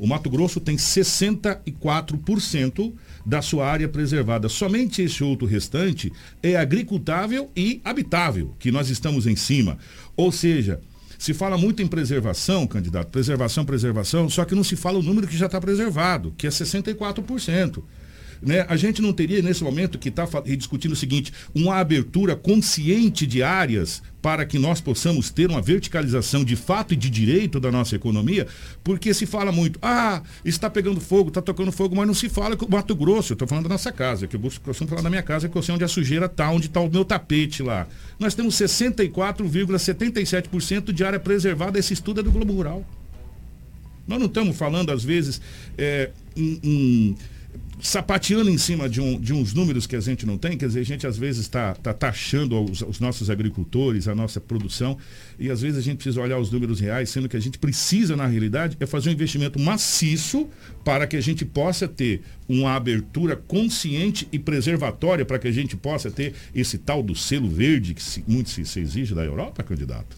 O 0.00 0.06
Mato 0.06 0.30
Grosso 0.30 0.58
tem 0.58 0.76
64% 0.76 2.94
da 3.24 3.40
sua 3.42 3.66
área 3.66 3.86
preservada. 3.86 4.48
Somente 4.48 5.02
esse 5.02 5.22
outro 5.22 5.46
restante 5.46 6.10
é 6.42 6.56
agricultável 6.56 7.50
e 7.54 7.82
habitável, 7.84 8.56
que 8.58 8.72
nós 8.72 8.88
estamos 8.88 9.26
em 9.26 9.36
cima. 9.36 9.76
Ou 10.16 10.32
seja, 10.32 10.80
se 11.18 11.34
fala 11.34 11.58
muito 11.58 11.82
em 11.82 11.86
preservação, 11.86 12.66
candidato, 12.66 13.10
preservação, 13.10 13.62
preservação, 13.62 14.26
só 14.30 14.46
que 14.46 14.54
não 14.54 14.64
se 14.64 14.74
fala 14.74 14.98
o 14.98 15.02
número 15.02 15.26
que 15.26 15.36
já 15.36 15.44
está 15.44 15.60
preservado, 15.60 16.32
que 16.34 16.46
é 16.46 16.50
64%. 16.50 17.82
Né? 18.42 18.64
A 18.68 18.76
gente 18.76 19.02
não 19.02 19.12
teria, 19.12 19.42
nesse 19.42 19.62
momento, 19.62 19.98
que 19.98 20.08
está 20.08 20.26
discutindo 20.44 20.92
o 20.92 20.96
seguinte, 20.96 21.32
uma 21.54 21.76
abertura 21.76 22.34
consciente 22.34 23.26
de 23.26 23.42
áreas 23.42 24.02
para 24.22 24.44
que 24.44 24.58
nós 24.58 24.80
possamos 24.80 25.30
ter 25.30 25.48
uma 25.50 25.62
verticalização 25.62 26.44
de 26.44 26.56
fato 26.56 26.94
e 26.94 26.96
de 26.96 27.08
direito 27.08 27.58
da 27.58 27.72
nossa 27.72 27.96
economia, 27.96 28.46
porque 28.84 29.14
se 29.14 29.24
fala 29.26 29.50
muito, 29.50 29.78
ah, 29.82 30.22
está 30.44 30.68
pegando 30.68 31.00
fogo, 31.00 31.28
está 31.28 31.40
tocando 31.40 31.72
fogo, 31.72 31.96
mas 31.96 32.06
não 32.06 32.12
se 32.14 32.28
fala 32.28 32.54
que 32.56 32.64
o 32.64 32.70
Mato 32.70 32.94
Grosso, 32.94 33.32
eu 33.32 33.34
estou 33.34 33.48
falando 33.48 33.64
da 33.64 33.70
nossa 33.70 33.90
casa, 33.90 34.26
que 34.26 34.36
eu 34.36 34.40
costumo 34.40 34.90
falar 34.90 35.02
da 35.02 35.10
minha 35.10 35.22
casa, 35.22 35.48
que 35.48 35.56
eu 35.56 35.62
sei 35.62 35.74
onde 35.74 35.84
a 35.84 35.88
sujeira 35.88 36.26
está, 36.26 36.50
onde 36.50 36.66
está 36.66 36.80
o 36.80 36.90
meu 36.90 37.02
tapete 37.04 37.62
lá. 37.62 37.86
Nós 38.18 38.34
temos 38.34 38.56
64,77% 38.56 40.92
de 40.92 41.04
área 41.04 41.18
preservada, 41.18 41.78
esse 41.78 41.94
estudo 41.94 42.20
é 42.20 42.22
do 42.22 42.30
Globo 42.30 42.52
Rural. 42.52 42.84
Nós 44.06 44.18
não 44.18 44.26
estamos 44.26 44.54
falando, 44.56 44.90
às 44.90 45.02
vezes, 45.04 45.40
é, 45.78 46.10
em, 46.36 46.60
em 46.62 47.16
sapateando 47.82 48.50
em 48.50 48.58
cima 48.58 48.88
de, 48.88 49.00
um, 49.00 49.18
de 49.18 49.32
uns 49.32 49.54
números 49.54 49.86
que 49.86 49.96
a 49.96 50.00
gente 50.00 50.26
não 50.26 50.36
tem, 50.36 50.56
quer 50.56 50.66
dizer, 50.66 50.80
a 50.80 50.84
gente 50.84 51.06
às 51.06 51.16
vezes 51.16 51.42
está 51.42 51.74
tá 51.74 51.92
taxando 51.92 52.62
os, 52.62 52.82
os, 52.82 53.00
nossos 53.00 53.30
agricultores, 53.30 54.06
a 54.06 54.14
nossa 54.14 54.40
produção, 54.40 54.98
e 55.38 55.50
às 55.50 55.60
vezes 55.60 55.78
a 55.78 55.80
gente 55.80 55.96
precisa 55.96 56.20
olhar 56.20 56.38
os 56.38 56.50
números 56.50 56.80
reais, 56.80 57.10
sendo 57.10 57.28
que 57.28 57.36
a 57.36 57.40
gente 57.40 57.58
precisa, 57.58 58.16
na 58.16 58.26
realidade, 58.26 58.76
é 58.80 58.86
fazer 58.86 59.10
um 59.10 59.12
investimento 59.12 59.58
maciço 59.58 60.48
para 60.84 61.06
que 61.06 61.16
a 61.16 61.20
gente 61.20 61.44
possa 61.44 61.88
ter 61.88 62.22
uma 62.48 62.74
abertura 62.74 63.36
consciente 63.36 64.28
e 64.30 64.38
preservatória 64.38 65.24
para 65.24 65.38
que 65.38 65.48
a 65.48 65.52
gente 65.52 65.76
possa 65.76 66.10
ter 66.10 66.34
esse 66.54 66.78
tal 66.78 67.02
do 67.02 67.14
selo 67.14 67.48
verde 67.48 67.94
que 67.94 68.02
se, 68.02 68.24
muito 68.26 68.50
se, 68.50 68.64
se 68.64 68.80
exige 68.80 69.14
da 69.14 69.24
Europa, 69.24 69.62
candidato. 69.62 70.16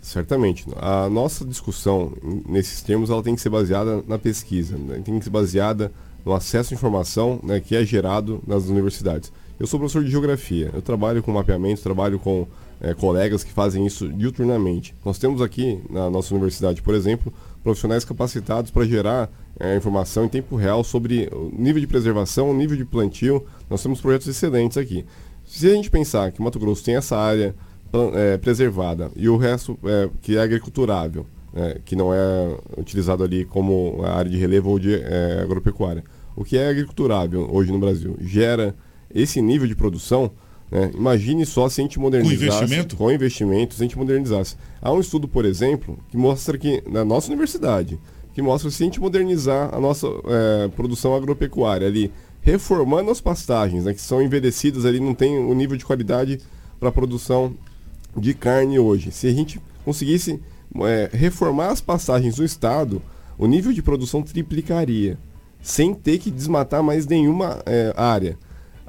Certamente. 0.00 0.64
A 0.76 1.10
nossa 1.10 1.44
discussão 1.44 2.16
nesses 2.48 2.80
termos 2.80 3.10
ela 3.10 3.24
tem 3.24 3.34
que 3.34 3.40
ser 3.40 3.50
baseada 3.50 4.04
na 4.06 4.16
pesquisa, 4.16 4.78
né? 4.78 5.02
tem 5.04 5.18
que 5.18 5.24
ser 5.24 5.30
baseada 5.30 5.92
no 6.26 6.34
acesso 6.34 6.74
à 6.74 6.76
informação 6.76 7.38
né, 7.44 7.60
que 7.60 7.76
é 7.76 7.84
gerado 7.84 8.42
nas 8.44 8.64
universidades. 8.64 9.32
Eu 9.60 9.66
sou 9.66 9.78
professor 9.78 10.02
de 10.02 10.10
geografia, 10.10 10.70
eu 10.74 10.82
trabalho 10.82 11.22
com 11.22 11.30
mapeamento, 11.30 11.80
trabalho 11.80 12.18
com 12.18 12.48
é, 12.80 12.92
colegas 12.94 13.44
que 13.44 13.52
fazem 13.52 13.86
isso 13.86 14.08
diuturnamente. 14.08 14.92
Nós 15.04 15.18
temos 15.18 15.40
aqui 15.40 15.80
na 15.88 16.10
nossa 16.10 16.34
universidade, 16.34 16.82
por 16.82 16.94
exemplo, 16.94 17.32
profissionais 17.62 18.04
capacitados 18.04 18.72
para 18.72 18.84
gerar 18.84 19.30
é, 19.58 19.76
informação 19.76 20.24
em 20.24 20.28
tempo 20.28 20.56
real 20.56 20.82
sobre 20.82 21.28
o 21.32 21.50
nível 21.56 21.80
de 21.80 21.86
preservação, 21.86 22.50
o 22.50 22.54
nível 22.54 22.76
de 22.76 22.84
plantio. 22.84 23.46
Nós 23.70 23.80
temos 23.80 24.00
projetos 24.00 24.26
excelentes 24.26 24.76
aqui. 24.76 25.06
Se 25.46 25.70
a 25.70 25.74
gente 25.74 25.90
pensar 25.90 26.32
que 26.32 26.42
Mato 26.42 26.58
Grosso 26.58 26.84
tem 26.84 26.96
essa 26.96 27.16
área 27.16 27.54
é, 28.14 28.36
preservada 28.36 29.12
e 29.14 29.28
o 29.28 29.36
resto 29.36 29.78
que 30.20 30.36
é 30.36 30.42
agriculturável, 30.42 31.24
é, 31.54 31.80
que 31.84 31.94
não 31.94 32.12
é 32.12 32.56
utilizado 32.76 33.22
ali 33.22 33.44
como 33.44 34.02
área 34.04 34.30
de 34.30 34.36
relevo 34.36 34.70
ou 34.70 34.78
de 34.78 35.00
agropecuária, 35.40 36.04
o 36.36 36.44
que 36.44 36.58
é 36.58 36.68
agriculturável 36.68 37.48
hoje 37.50 37.72
no 37.72 37.78
Brasil 37.78 38.16
gera 38.20 38.74
esse 39.12 39.40
nível 39.40 39.66
de 39.66 39.74
produção, 39.74 40.30
né? 40.70 40.90
imagine 40.94 41.46
só 41.46 41.68
se 41.68 41.80
a 41.80 41.84
gente 41.84 41.98
modernizasse. 41.98 42.38
Com 42.38 42.44
investimento? 42.44 42.96
Com 42.96 43.10
investimento, 43.10 43.74
se 43.74 43.82
a 43.82 43.84
gente 43.84 43.96
modernizasse. 43.96 44.56
Há 44.80 44.92
um 44.92 45.00
estudo, 45.00 45.26
por 45.26 45.44
exemplo, 45.44 45.98
que 46.10 46.16
mostra 46.16 46.58
que, 46.58 46.82
na 46.86 47.04
nossa 47.04 47.28
universidade, 47.28 47.98
que 48.34 48.42
mostra 48.42 48.68
que 48.68 48.76
se 48.76 48.82
a 48.82 48.86
gente 48.86 49.00
modernizar 49.00 49.74
a 49.74 49.80
nossa 49.80 50.06
é, 50.06 50.68
produção 50.68 51.16
agropecuária 51.16 51.86
ali, 51.86 52.12
reformando 52.42 53.10
as 53.10 53.20
pastagens, 53.20 53.84
né, 53.84 53.94
que 53.94 54.00
são 54.00 54.22
envelhecidas 54.22 54.84
ali, 54.84 55.00
não 55.00 55.14
tem 55.14 55.38
o 55.38 55.54
nível 55.54 55.76
de 55.76 55.84
qualidade 55.84 56.38
para 56.78 56.90
a 56.90 56.92
produção 56.92 57.54
de 58.16 58.34
carne 58.34 58.78
hoje. 58.78 59.10
Se 59.10 59.26
a 59.26 59.32
gente 59.32 59.60
conseguisse 59.84 60.40
é, 60.80 61.10
reformar 61.12 61.68
as 61.68 61.80
pastagens 61.80 62.36
do 62.36 62.44
estado, 62.44 63.00
o 63.38 63.46
nível 63.46 63.72
de 63.72 63.82
produção 63.82 64.22
triplicaria 64.22 65.18
sem 65.66 65.92
ter 65.92 66.18
que 66.18 66.30
desmatar 66.30 66.80
mais 66.80 67.08
nenhuma 67.08 67.60
é, 67.66 67.92
área. 67.96 68.38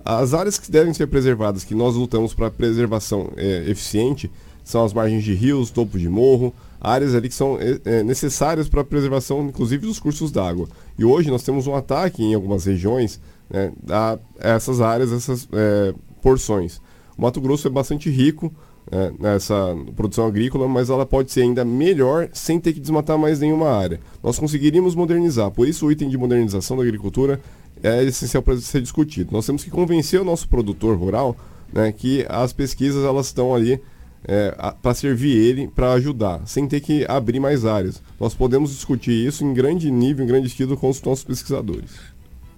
As 0.06 0.36
áreas 0.36 0.60
que 0.60 0.70
devem 0.70 0.94
ser 0.94 1.08
preservadas, 1.08 1.64
que 1.64 1.74
nós 1.74 1.96
lutamos 1.96 2.36
para 2.36 2.52
preservação 2.52 3.32
é, 3.36 3.64
eficiente, 3.68 4.32
são 4.64 4.86
as 4.86 4.94
margens 4.94 5.24
de 5.24 5.34
rios, 5.34 5.72
topo 5.72 5.98
de 5.98 6.08
morro, 6.08 6.54
áreas 6.80 7.16
ali 7.16 7.30
que 7.30 7.36
são 7.36 7.58
é, 7.60 7.80
é 7.84 8.04
necessárias 8.04 8.70
para 8.70 8.82
a 8.82 8.84
preservação, 8.84 9.44
inclusive, 9.48 9.88
dos 9.88 10.00
cursos 10.00 10.32
d'água. 10.32 10.68
E 11.00 11.04
hoje 11.04 11.32
nós 11.32 11.42
temos 11.42 11.66
um 11.66 11.74
ataque 11.74 12.24
em 12.24 12.36
algumas 12.36 12.66
regiões 12.66 13.20
né, 13.50 13.74
a 13.90 14.20
essas 14.40 14.80
áreas, 14.80 15.12
essas 15.12 15.50
é, 15.52 15.96
porções. 16.22 16.80
O 17.18 17.24
Mato 17.24 17.42
Grosso 17.42 17.68
é 17.68 17.72
bastante 17.72 18.08
rico 18.12 18.54
é, 18.92 19.12
nessa 19.20 19.76
produção 19.96 20.26
agrícola, 20.26 20.68
mas 20.68 20.90
ela 20.90 21.06
pode 21.06 21.32
ser 21.32 21.42
ainda 21.42 21.66
melhor 21.66 22.30
sem 22.34 22.60
ter 22.60 22.74
que 22.74 22.80
desmatar 22.80 23.18
mais 23.18 23.40
nenhuma 23.40 23.70
área. 23.70 24.00
Nós 24.24 24.40
conseguiríamos 24.40 24.96
modernizar, 24.96 25.52
por 25.52 25.68
isso 25.68 25.86
o 25.86 25.92
item 25.92 26.10
de 26.10 26.18
modernização 26.18 26.78
da 26.78 26.84
agricultura 26.84 27.40
é 27.84 28.04
essencial 28.04 28.42
para 28.42 28.58
ser 28.58 28.82
discutido. 28.82 29.32
Nós 29.32 29.46
temos 29.46 29.64
que 29.64 29.70
convencer 29.70 30.20
o 30.20 30.26
nosso 30.26 30.48
produtor 30.48 30.98
rural 30.98 31.36
né, 31.72 31.92
que 31.92 32.26
as 32.30 32.54
pesquisas 32.54 33.04
elas 33.04 33.28
estão 33.28 33.54
ali 33.54 33.80
é, 34.24 34.74
para 34.82 34.94
servir 34.94 35.36
ele, 35.38 35.68
para 35.68 35.94
ajudar, 35.94 36.42
sem 36.46 36.68
ter 36.68 36.80
que 36.80 37.06
abrir 37.08 37.40
mais 37.40 37.66
áreas. 37.66 38.02
Nós 38.20 38.34
podemos 38.34 38.72
discutir 38.72 39.12
isso 39.12 39.44
em 39.44 39.54
grande 39.54 39.92
nível, 39.92 40.24
em 40.24 40.28
grande 40.28 40.48
estilo 40.48 40.76
com 40.76 40.90
os 40.90 41.02
nossos 41.02 41.24
pesquisadores. 41.24 41.92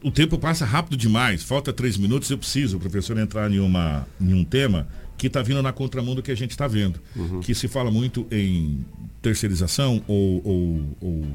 O 0.01 0.09
tempo 0.09 0.37
passa 0.37 0.63
rápido 0.63 0.95
demais, 0.95 1.43
falta 1.43 1.73
três 1.73 1.97
minutos, 1.97 2.29
eu 2.29 2.37
preciso, 2.37 2.79
professor, 2.79 3.17
entrar 3.17 3.51
em, 3.51 3.59
uma, 3.59 4.07
em 4.19 4.33
um 4.33 4.45
tema 4.45 4.87
que 5.19 5.27
está 5.27 5.41
vindo 5.41 5.61
na 5.61 5.73
contramão 5.73 6.15
do 6.15 6.23
que 6.23 6.31
a 6.31 6.35
gente 6.35 6.51
está 6.51 6.65
vendo. 6.65 6.99
Uhum. 7.13 7.41
Que 7.41 7.53
se 7.53 7.67
fala 7.67 7.91
muito 7.91 8.25
em 8.31 8.83
terceirização 9.21 10.01
ou, 10.07 10.41
ou, 10.45 10.97
ou 11.01 11.25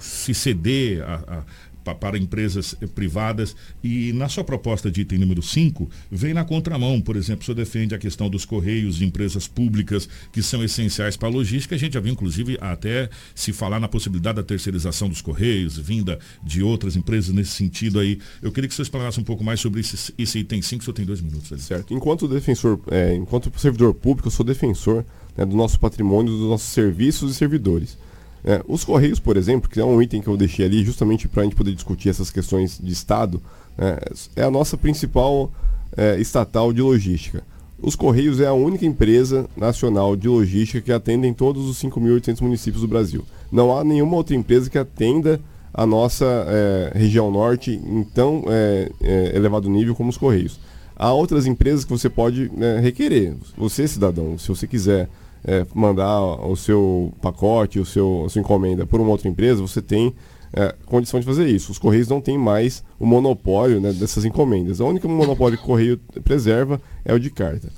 se 0.00 0.34
ceder 0.34 1.02
a, 1.02 1.14
a, 1.14 1.42
para 1.84 2.18
empresas 2.18 2.74
privadas 2.94 3.56
e 3.82 4.12
na 4.12 4.28
sua 4.28 4.44
proposta 4.44 4.90
de 4.90 5.02
item 5.02 5.18
número 5.18 5.42
5 5.42 5.88
vem 6.10 6.34
na 6.34 6.44
contramão, 6.44 7.00
por 7.00 7.16
exemplo, 7.16 7.42
o 7.42 7.44
senhor 7.44 7.56
defende 7.56 7.94
a 7.94 7.98
questão 7.98 8.28
dos 8.28 8.44
correios 8.44 8.96
de 8.96 9.04
empresas 9.04 9.46
públicas 9.46 10.08
que 10.32 10.42
são 10.42 10.62
essenciais 10.62 11.16
para 11.16 11.28
a 11.28 11.32
logística, 11.32 11.74
a 11.74 11.78
gente 11.78 11.94
já 11.94 12.00
viu 12.00 12.12
inclusive 12.12 12.58
até 12.60 13.08
se 13.34 13.52
falar 13.52 13.80
na 13.80 13.88
possibilidade 13.88 14.36
da 14.36 14.42
terceirização 14.42 15.08
dos 15.08 15.20
correios, 15.20 15.78
vinda 15.78 16.18
de 16.42 16.62
outras 16.62 16.96
empresas 16.96 17.34
nesse 17.34 17.52
sentido 17.52 17.98
aí. 17.98 18.18
Eu 18.42 18.52
queria 18.52 18.68
que 18.68 18.72
o 18.72 18.76
senhor 18.76 18.84
explanasse 18.84 19.20
um 19.20 19.24
pouco 19.24 19.42
mais 19.42 19.60
sobre 19.60 19.80
esse, 19.80 20.12
esse 20.18 20.38
item 20.38 20.62
5, 20.62 20.80
o 20.80 20.84
senhor 20.84 20.94
tem 20.94 21.04
dois 21.04 21.20
minutos. 21.20 21.52
Ali. 21.52 21.60
Certo. 21.60 21.94
Enquanto 21.94 22.28
defensor, 22.28 22.80
é, 22.90 23.14
enquanto 23.14 23.50
servidor 23.58 23.94
público, 23.94 24.28
eu 24.28 24.32
sou 24.32 24.44
defensor 24.44 25.04
né, 25.36 25.44
do 25.44 25.56
nosso 25.56 25.78
patrimônio, 25.78 26.32
dos 26.32 26.48
nossos 26.48 26.68
serviços 26.68 27.32
e 27.32 27.34
servidores. 27.34 27.96
É, 28.44 28.62
os 28.66 28.84
Correios, 28.84 29.20
por 29.20 29.36
exemplo, 29.36 29.68
que 29.68 29.80
é 29.80 29.84
um 29.84 30.00
item 30.00 30.22
que 30.22 30.28
eu 30.28 30.36
deixei 30.36 30.64
ali 30.66 30.82
justamente 30.84 31.28
para 31.28 31.42
a 31.42 31.44
gente 31.44 31.56
poder 31.56 31.74
discutir 31.74 32.08
essas 32.08 32.30
questões 32.30 32.78
de 32.82 32.92
Estado, 32.92 33.40
é, 33.78 34.12
é 34.36 34.42
a 34.42 34.50
nossa 34.50 34.76
principal 34.76 35.52
é, 35.96 36.18
estatal 36.20 36.72
de 36.72 36.80
logística. 36.80 37.42
Os 37.82 37.96
Correios 37.96 38.40
é 38.40 38.46
a 38.46 38.52
única 38.52 38.84
empresa 38.84 39.48
nacional 39.56 40.14
de 40.14 40.28
logística 40.28 40.80
que 40.80 40.92
atende 40.92 41.26
em 41.26 41.32
todos 41.32 41.66
os 41.66 41.82
5.800 41.82 42.42
municípios 42.42 42.82
do 42.82 42.88
Brasil. 42.88 43.24
Não 43.50 43.76
há 43.76 43.82
nenhuma 43.82 44.16
outra 44.16 44.36
empresa 44.36 44.68
que 44.68 44.78
atenda 44.78 45.40
a 45.72 45.86
nossa 45.86 46.26
é, 46.48 46.92
região 46.94 47.30
norte 47.30 47.72
em 47.72 48.02
tão 48.04 48.44
é, 48.48 48.90
é, 49.00 49.36
elevado 49.36 49.70
nível 49.70 49.94
como 49.94 50.10
os 50.10 50.18
Correios. 50.18 50.60
Há 50.94 51.12
outras 51.12 51.46
empresas 51.46 51.84
que 51.84 51.90
você 51.90 52.10
pode 52.10 52.50
né, 52.54 52.78
requerer. 52.80 53.34
Você, 53.56 53.88
cidadão, 53.88 54.36
se 54.36 54.48
você 54.48 54.66
quiser 54.66 55.08
é, 55.44 55.66
mandar 55.74 56.20
o 56.20 56.54
seu 56.56 57.12
pacote, 57.20 57.78
o 57.78 57.84
seu, 57.84 58.24
a 58.26 58.28
sua 58.28 58.40
encomenda 58.40 58.86
por 58.86 59.00
uma 59.00 59.10
outra 59.10 59.28
empresa, 59.28 59.60
você 59.60 59.80
tem 59.80 60.14
é, 60.52 60.74
condição 60.86 61.20
de 61.20 61.26
fazer 61.26 61.46
isso. 61.46 61.72
Os 61.72 61.78
Correios 61.78 62.08
não 62.08 62.20
têm 62.20 62.36
mais 62.36 62.82
o 62.98 63.06
monopólio 63.06 63.80
né, 63.80 63.92
dessas 63.92 64.24
encomendas. 64.24 64.80
A 64.80 64.84
única 64.84 65.06
monopólio 65.08 65.58
que 65.58 65.64
o 65.64 65.66
Correio 65.66 66.00
preserva 66.24 66.80
é 67.04 67.14
o 67.14 67.18
de 67.18 67.30
carta. 67.30 67.68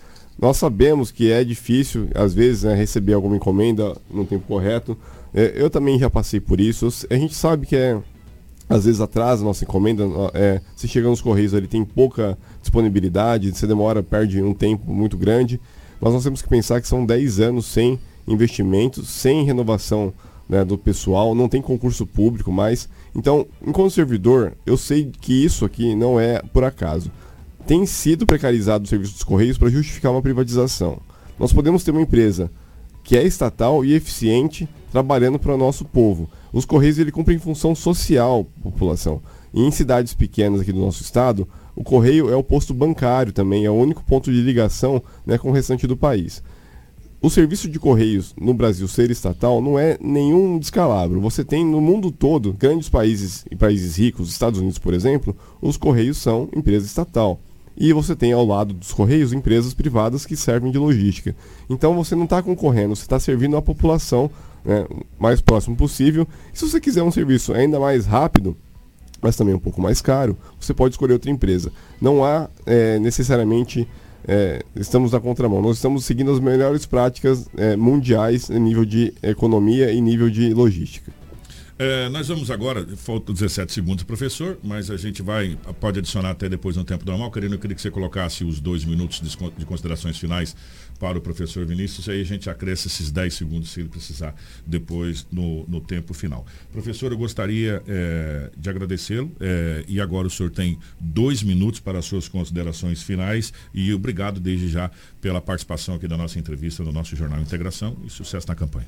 Nós 0.41 0.57
sabemos 0.57 1.11
que 1.11 1.31
é 1.31 1.45
difícil, 1.45 2.09
às 2.15 2.35
vezes, 2.35 2.65
né, 2.65 2.75
receber 2.75 3.13
alguma 3.13 3.37
encomenda 3.37 3.97
no 4.11 4.25
tempo 4.25 4.45
correto. 4.47 4.97
É, 5.33 5.53
eu 5.55 5.71
também 5.71 5.99
já 5.99 6.11
passei 6.11 6.41
por 6.41 6.61
isso. 6.61 6.89
A 7.11 7.15
gente 7.15 7.35
sabe 7.35 7.67
que 7.67 7.77
é 7.77 8.01
às 8.69 8.87
vezes 8.87 9.01
atrasa 9.01 9.43
a 9.43 9.45
nossa 9.45 9.65
encomenda. 9.65 10.05
É, 10.35 10.61
se 10.75 10.89
chega 10.89 11.09
nos 11.09 11.21
Correios, 11.21 11.53
ele 11.53 11.67
tem 11.67 11.85
pouca 11.85 12.39
disponibilidade, 12.61 13.53
você 13.53 13.67
demora, 13.67 14.03
perde 14.03 14.43
um 14.43 14.55
tempo 14.55 14.93
muito 14.93 15.17
grande. 15.17 15.61
Mas 16.03 16.13
nós 16.13 16.25
temos 16.25 16.43
que 16.43 16.49
pensar 16.49 16.81
que 16.81 16.89
são 16.89 17.07
10 17.07 17.39
anos 17.39 17.65
sem 17.65 17.97
investimentos, 18.27 19.09
sem 19.09 19.45
renovação 19.45 20.13
né, 20.49 20.65
do 20.65 20.77
pessoal, 20.77 21.33
não 21.33 21.49
tem 21.49 21.63
concurso 21.63 22.05
público 22.05 22.51
mais. 22.51 22.89
Então, 23.15 23.47
enquanto 23.65 23.93
servidor, 23.93 24.53
eu 24.67 24.77
sei 24.77 25.13
que 25.21 25.33
isso 25.45 25.65
aqui 25.65 25.95
não 25.95 26.19
é 26.19 26.43
por 26.53 26.65
acaso. 26.65 27.09
Tem 27.69 27.87
sido 27.87 28.27
precarizado 28.27 28.85
o 28.85 28.89
serviço 28.89 29.13
dos 29.13 29.23
Correios 29.23 29.57
para 29.57 29.71
justificar 29.71 30.11
uma 30.11 30.21
privatização. 30.21 30.99
Nós 31.39 31.53
podemos 31.53 31.85
ter 31.85 31.93
uma 31.93 32.03
empresa 32.03 32.51
que 33.05 33.17
é 33.17 33.23
estatal 33.23 33.85
e 33.85 33.95
eficiente 33.95 34.69
trabalhando 34.91 35.39
para 35.39 35.55
o 35.55 35.59
nosso 35.59 35.85
povo. 35.85 36.29
Os 36.53 36.65
Correios 36.65 36.99
ele 36.99 37.13
cumprem 37.13 37.39
função 37.39 37.77
social, 37.77 38.45
população. 38.61 39.23
E 39.55 39.63
em 39.63 39.71
cidades 39.71 40.15
pequenas 40.15 40.63
aqui 40.63 40.73
do 40.73 40.81
nosso 40.81 41.03
estado, 41.03 41.47
o 41.75 41.83
Correio 41.83 42.31
é 42.31 42.37
o 42.37 42.43
posto 42.43 42.75
bancário 42.75 43.33
também, 43.33 43.65
é 43.65 43.71
o 43.71 43.75
único 43.75 44.05
ponto 44.05 44.31
de 44.31 44.41
ligação 44.41 45.03
né, 45.25 45.39
com 45.39 45.51
o 45.51 45.53
restante 45.53 45.87
do 45.87 45.97
país. 45.97 46.43
O 47.23 47.31
serviço 47.31 47.69
de 47.69 47.79
correios 47.79 48.35
no 48.37 48.53
Brasil 48.53 48.89
ser 48.89 49.09
estatal 49.09 49.63
não 49.63 49.79
é 49.79 49.97
nenhum 50.01 50.59
descalabro. 50.59 51.21
Você 51.21 51.45
tem 51.45 51.65
no 51.65 51.81
mundo 51.81 52.11
todo, 52.11 52.53
grandes 52.53 52.89
países 52.89 53.45
e 53.49 53.55
países 53.55 53.97
ricos, 53.97 54.29
Estados 54.29 54.59
Unidos, 54.59 54.77
por 54.77 54.93
exemplo, 54.93 55.37
os 55.61 55.77
correios 55.77 56.19
são 56.19 56.49
empresa 56.53 56.85
estatal. 56.85 57.39
E 57.77 57.93
você 57.93 58.17
tem 58.17 58.33
ao 58.33 58.45
lado 58.45 58.75
dos 58.75 58.93
correios 58.93 59.33
empresas 59.33 59.73
privadas 59.73 60.27
que 60.27 60.37
servem 60.37 60.73
de 60.73 60.79
logística. 60.79 61.35
Então 61.71 61.95
você 61.95 62.17
não 62.17 62.25
está 62.25 62.43
concorrendo, 62.43 62.97
você 62.97 63.03
está 63.03 63.21
servindo 63.21 63.57
a 63.57 63.63
população 63.63 64.29
né, 64.65 64.85
mais 65.17 65.41
próximo 65.41 65.77
possível. 65.77 66.27
E 66.53 66.59
se 66.59 66.69
você 66.69 66.81
quiser 66.81 67.05
um 67.05 67.13
serviço 67.13 67.53
ainda 67.53 67.79
mais 67.79 68.05
rápido, 68.05 68.57
mas 69.23 69.37
também 69.37 69.55
um 69.55 69.59
pouco 69.59 69.81
mais 69.81 70.03
caro, 70.03 70.37
você 70.61 70.75
pode 70.75 70.95
escolher 70.95 71.13
outra 71.15 71.31
empresa. 71.31 71.73
Não 72.01 72.25
há 72.25 72.51
é, 72.67 72.99
necessariamente 72.99 73.89
é, 74.27 74.63
estamos 74.77 75.13
na 75.13 75.21
contramão. 75.21 75.63
Nós 75.63 75.77
estamos 75.77 76.05
seguindo 76.05 76.31
as 76.31 76.41
melhores 76.41 76.85
práticas 76.85 77.49
é, 77.57 77.77
mundiais 77.77 78.51
em 78.51 78.59
nível 78.59 78.85
de 78.85 79.15
economia 79.23 79.93
e 79.93 80.01
nível 80.01 80.29
de 80.29 80.53
logística. 80.53 81.13
É, 81.79 82.09
nós 82.11 82.29
vamos 82.29 82.51
agora, 82.51 82.87
faltam 82.97 83.35
17 83.35 83.73
segundos, 83.73 84.05
professor, 84.05 84.59
mas 84.63 84.91
a 84.91 84.97
gente 84.97 85.23
vai, 85.23 85.59
pode 85.81 85.99
adicionar 85.99 86.31
até 86.31 86.49
depois 86.49 86.77
no 86.77 86.85
tempo 86.85 87.05
normal. 87.05 87.31
Querendo, 87.31 87.55
eu 87.55 87.59
queria 87.59 87.75
que 87.75 87.83
você 87.83 87.91
colocasse 87.91 88.45
os 88.45 88.61
dois 88.61 88.85
minutos 88.85 89.21
de 89.57 89.67
considerações 89.67 90.19
finais 90.19 90.55
para 91.03 91.19
o 91.19 91.21
professor 91.21 91.67
Vinícius, 91.67 92.09
aí 92.09 92.21
a 92.21 92.25
gente 92.25 92.49
acresce 92.49 92.87
esses 92.87 93.11
10 93.11 93.35
segundos 93.35 93.73
se 93.73 93.81
ele 93.81 93.89
precisar 93.89 94.37
depois 94.65 95.27
no, 95.33 95.67
no 95.67 95.81
tempo 95.81 96.15
final. 96.15 96.47
Professor, 96.71 97.11
eu 97.11 97.19
gostaria 97.19 97.83
é, 97.89 98.53
de 98.57 98.71
agradecê-lo 98.71 99.29
é, 99.41 99.85
e 99.89 100.01
agora 100.01 100.29
o 100.29 100.31
senhor 100.31 100.51
tem 100.53 100.79
dois 101.01 101.43
minutos 101.43 101.81
para 101.81 101.99
as 101.99 102.05
suas 102.05 102.29
considerações 102.29 103.03
finais 103.03 103.53
e 103.75 103.93
obrigado 103.93 104.39
desde 104.39 104.69
já 104.69 104.93
pela 105.21 105.41
participação 105.41 105.97
aqui 105.97 106.07
da 106.07 106.17
nossa 106.17 106.39
entrevista 106.39 106.85
no 106.85 106.93
nosso 106.93 107.17
Jornal 107.17 107.41
Integração 107.41 107.97
e 108.07 108.09
sucesso 108.09 108.47
na 108.47 108.55
campanha. 108.55 108.87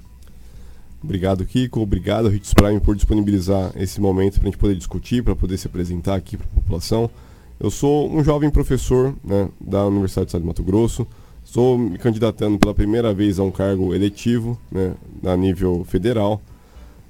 Obrigado, 1.02 1.44
Kiko. 1.44 1.80
Obrigado, 1.80 2.32
Hits 2.32 2.54
Prime, 2.54 2.78
por 2.78 2.94
disponibilizar 2.94 3.72
esse 3.74 4.00
momento 4.00 4.34
para 4.34 4.44
a 4.44 4.52
gente 4.52 4.58
poder 4.58 4.76
discutir, 4.76 5.24
para 5.24 5.34
poder 5.34 5.58
se 5.58 5.66
apresentar 5.66 6.14
aqui 6.14 6.36
para 6.36 6.46
a 6.46 6.50
população. 6.50 7.10
Eu 7.58 7.72
sou 7.72 8.08
um 8.08 8.22
jovem 8.22 8.50
professor 8.50 9.16
né, 9.24 9.48
da 9.60 9.84
Universidade 9.84 10.26
do 10.26 10.28
Estado 10.28 10.42
de 10.42 10.46
Mato 10.46 10.62
Grosso. 10.62 11.04
Estou 11.44 11.78
me 11.78 11.98
candidatando 11.98 12.58
pela 12.58 12.74
primeira 12.74 13.12
vez 13.12 13.38
a 13.38 13.42
um 13.42 13.50
cargo 13.50 13.94
eletivo 13.94 14.58
né, 14.72 14.94
a 15.24 15.36
nível 15.36 15.84
federal. 15.84 16.40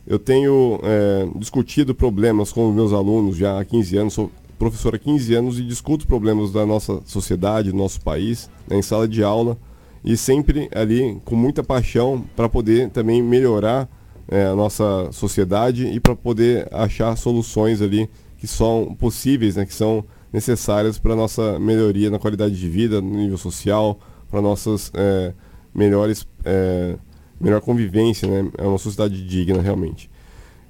Eu 0.06 0.18
tenho 0.18 0.80
é, 0.82 1.26
discutido 1.38 1.94
problemas 1.94 2.52
com 2.52 2.70
meus 2.70 2.92
alunos 2.92 3.36
já 3.36 3.58
há 3.58 3.64
15 3.64 3.96
anos. 3.96 4.14
Sou 4.14 4.30
professor 4.58 4.94
há 4.94 4.98
15 4.98 5.34
anos 5.34 5.58
e 5.58 5.62
discuto 5.62 6.06
problemas 6.06 6.52
da 6.52 6.66
nossa 6.66 7.00
sociedade, 7.06 7.70
do 7.70 7.76
nosso 7.76 8.00
país, 8.00 8.50
né, 8.68 8.76
em 8.78 8.82
sala 8.82 9.08
de 9.08 9.22
aula 9.22 9.56
e 10.04 10.16
sempre 10.16 10.68
ali 10.74 11.18
com 11.24 11.34
muita 11.34 11.64
paixão 11.64 12.22
para 12.36 12.48
poder 12.48 12.90
também 12.90 13.22
melhorar 13.22 13.88
é, 14.28 14.44
a 14.46 14.54
nossa 14.54 15.10
sociedade 15.12 15.86
e 15.86 15.98
para 15.98 16.14
poder 16.14 16.68
achar 16.70 17.16
soluções 17.16 17.80
ali 17.80 18.08
que 18.36 18.46
são 18.46 18.94
possíveis, 18.98 19.56
né, 19.56 19.64
que 19.64 19.72
são 19.72 20.04
necessárias 20.30 20.98
para 20.98 21.14
a 21.14 21.16
nossa 21.16 21.58
melhoria 21.58 22.10
na 22.10 22.18
qualidade 22.18 22.58
de 22.58 22.68
vida, 22.68 23.00
no 23.00 23.16
nível 23.16 23.38
social, 23.38 23.98
para 24.34 24.42
nossas 24.42 24.90
é, 24.94 25.32
melhores 25.72 26.26
é, 26.44 26.96
melhor 27.40 27.60
convivência, 27.60 28.28
né, 28.28 28.50
é 28.58 28.66
uma 28.66 28.78
sociedade 28.78 29.24
digna 29.24 29.62
realmente. 29.62 30.10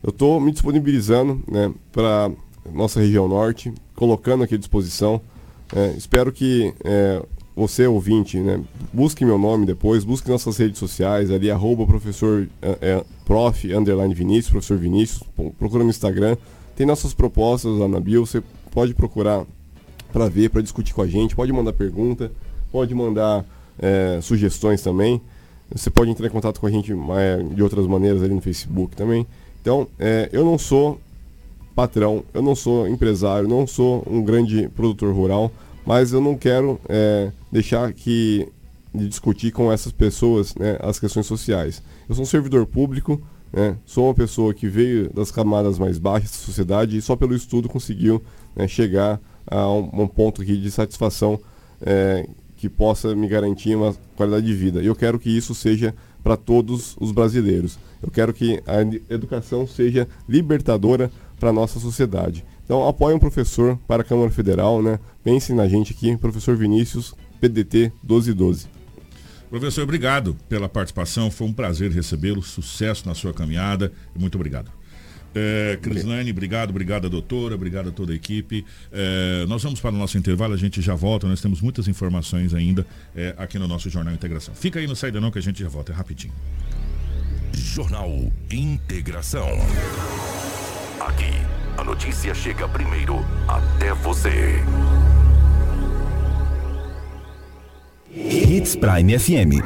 Eu 0.03 0.11
estou 0.11 0.39
me 0.39 0.53
disponibilizando 0.53 1.43
né, 1.51 1.73
para 1.91 2.31
nossa 2.71 3.01
região 3.01 3.27
norte, 3.27 3.73
colocando 3.97 4.45
aqui 4.45 4.55
à 4.55 4.59
disposição. 4.59 5.19
É, 5.75 5.95
espero 5.97 6.31
que 6.31 6.75
é, 6.85 7.25
você 7.57 7.87
ouvinte, 7.87 8.39
né, 8.39 8.61
busque 8.93 9.25
meu 9.25 9.39
nome 9.39 9.65
depois, 9.65 10.05
busque 10.05 10.29
nossas 10.29 10.59
redes 10.59 10.79
sociais, 10.79 11.31
ali, 11.31 11.51
arroba 11.51 11.87
professor, 11.87 12.47
é, 12.61 12.79
é, 12.83 13.05
prof, 13.25 13.75
underline 13.75 14.13
Vinícius, 14.13 14.51
professor 14.51 14.77
Vinícius, 14.77 15.23
procura 15.59 15.83
no 15.83 15.89
Instagram, 15.89 16.37
tem 16.77 16.87
nossas 16.87 17.15
propostas 17.15 17.79
lá 17.79 17.89
na 17.89 17.99
bio, 17.99 18.27
você 18.27 18.43
pode 18.71 18.93
procurar 18.93 19.47
para 20.13 20.29
ver, 20.29 20.51
para 20.51 20.61
discutir 20.61 20.93
com 20.93 21.01
a 21.01 21.07
gente, 21.07 21.35
pode 21.35 21.51
mandar 21.51 21.73
pergunta, 21.73 22.31
pode 22.75 22.93
mandar 22.93 23.45
é, 23.79 24.19
sugestões 24.21 24.83
também, 24.83 25.21
você 25.73 25.91
pode 25.91 26.11
entrar 26.11 26.27
em 26.27 26.31
contato 26.31 26.59
com 26.59 26.67
a 26.67 26.71
gente 26.73 26.93
é, 26.93 27.41
de 27.55 27.63
outras 27.63 27.87
maneiras 27.87 28.21
ali 28.21 28.35
no 28.35 28.41
Facebook 28.41 28.97
também. 28.97 29.25
Então, 29.63 29.87
é, 29.97 30.29
eu 30.33 30.45
não 30.45 30.59
sou 30.59 31.01
patrão, 31.73 32.25
eu 32.35 32.43
não 32.43 32.57
sou 32.57 32.89
empresário, 32.89 33.49
não 33.49 33.65
sou 33.65 34.05
um 34.11 34.25
grande 34.25 34.69
produtor 34.71 35.15
rural, 35.15 35.53
mas 35.87 36.13
eu 36.13 36.21
não 36.21 36.37
quero 36.37 36.81
é, 36.89 37.31
deixar 37.53 37.93
que 37.93 38.49
de 38.93 39.09
discutir 39.09 39.53
com 39.53 39.71
essas 39.71 39.93
pessoas 39.93 40.53
né, 40.57 40.77
as 40.81 40.99
questões 40.99 41.27
sociais. 41.27 41.81
Eu 42.09 42.17
sou 42.17 42.25
um 42.25 42.27
servidor 42.27 42.67
público, 42.67 43.23
né, 43.53 43.77
sou 43.87 44.07
uma 44.07 44.15
pessoa 44.15 44.53
que 44.53 44.67
veio 44.67 45.13
das 45.15 45.31
camadas 45.31 45.79
mais 45.79 45.97
baixas 45.97 46.33
da 46.33 46.39
sociedade 46.39 46.97
e 46.97 47.03
só 47.03 47.15
pelo 47.15 47.37
estudo 47.37 47.69
conseguiu 47.69 48.21
né, 48.57 48.67
chegar 48.67 49.21
a 49.47 49.71
um, 49.71 49.91
um, 49.93 50.09
ponto 50.09 50.45
de 50.45 50.71
satisfação 50.73 51.39
é, 51.81 52.27
que 52.65 52.69
possa 52.71 53.15
me 53.15 53.29
garantir 53.29 53.77
uma 53.77 53.95
qualidade 54.17 54.47
de 54.47 54.55
vida. 54.55 54.83
E 54.83 54.87
eu 54.87 54.97
quero 54.97 55.19
que 55.19 55.29
isso 55.29 55.55
seja 55.55 55.95
para 56.23 56.35
todos 56.35 56.97
os 56.99 57.13
brasileiros. 57.13 57.79
Eu 58.03 58.11
quero 58.11 58.33
que 58.33 58.63
a 58.67 58.81
educação 59.13 59.67
seja 59.67 60.09
libertadora 60.27 61.11
para 61.39 61.51
a 61.51 61.53
nossa 61.53 61.79
sociedade. 61.79 62.43
Então 62.65 62.89
apoie 62.89 63.15
um 63.15 63.19
professor 63.19 63.79
para 63.87 64.01
a 64.01 64.05
Câmara 64.05 64.31
Federal, 64.31 64.83
né? 64.83 64.99
Pensem 65.23 65.55
na 65.55 65.69
gente 65.69 65.93
aqui, 65.93 66.17
professor 66.17 66.57
Vinícius, 66.57 67.15
PDT 67.39 67.93
1212. 68.03 68.67
Professor, 69.51 69.83
obrigado 69.83 70.35
pela 70.49 70.67
participação. 70.67 71.31
Foi 71.31 71.47
um 71.47 71.53
prazer 71.53 71.91
recebê-lo. 71.91 72.43
Sucesso 72.43 73.07
na 73.07 73.15
sua 73.15 73.35
caminhada. 73.35 73.93
Muito 74.19 74.37
obrigado. 74.37 74.71
É, 75.35 75.79
Crislane, 75.83 76.31
obrigado, 76.31 76.71
obrigado 76.71 77.09
doutora, 77.09 77.55
obrigado 77.55 77.89
a 77.89 77.93
toda 77.93 78.13
a 78.13 78.17
equipe. 78.17 78.65
É, 78.93 79.45
nós 79.47 79.63
vamos 79.63 79.81
para 79.81 79.95
o 79.95 79.99
nosso 79.99 80.17
intervalo, 80.17 80.55
a 80.55 80.57
gente 80.57 80.81
já 80.81 80.95
volta, 80.95 81.27
nós 81.27 81.41
temos 81.41 81.61
muitas 81.61 81.89
informações 81.89 82.55
ainda 82.55 82.87
é, 83.15 83.35
aqui 83.37 83.59
no 83.59 83.67
nosso 83.67 83.91
Jornal 83.91 84.15
Integração. 84.15 84.55
Fica 84.55 84.79
aí 84.79 84.87
no 84.87 84.95
Saída 84.95 85.21
Não 85.21 85.31
que 85.31 85.39
a 85.39 85.43
gente 85.43 85.63
já 85.63 85.69
volta, 85.69 85.93
é 85.93 85.95
rapidinho. 85.95 86.35
Jornal 87.53 88.33
Integração. 88.51 89.49
Aqui 91.01 91.33
a 91.77 91.85
notícia 91.85 92.35
chega 92.35 92.69
primeiro 92.69 93.25
até 93.49 93.93
você. 93.95 94.63
Hits 98.15 98.77
Prime 98.77 99.19
FM. 99.19 99.61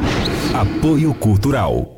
Apoio 0.55 1.13
Cultural. 1.15 1.98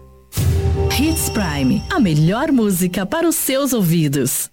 Hits 0.99 1.29
Prime, 1.29 1.81
a 1.89 1.99
melhor 1.99 2.51
música 2.51 3.05
para 3.05 3.27
os 3.27 3.35
seus 3.35 3.71
ouvidos. 3.71 4.49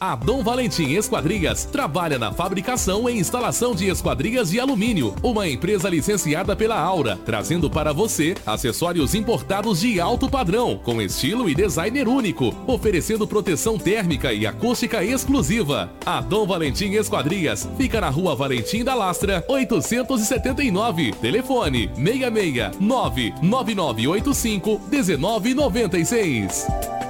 A 0.00 0.16
Dom 0.16 0.42
Valentim 0.42 0.94
Esquadrias 0.94 1.66
trabalha 1.66 2.18
na 2.18 2.32
fabricação 2.32 3.06
e 3.06 3.18
instalação 3.18 3.74
de 3.74 3.90
esquadrias 3.90 4.48
de 4.48 4.58
alumínio, 4.58 5.14
uma 5.22 5.46
empresa 5.46 5.90
licenciada 5.90 6.56
pela 6.56 6.80
Aura, 6.80 7.18
trazendo 7.22 7.68
para 7.68 7.92
você 7.92 8.34
acessórios 8.46 9.14
importados 9.14 9.80
de 9.80 10.00
alto 10.00 10.26
padrão, 10.26 10.80
com 10.82 11.02
estilo 11.02 11.50
e 11.50 11.54
designer 11.54 12.08
único, 12.08 12.54
oferecendo 12.66 13.26
proteção 13.26 13.76
térmica 13.76 14.32
e 14.32 14.46
acústica 14.46 15.04
exclusiva. 15.04 15.92
A 16.06 16.22
Dom 16.22 16.46
Valentim 16.46 16.92
Esquadrias 16.92 17.68
fica 17.76 18.00
na 18.00 18.08
Rua 18.08 18.34
Valentim 18.34 18.82
da 18.82 18.94
Lastra, 18.94 19.44
879. 19.48 21.12
Telefone 21.20 21.90
66 21.94 22.78
99985 22.80 24.80
1996. 24.90 27.09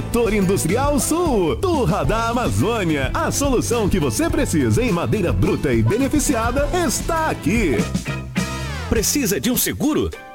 Setor 0.00 0.32
Industrial 0.32 0.98
Sul, 0.98 1.56
Turra 1.56 2.02
da 2.06 2.30
Amazônia. 2.30 3.10
A 3.12 3.30
solução 3.30 3.86
que 3.86 4.00
você 4.00 4.30
precisa 4.30 4.82
em 4.82 4.90
madeira 4.90 5.30
bruta 5.30 5.74
e 5.74 5.82
beneficiada 5.82 6.66
está 6.86 7.28
aqui. 7.28 7.72
Precisa 8.88 9.38
de 9.38 9.50
um 9.50 9.58
seguro? 9.58 10.10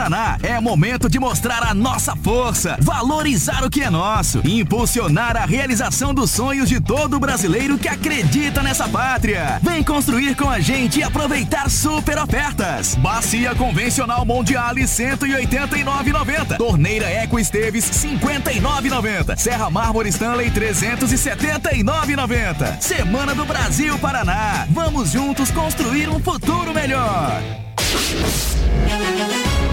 Paraná, 0.08 0.38
é 0.42 0.58
momento 0.62 1.10
de 1.10 1.20
mostrar 1.20 1.62
a 1.64 1.74
nossa 1.74 2.16
força, 2.16 2.78
valorizar 2.80 3.66
o 3.66 3.70
que 3.70 3.82
é 3.82 3.90
nosso 3.90 4.40
e 4.46 4.62
impulsionar 4.62 5.36
a 5.36 5.46
realização 5.46 6.14
dos 6.14 6.32
sonhos 6.32 6.70
de 6.70 6.80
todo 6.80 7.20
brasileiro 7.20 7.78
que 7.78 7.90
acredita 7.90 8.64
nessa 8.64 8.88
pátria. 8.88 9.60
Vem 9.62 9.84
construir 9.84 10.34
com 10.38 10.50
a 10.50 10.62
gente 10.62 11.00
e 11.00 11.04
aproveitar 11.04 11.70
super 11.70 12.18
ofertas. 12.20 12.96
Bacia 12.96 13.54
Convencional 13.54 14.24
Mondiale 14.24 14.84
189,90. 14.84 16.56
Torneira 16.56 17.10
Eco 17.10 17.38
Esteves 17.38 17.92
59,90. 17.92 19.36
Serra 19.36 19.70
Mármore 19.70 20.08
Stanley 20.08 20.50
379,90. 20.52 22.80
Semana 22.80 23.36
do 23.36 23.44
Brasil 23.44 24.00
Paraná. 24.00 24.66
Vamos 24.70 25.12
juntos 25.12 25.52
construir 25.52 26.08
um 26.08 26.22
futuro 26.22 26.74
melhor. 26.74 27.42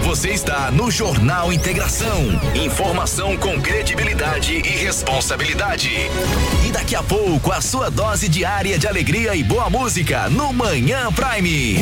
Você 0.05 0.29
está 0.29 0.69
no 0.69 0.91
Jornal 0.91 1.51
Integração. 1.51 2.39
Informação 2.53 3.35
com 3.35 3.59
credibilidade 3.59 4.53
e 4.53 4.61
responsabilidade. 4.61 5.89
E 6.63 6.71
daqui 6.71 6.95
a 6.95 7.01
pouco, 7.01 7.51
a 7.51 7.59
sua 7.59 7.89
dose 7.89 8.29
diária 8.29 8.77
de 8.77 8.87
alegria 8.87 9.35
e 9.35 9.43
boa 9.43 9.67
música 9.67 10.29
no 10.29 10.53
Manhã 10.53 11.11
Prime. 11.11 11.79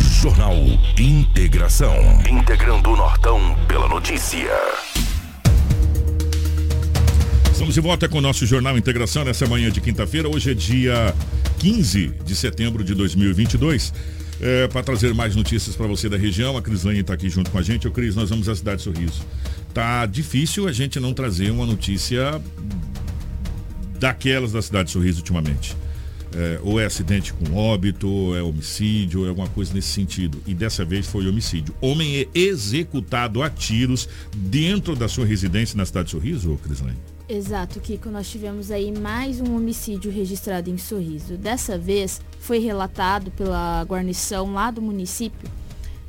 Jornal 0.00 0.54
Integração. 0.96 2.22
Integrando 2.30 2.90
o 2.90 2.96
Nortão 2.96 3.56
pela 3.66 3.88
notícia. 3.88 4.48
Estamos 7.56 7.72
de 7.72 7.80
volta 7.80 8.06
com 8.06 8.18
o 8.18 8.20
nosso 8.20 8.44
Jornal 8.44 8.76
Integração 8.76 9.24
nessa 9.24 9.46
manhã 9.46 9.70
de 9.70 9.80
quinta-feira. 9.80 10.28
Hoje 10.28 10.50
é 10.50 10.54
dia 10.54 11.14
15 11.58 12.12
de 12.22 12.36
setembro 12.36 12.84
de 12.84 12.94
2022. 12.94 13.94
é, 14.42 14.68
para 14.68 14.82
trazer 14.82 15.14
mais 15.14 15.34
notícias 15.34 15.74
para 15.74 15.86
você 15.86 16.06
da 16.06 16.18
região. 16.18 16.58
A 16.58 16.60
Crislane 16.60 17.00
está 17.00 17.14
aqui 17.14 17.30
junto 17.30 17.50
com 17.50 17.56
a 17.56 17.62
gente. 17.62 17.88
Ô 17.88 17.90
Cris, 17.90 18.14
nós 18.14 18.28
vamos 18.28 18.46
à 18.50 18.54
cidade 18.54 18.76
de 18.76 18.82
Sorriso. 18.82 19.22
Tá 19.72 20.04
difícil 20.04 20.68
a 20.68 20.72
gente 20.72 21.00
não 21.00 21.14
trazer 21.14 21.50
uma 21.50 21.64
notícia 21.64 22.42
daquelas 23.98 24.52
da 24.52 24.60
cidade 24.60 24.88
de 24.88 24.90
Sorriso 24.90 25.20
ultimamente. 25.20 25.74
É, 26.34 26.60
ou 26.62 26.78
é 26.78 26.84
acidente 26.84 27.32
com 27.32 27.54
óbito, 27.54 28.06
ou 28.06 28.36
é 28.36 28.42
homicídio, 28.42 29.20
ou 29.20 29.26
é 29.26 29.30
alguma 29.30 29.48
coisa 29.48 29.72
nesse 29.72 29.88
sentido. 29.88 30.42
E 30.46 30.52
dessa 30.52 30.84
vez 30.84 31.06
foi 31.06 31.26
homicídio. 31.26 31.74
Homem 31.80 32.18
é 32.18 32.38
executado 32.38 33.42
a 33.42 33.48
tiros 33.48 34.06
dentro 34.36 34.94
da 34.94 35.08
sua 35.08 35.24
residência 35.24 35.74
na 35.74 35.86
cidade 35.86 36.04
de 36.04 36.10
Sorriso, 36.10 36.60
Crislane? 36.62 37.15
Exato, 37.28 37.80
Kiko. 37.80 38.08
Nós 38.08 38.30
tivemos 38.30 38.70
aí 38.70 38.96
mais 38.96 39.40
um 39.40 39.56
homicídio 39.56 40.12
registrado 40.12 40.70
em 40.70 40.78
Sorriso. 40.78 41.36
Dessa 41.36 41.76
vez 41.76 42.20
foi 42.38 42.58
relatado 42.60 43.32
pela 43.32 43.82
guarnição 43.82 44.52
lá 44.52 44.70
do 44.70 44.80
município 44.80 45.50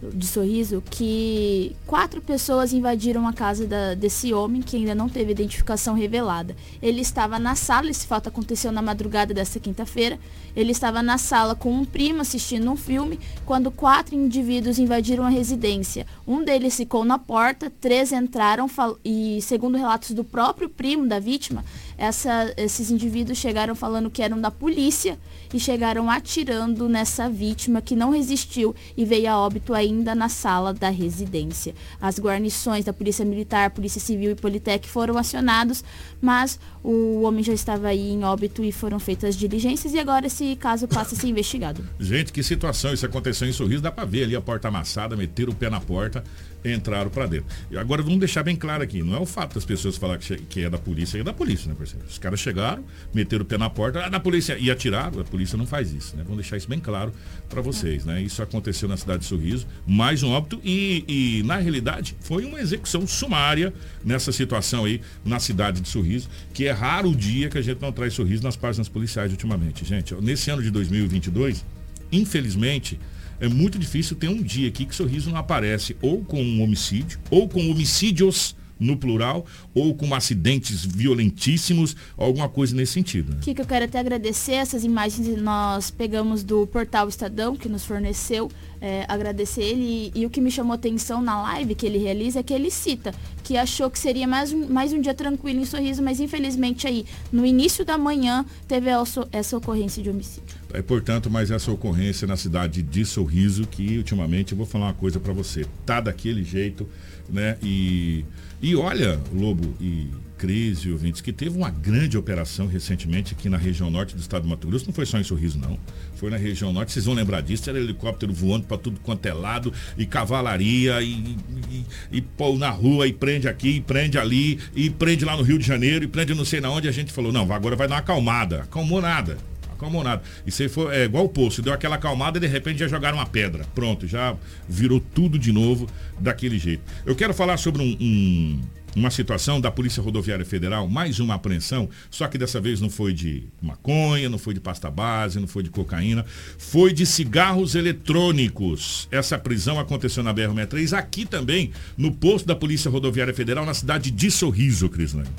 de 0.01 0.27
Sorriso 0.27 0.83
que 0.91 1.75
quatro 1.87 2.21
pessoas 2.21 2.71
invadiram 2.71 3.27
a 3.27 3.33
casa 3.33 3.65
da, 3.65 3.95
desse 3.95 4.31
homem 4.33 4.61
que 4.61 4.77
ainda 4.77 4.93
não 4.93 5.09
teve 5.09 5.31
identificação 5.31 5.95
revelada. 5.95 6.55
Ele 6.81 7.01
estava 7.01 7.39
na 7.39 7.55
sala, 7.55 7.89
esse 7.89 8.05
fato 8.05 8.29
aconteceu 8.29 8.71
na 8.71 8.81
madrugada 8.81 9.33
desta 9.33 9.59
quinta-feira. 9.59 10.19
Ele 10.55 10.71
estava 10.71 11.01
na 11.01 11.17
sala 11.17 11.55
com 11.55 11.71
um 11.71 11.83
primo 11.83 12.21
assistindo 12.21 12.69
um 12.69 12.75
filme 12.75 13.19
quando 13.45 13.71
quatro 13.71 14.15
indivíduos 14.15 14.77
invadiram 14.77 15.23
a 15.23 15.29
residência. 15.29 16.05
Um 16.27 16.43
deles 16.43 16.75
ficou 16.75 17.03
na 17.03 17.17
porta, 17.17 17.71
três 17.81 18.11
entraram 18.11 18.69
e, 19.03 19.39
segundo 19.41 19.77
relatos 19.77 20.11
do 20.11 20.23
próprio 20.23 20.69
primo 20.69 21.07
da 21.07 21.19
vítima, 21.19 21.63
essa, 21.97 22.53
esses 22.55 22.91
indivíduos 22.91 23.37
chegaram 23.37 23.73
falando 23.73 24.09
que 24.09 24.21
eram 24.21 24.39
da 24.39 24.51
polícia 24.51 25.17
e 25.53 25.59
chegaram 25.59 26.09
atirando 26.09 26.87
nessa 26.87 27.29
vítima 27.29 27.81
que 27.81 27.95
não 27.95 28.11
resistiu 28.11 28.75
e 28.95 29.05
veio 29.05 29.29
a 29.29 29.37
óbito 29.37 29.73
ainda 29.73 30.13
na 30.13 30.29
sala 30.29 30.73
da 30.73 30.89
residência. 30.89 31.73
As 31.99 32.19
guarnições 32.19 32.85
da 32.85 32.93
Polícia 32.93 33.25
Militar, 33.25 33.71
Polícia 33.71 33.99
Civil 33.99 34.31
e 34.31 34.35
Politec 34.35 34.87
foram 34.87 35.17
acionados, 35.17 35.83
mas 36.21 36.59
o 36.83 37.21
homem 37.21 37.43
já 37.43 37.53
estava 37.53 37.87
aí 37.87 38.11
em 38.11 38.23
óbito 38.23 38.63
e 38.63 38.71
foram 38.71 38.99
feitas 38.99 39.35
diligências 39.35 39.93
e 39.93 39.99
agora 39.99 40.27
esse 40.27 40.55
caso 40.57 40.87
passa 40.87 41.15
a 41.15 41.17
ser 41.17 41.27
investigado. 41.27 41.83
Gente, 41.99 42.31
que 42.31 42.43
situação 42.43 42.93
isso 42.93 43.05
aconteceu 43.05 43.47
em 43.47 43.51
Sorriso, 43.51 43.81
dá 43.81 43.91
para 43.91 44.05
ver 44.05 44.23
ali 44.23 44.35
a 44.35 44.41
porta 44.41 44.67
amassada, 44.67 45.15
meter 45.15 45.49
o 45.49 45.55
pé 45.55 45.69
na 45.69 45.79
porta 45.79 46.23
entraram 46.65 47.09
para 47.09 47.25
dentro. 47.25 47.47
E 47.69 47.77
agora 47.77 48.01
vamos 48.01 48.19
deixar 48.19 48.43
bem 48.43 48.55
claro 48.55 48.83
aqui, 48.83 49.01
não 49.01 49.15
é 49.15 49.19
o 49.19 49.25
fato 49.25 49.55
das 49.55 49.65
pessoas 49.65 49.97
falar 49.97 50.17
que, 50.17 50.37
que 50.37 50.63
é 50.63 50.69
da 50.69 50.77
polícia, 50.77 51.19
é 51.19 51.23
da 51.23 51.33
polícia, 51.33 51.69
né, 51.69 51.75
parceiro? 51.77 52.05
Os 52.07 52.17
caras 52.17 52.39
chegaram, 52.39 52.83
meteram 53.13 53.43
o 53.43 53.45
pé 53.45 53.57
na 53.57 53.69
porta, 53.69 54.05
ah, 54.05 54.09
da 54.09 54.19
polícia 54.19 54.57
e 54.57 54.69
atiraram, 54.69 55.19
a 55.19 55.23
polícia 55.23 55.57
não 55.57 55.65
faz 55.65 55.93
isso, 55.93 56.15
né? 56.15 56.23
Vamos 56.23 56.37
deixar 56.37 56.57
isso 56.57 56.67
bem 56.67 56.79
claro 56.79 57.13
para 57.49 57.61
vocês, 57.61 58.05
né? 58.05 58.21
Isso 58.21 58.41
aconteceu 58.41 58.87
na 58.89 58.97
cidade 58.97 59.19
de 59.19 59.25
Sorriso, 59.25 59.67
mais 59.85 60.23
um 60.23 60.29
óbito 60.29 60.59
e, 60.63 61.03
e, 61.07 61.43
na 61.43 61.57
realidade 61.57 62.15
foi 62.21 62.45
uma 62.45 62.59
execução 62.59 63.05
sumária 63.07 63.73
nessa 64.03 64.31
situação 64.31 64.85
aí 64.85 65.01
na 65.23 65.39
cidade 65.39 65.81
de 65.81 65.89
Sorriso, 65.89 66.29
que 66.53 66.65
é 66.65 66.71
raro 66.71 67.09
o 67.09 67.15
dia 67.15 67.49
que 67.49 67.57
a 67.57 67.61
gente 67.61 67.81
não 67.81 67.91
traz 67.91 68.13
sorriso 68.13 68.43
nas 68.43 68.55
páginas 68.55 68.89
policiais 68.89 69.31
ultimamente, 69.31 69.85
gente. 69.85 70.13
Nesse 70.15 70.49
ano 70.49 70.61
de 70.61 70.71
2022, 70.71 71.63
infelizmente, 72.11 72.99
é 73.39 73.47
muito 73.47 73.77
difícil 73.77 74.15
ter 74.15 74.29
um 74.29 74.41
dia 74.41 74.67
aqui 74.67 74.85
que 74.85 74.95
Sorriso 74.95 75.29
não 75.29 75.37
aparece 75.37 75.95
ou 76.01 76.23
com 76.23 76.41
um 76.41 76.61
homicídio, 76.61 77.19
ou 77.29 77.47
com 77.47 77.69
homicídios 77.69 78.55
no 78.79 78.97
plural, 78.97 79.45
ou 79.73 79.93
com 79.95 80.13
acidentes 80.13 80.85
violentíssimos, 80.85 81.95
alguma 82.17 82.49
coisa 82.49 82.75
nesse 82.75 82.93
sentido. 82.93 83.33
Né? 83.33 83.39
Kiko, 83.41 83.61
eu 83.61 83.65
quero 83.65 83.85
até 83.85 83.99
agradecer 83.99 84.53
essas 84.53 84.83
imagens 84.83 85.27
que 85.27 85.35
nós 85.35 85.91
pegamos 85.91 86.43
do 86.43 86.67
portal 86.67 87.07
Estadão, 87.07 87.55
que 87.55 87.69
nos 87.69 87.85
forneceu, 87.85 88.49
é, 88.81 89.05
agradecer 89.07 89.63
ele. 89.63 90.11
E, 90.15 90.21
e, 90.21 90.25
o 90.25 90.29
que 90.29 90.41
me 90.41 90.51
chamou 90.51 90.73
atenção 90.73 91.21
na 91.21 91.41
live 91.41 91.75
que 91.75 91.85
ele 91.85 91.97
realiza 91.97 92.39
é 92.39 92.43
que 92.43 92.53
ele 92.53 92.69
cita 92.69 93.13
que 93.43 93.55
achou 93.55 93.89
que 93.89 93.97
seria 93.97 94.27
mais 94.27 94.51
um, 94.51 94.67
mais 94.67 94.91
um 94.91 94.99
dia 94.99 95.13
tranquilo 95.13 95.61
em 95.61 95.65
Sorriso, 95.65 96.03
mas 96.03 96.19
infelizmente 96.19 96.85
aí, 96.85 97.05
no 97.31 97.45
início 97.45 97.85
da 97.85 97.97
manhã, 97.97 98.45
teve 98.67 98.89
essa, 98.89 99.25
essa 99.31 99.57
ocorrência 99.57 100.03
de 100.03 100.09
homicídio. 100.09 100.57
É, 100.73 100.81
portanto, 100.81 101.29
mais 101.29 101.49
essa 101.49 101.71
ocorrência 101.71 102.27
na 102.27 102.35
cidade 102.35 102.81
de 102.81 103.05
Sorriso, 103.05 103.65
que 103.65 103.97
ultimamente, 103.97 104.51
eu 104.51 104.57
vou 104.57 104.67
falar 104.67 104.87
uma 104.87 104.93
coisa 104.93 105.17
para 105.17 105.31
você, 105.31 105.65
tá 105.85 106.01
daquele 106.01 106.43
jeito, 106.43 106.89
né? 107.29 107.57
E 107.63 108.25
e 108.61 108.75
olha, 108.75 109.19
Lobo 109.33 109.75
e 109.79 110.09
Cris 110.37 110.79
e 110.79 110.91
ouvintes, 110.91 111.19
que 111.19 111.33
teve 111.33 111.57
uma 111.57 111.69
grande 111.69 112.17
operação 112.17 112.67
recentemente 112.67 113.33
aqui 113.33 113.49
na 113.49 113.57
região 113.57 113.89
norte 113.89 114.15
do 114.15 114.21
estado 114.21 114.43
do 114.43 114.49
Mato 114.49 114.67
Grosso. 114.67 114.85
Não 114.85 114.93
foi 114.93 115.05
só 115.05 115.17
em 115.17 115.23
Sorriso, 115.23 115.57
não. 115.57 115.77
Foi 116.15 116.29
na 116.29 116.37
região 116.37 116.71
norte. 116.71 116.91
Vocês 116.91 117.05
vão 117.05 117.15
lembrar 117.15 117.41
disso. 117.41 117.69
Era 117.69 117.79
helicóptero 117.79 118.31
voando 118.31 118.65
para 118.65 118.77
tudo 118.77 118.99
quanto 118.99 119.25
é 119.25 119.33
lado, 119.33 119.73
e 119.97 120.05
cavalaria, 120.05 121.01
e, 121.01 121.35
e, 121.71 121.85
e 122.11 122.57
na 122.57 122.69
rua, 122.69 123.07
e 123.07 123.13
prende 123.13 123.47
aqui, 123.47 123.77
e 123.77 123.81
prende 123.81 124.17
ali, 124.17 124.59
e 124.75 124.89
prende 124.89 125.25
lá 125.25 125.35
no 125.35 125.43
Rio 125.43 125.57
de 125.57 125.65
Janeiro, 125.65 126.05
e 126.05 126.07
prende 126.07 126.33
não 126.33 126.45
sei 126.45 126.61
na 126.61 126.69
onde. 126.69 126.87
A 126.87 126.91
gente 126.91 127.11
falou, 127.11 127.31
não, 127.31 127.51
agora 127.51 127.75
vai 127.75 127.87
dar 127.87 127.95
uma 127.95 128.01
acalmada. 128.01 128.61
Acalmou 128.61 129.01
nada 129.01 129.37
acalmou 129.77 130.03
nada. 130.03 130.21
E 130.45 130.51
se 130.51 130.67
for 130.67 130.93
é 130.93 131.05
igual 131.05 131.25
o 131.25 131.29
poço, 131.29 131.61
deu 131.61 131.73
aquela 131.73 131.95
acalmada 131.95 132.37
e 132.37 132.41
de 132.41 132.47
repente 132.47 132.79
já 132.79 132.87
jogaram 132.87 133.17
uma 133.17 133.25
pedra. 133.25 133.65
Pronto, 133.73 134.07
já 134.07 134.35
virou 134.67 134.99
tudo 134.99 135.39
de 135.39 135.51
novo 135.51 135.87
daquele 136.19 136.59
jeito. 136.59 136.83
Eu 137.05 137.15
quero 137.15 137.33
falar 137.33 137.57
sobre 137.57 137.81
um, 137.81 137.97
um 137.99 138.61
uma 138.97 139.11
situação 139.11 139.61
da 139.61 139.69
Polícia 139.69 140.01
Rodoviária 140.01 140.43
Federal, 140.43 140.87
mais 140.87 141.19
uma 141.19 141.35
apreensão, 141.35 141.87
só 142.09 142.27
que 142.27 142.35
dessa 142.35 142.59
vez 142.59 142.81
não 142.81 142.89
foi 142.89 143.13
de 143.13 143.43
maconha, 143.61 144.27
não 144.27 144.39
foi 144.39 144.55
de 144.55 144.59
pasta 144.59 144.89
base, 144.89 145.39
não 145.39 145.47
foi 145.47 145.61
de 145.61 145.69
cocaína, 145.69 146.25
foi 146.57 146.91
de 146.91 147.05
cigarros 147.05 147.75
eletrônicos. 147.75 149.07
Essa 149.11 149.37
prisão 149.37 149.79
aconteceu 149.79 150.23
na 150.23 150.33
BR-63, 150.33 150.97
aqui 150.97 151.25
também, 151.25 151.71
no 151.95 152.11
posto 152.11 152.47
da 152.47 152.55
Polícia 152.55 152.89
Rodoviária 152.89 153.33
Federal, 153.35 153.67
na 153.67 153.73
cidade 153.75 154.09
de 154.09 154.31
Sorriso, 154.31 154.89
Crislane 154.89 155.29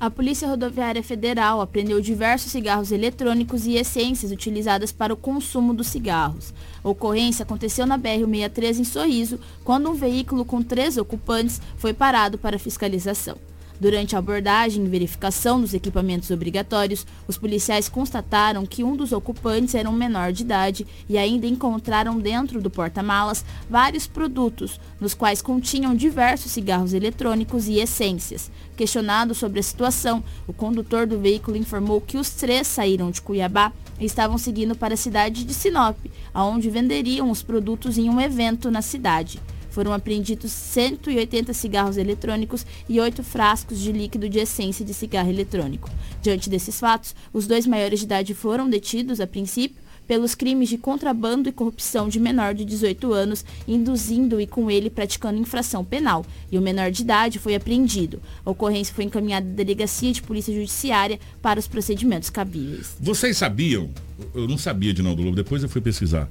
a 0.00 0.08
Polícia 0.08 0.46
Rodoviária 0.46 1.02
Federal 1.02 1.60
apreendeu 1.60 2.00
diversos 2.00 2.52
cigarros 2.52 2.92
eletrônicos 2.92 3.66
e 3.66 3.74
essências 3.74 4.30
utilizadas 4.30 4.92
para 4.92 5.12
o 5.12 5.16
consumo 5.16 5.74
dos 5.74 5.88
cigarros. 5.88 6.54
A 6.84 6.88
ocorrência 6.88 7.42
aconteceu 7.42 7.84
na 7.84 7.98
BR-163 7.98 8.78
em 8.78 8.84
Sorriso, 8.84 9.40
quando 9.64 9.90
um 9.90 9.94
veículo 9.94 10.44
com 10.44 10.62
três 10.62 10.96
ocupantes 10.96 11.60
foi 11.76 11.92
parado 11.92 12.38
para 12.38 12.60
fiscalização. 12.60 13.36
Durante 13.80 14.16
a 14.16 14.18
abordagem 14.18 14.84
e 14.84 14.88
verificação 14.88 15.60
dos 15.60 15.72
equipamentos 15.72 16.30
obrigatórios, 16.32 17.06
os 17.28 17.38
policiais 17.38 17.88
constataram 17.88 18.66
que 18.66 18.82
um 18.82 18.96
dos 18.96 19.12
ocupantes 19.12 19.74
era 19.74 19.88
um 19.88 19.92
menor 19.92 20.32
de 20.32 20.42
idade 20.42 20.86
e 21.08 21.16
ainda 21.16 21.46
encontraram 21.46 22.18
dentro 22.18 22.60
do 22.60 22.70
porta-malas 22.70 23.44
vários 23.70 24.04
produtos, 24.04 24.80
nos 25.00 25.14
quais 25.14 25.40
continham 25.40 25.94
diversos 25.94 26.50
cigarros 26.50 26.92
eletrônicos 26.92 27.68
e 27.68 27.78
essências. 27.78 28.50
Questionado 28.78 29.34
sobre 29.34 29.58
a 29.58 29.62
situação, 29.64 30.22
o 30.46 30.52
condutor 30.52 31.04
do 31.04 31.18
veículo 31.18 31.56
informou 31.56 32.00
que 32.00 32.16
os 32.16 32.30
três 32.30 32.64
saíram 32.68 33.10
de 33.10 33.20
Cuiabá 33.20 33.72
e 33.98 34.04
estavam 34.04 34.38
seguindo 34.38 34.76
para 34.76 34.94
a 34.94 34.96
cidade 34.96 35.42
de 35.42 35.52
Sinop, 35.52 35.98
aonde 36.32 36.70
venderiam 36.70 37.28
os 37.28 37.42
produtos 37.42 37.98
em 37.98 38.08
um 38.08 38.20
evento 38.20 38.70
na 38.70 38.80
cidade. 38.80 39.40
Foram 39.68 39.92
apreendidos 39.92 40.52
180 40.52 41.52
cigarros 41.54 41.96
eletrônicos 41.96 42.64
e 42.88 43.00
oito 43.00 43.24
frascos 43.24 43.80
de 43.80 43.90
líquido 43.90 44.28
de 44.28 44.38
essência 44.38 44.84
de 44.84 44.94
cigarro 44.94 45.28
eletrônico. 45.28 45.90
Diante 46.22 46.48
desses 46.48 46.78
fatos, 46.78 47.16
os 47.32 47.48
dois 47.48 47.66
maiores 47.66 47.98
de 47.98 48.04
idade 48.04 48.32
foram 48.32 48.70
detidos 48.70 49.20
a 49.20 49.26
princípio 49.26 49.87
pelos 50.08 50.34
crimes 50.34 50.70
de 50.70 50.78
contrabando 50.78 51.50
e 51.50 51.52
corrupção 51.52 52.08
de 52.08 52.18
menor 52.18 52.54
de 52.54 52.64
18 52.64 53.12
anos, 53.12 53.44
induzindo 53.68 54.40
e 54.40 54.46
com 54.46 54.70
ele 54.70 54.88
praticando 54.88 55.38
infração 55.38 55.84
penal, 55.84 56.24
e 56.50 56.56
o 56.56 56.62
menor 56.62 56.90
de 56.90 57.02
idade 57.02 57.38
foi 57.38 57.54
apreendido. 57.54 58.20
A 58.44 58.50
ocorrência 58.50 58.94
foi 58.94 59.04
encaminhada 59.04 59.46
à 59.46 59.52
Delegacia 59.52 60.10
de 60.10 60.22
Polícia 60.22 60.52
Judiciária 60.52 61.20
para 61.42 61.60
os 61.60 61.68
procedimentos 61.68 62.30
cabíveis. 62.30 62.96
Vocês 62.98 63.36
sabiam, 63.36 63.90
eu 64.34 64.48
não 64.48 64.56
sabia 64.56 64.94
de 64.94 65.02
Naldo 65.02 65.22
Lobo, 65.22 65.36
depois 65.36 65.62
eu 65.62 65.68
fui 65.68 65.82
pesquisar, 65.82 66.28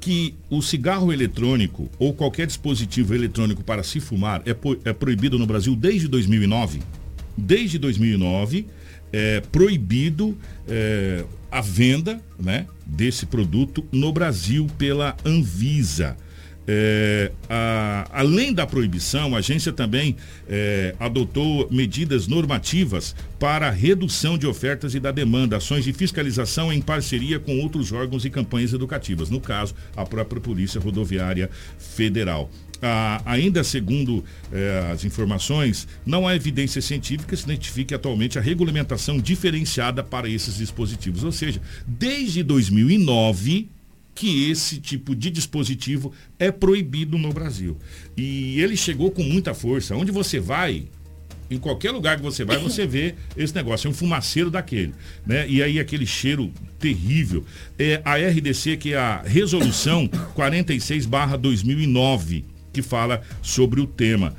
que 0.00 0.34
o 0.48 0.60
cigarro 0.60 1.12
eletrônico 1.12 1.88
ou 1.98 2.12
qualquer 2.12 2.46
dispositivo 2.46 3.14
eletrônico 3.14 3.62
para 3.62 3.82
se 3.84 4.00
fumar 4.00 4.42
é, 4.46 4.56
é 4.88 4.92
proibido 4.92 5.38
no 5.38 5.46
Brasil 5.46 5.76
desde 5.76 6.08
2009. 6.08 6.80
Desde 7.36 7.78
2009 7.78 8.66
é 9.12 9.40
proibido 9.52 10.36
é, 10.68 11.24
a 11.50 11.60
venda 11.60 12.20
né, 12.38 12.66
desse 12.86 13.26
produto 13.26 13.84
no 13.90 14.12
Brasil 14.12 14.66
pela 14.78 15.16
Anvisa. 15.24 16.16
É, 16.72 17.32
a, 17.48 18.06
além 18.12 18.54
da 18.54 18.64
proibição, 18.64 19.34
a 19.34 19.38
agência 19.38 19.72
também 19.72 20.16
é, 20.48 20.94
adotou 21.00 21.68
medidas 21.68 22.28
normativas 22.28 23.16
para 23.40 23.70
redução 23.70 24.38
de 24.38 24.46
ofertas 24.46 24.94
e 24.94 25.00
da 25.00 25.10
demanda, 25.10 25.56
ações 25.56 25.82
de 25.82 25.92
fiscalização 25.92 26.72
em 26.72 26.80
parceria 26.80 27.40
com 27.40 27.58
outros 27.58 27.90
órgãos 27.90 28.24
e 28.24 28.30
campanhas 28.30 28.72
educativas, 28.72 29.30
no 29.30 29.40
caso, 29.40 29.74
a 29.96 30.06
própria 30.06 30.40
Polícia 30.40 30.80
Rodoviária 30.80 31.50
Federal. 31.76 32.48
Ah, 32.82 33.20
ainda 33.26 33.62
segundo 33.62 34.24
eh, 34.50 34.90
as 34.92 35.04
informações, 35.04 35.86
não 36.06 36.26
há 36.26 36.34
evidência 36.34 36.80
científica 36.80 37.28
que 37.28 37.36
se 37.36 37.44
identifique 37.44 37.94
atualmente 37.94 38.38
a 38.38 38.42
regulamentação 38.42 39.18
diferenciada 39.18 40.02
para 40.02 40.28
esses 40.28 40.56
dispositivos. 40.56 41.22
Ou 41.22 41.32
seja, 41.32 41.60
desde 41.86 42.42
2009 42.42 43.68
que 44.14 44.50
esse 44.50 44.78
tipo 44.78 45.14
de 45.14 45.30
dispositivo 45.30 46.12
é 46.38 46.50
proibido 46.50 47.16
no 47.16 47.32
Brasil. 47.32 47.76
E 48.16 48.60
ele 48.60 48.76
chegou 48.76 49.10
com 49.10 49.22
muita 49.22 49.54
força. 49.54 49.96
Onde 49.96 50.10
você 50.10 50.38
vai, 50.38 50.84
em 51.50 51.58
qualquer 51.58 51.90
lugar 51.90 52.16
que 52.16 52.22
você 52.22 52.44
vai, 52.44 52.58
você 52.58 52.86
vê 52.86 53.14
esse 53.36 53.54
negócio. 53.54 53.88
É 53.88 53.90
um 53.90 53.94
fumaceiro 53.94 54.50
daquele. 54.50 54.92
Né? 55.26 55.48
E 55.48 55.62
aí 55.62 55.80
aquele 55.80 56.04
cheiro 56.04 56.52
terrível. 56.78 57.44
É 57.78 58.02
a 58.04 58.16
RDC, 58.16 58.76
que 58.76 58.92
é 58.92 58.98
a 58.98 59.22
resolução 59.22 60.06
46 60.34 61.06
2009 61.40 62.49
que 62.72 62.82
fala 62.82 63.22
sobre 63.42 63.80
o 63.80 63.86
tema. 63.86 64.34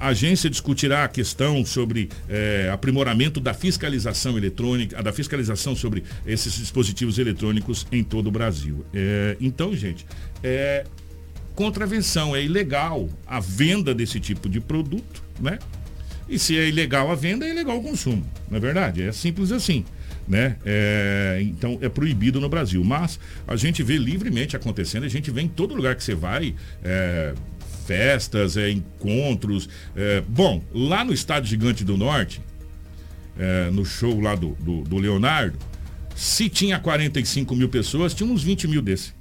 a 0.00 0.08
agência 0.08 0.48
discutirá 0.50 1.04
a 1.04 1.08
questão 1.08 1.64
sobre 1.64 2.08
eh, 2.28 2.70
aprimoramento 2.72 3.40
da 3.40 3.52
fiscalização 3.54 4.36
eletrônica, 4.36 5.02
da 5.02 5.12
fiscalização 5.12 5.74
sobre 5.74 6.04
esses 6.26 6.52
dispositivos 6.54 7.18
eletrônicos 7.18 7.86
em 7.90 8.04
todo 8.04 8.28
o 8.28 8.30
Brasil. 8.30 8.84
Eh, 8.94 9.36
então, 9.40 9.74
gente, 9.74 10.06
é 10.42 10.84
contravenção, 11.54 12.34
é 12.34 12.42
ilegal 12.42 13.08
a 13.26 13.40
venda 13.40 13.94
desse 13.94 14.20
tipo 14.20 14.48
de 14.48 14.60
produto, 14.60 15.22
né? 15.38 15.58
E 16.28 16.38
se 16.38 16.56
é 16.56 16.68
ilegal 16.68 17.10
a 17.10 17.14
venda, 17.14 17.44
é 17.44 17.50
ilegal 17.50 17.78
o 17.78 17.82
consumo, 17.82 18.24
não 18.48 18.56
é 18.56 18.60
verdade? 18.60 19.02
É 19.02 19.12
simples 19.12 19.50
assim. 19.50 19.84
Né? 20.28 20.56
É, 20.64 21.38
então 21.42 21.78
é 21.80 21.88
proibido 21.88 22.40
no 22.40 22.48
Brasil. 22.48 22.82
Mas 22.84 23.18
a 23.46 23.56
gente 23.56 23.82
vê 23.82 23.96
livremente 23.96 24.56
acontecendo, 24.56 25.04
a 25.04 25.08
gente 25.08 25.30
vê 25.30 25.42
em 25.42 25.48
todo 25.48 25.74
lugar 25.74 25.96
que 25.96 26.04
você 26.04 26.14
vai. 26.14 26.54
É, 26.84 27.34
festas, 27.90 28.56
é, 28.56 28.70
encontros. 28.70 29.68
É, 29.96 30.22
bom, 30.28 30.62
lá 30.72 31.04
no 31.04 31.12
Estádio 31.12 31.50
Gigante 31.50 31.82
do 31.82 31.96
Norte, 31.96 32.40
é, 33.36 33.68
no 33.70 33.84
show 33.84 34.20
lá 34.20 34.36
do, 34.36 34.50
do, 34.60 34.82
do, 34.82 34.96
Leonardo, 34.96 35.58
se 36.14 36.48
tinha 36.48 36.78
45 36.78 37.56
mil 37.56 37.68
pessoas, 37.68 38.14
tinha 38.14 38.30
uns 38.30 38.44
20 38.44 38.68
mil 38.68 38.80
desse. 38.80 39.12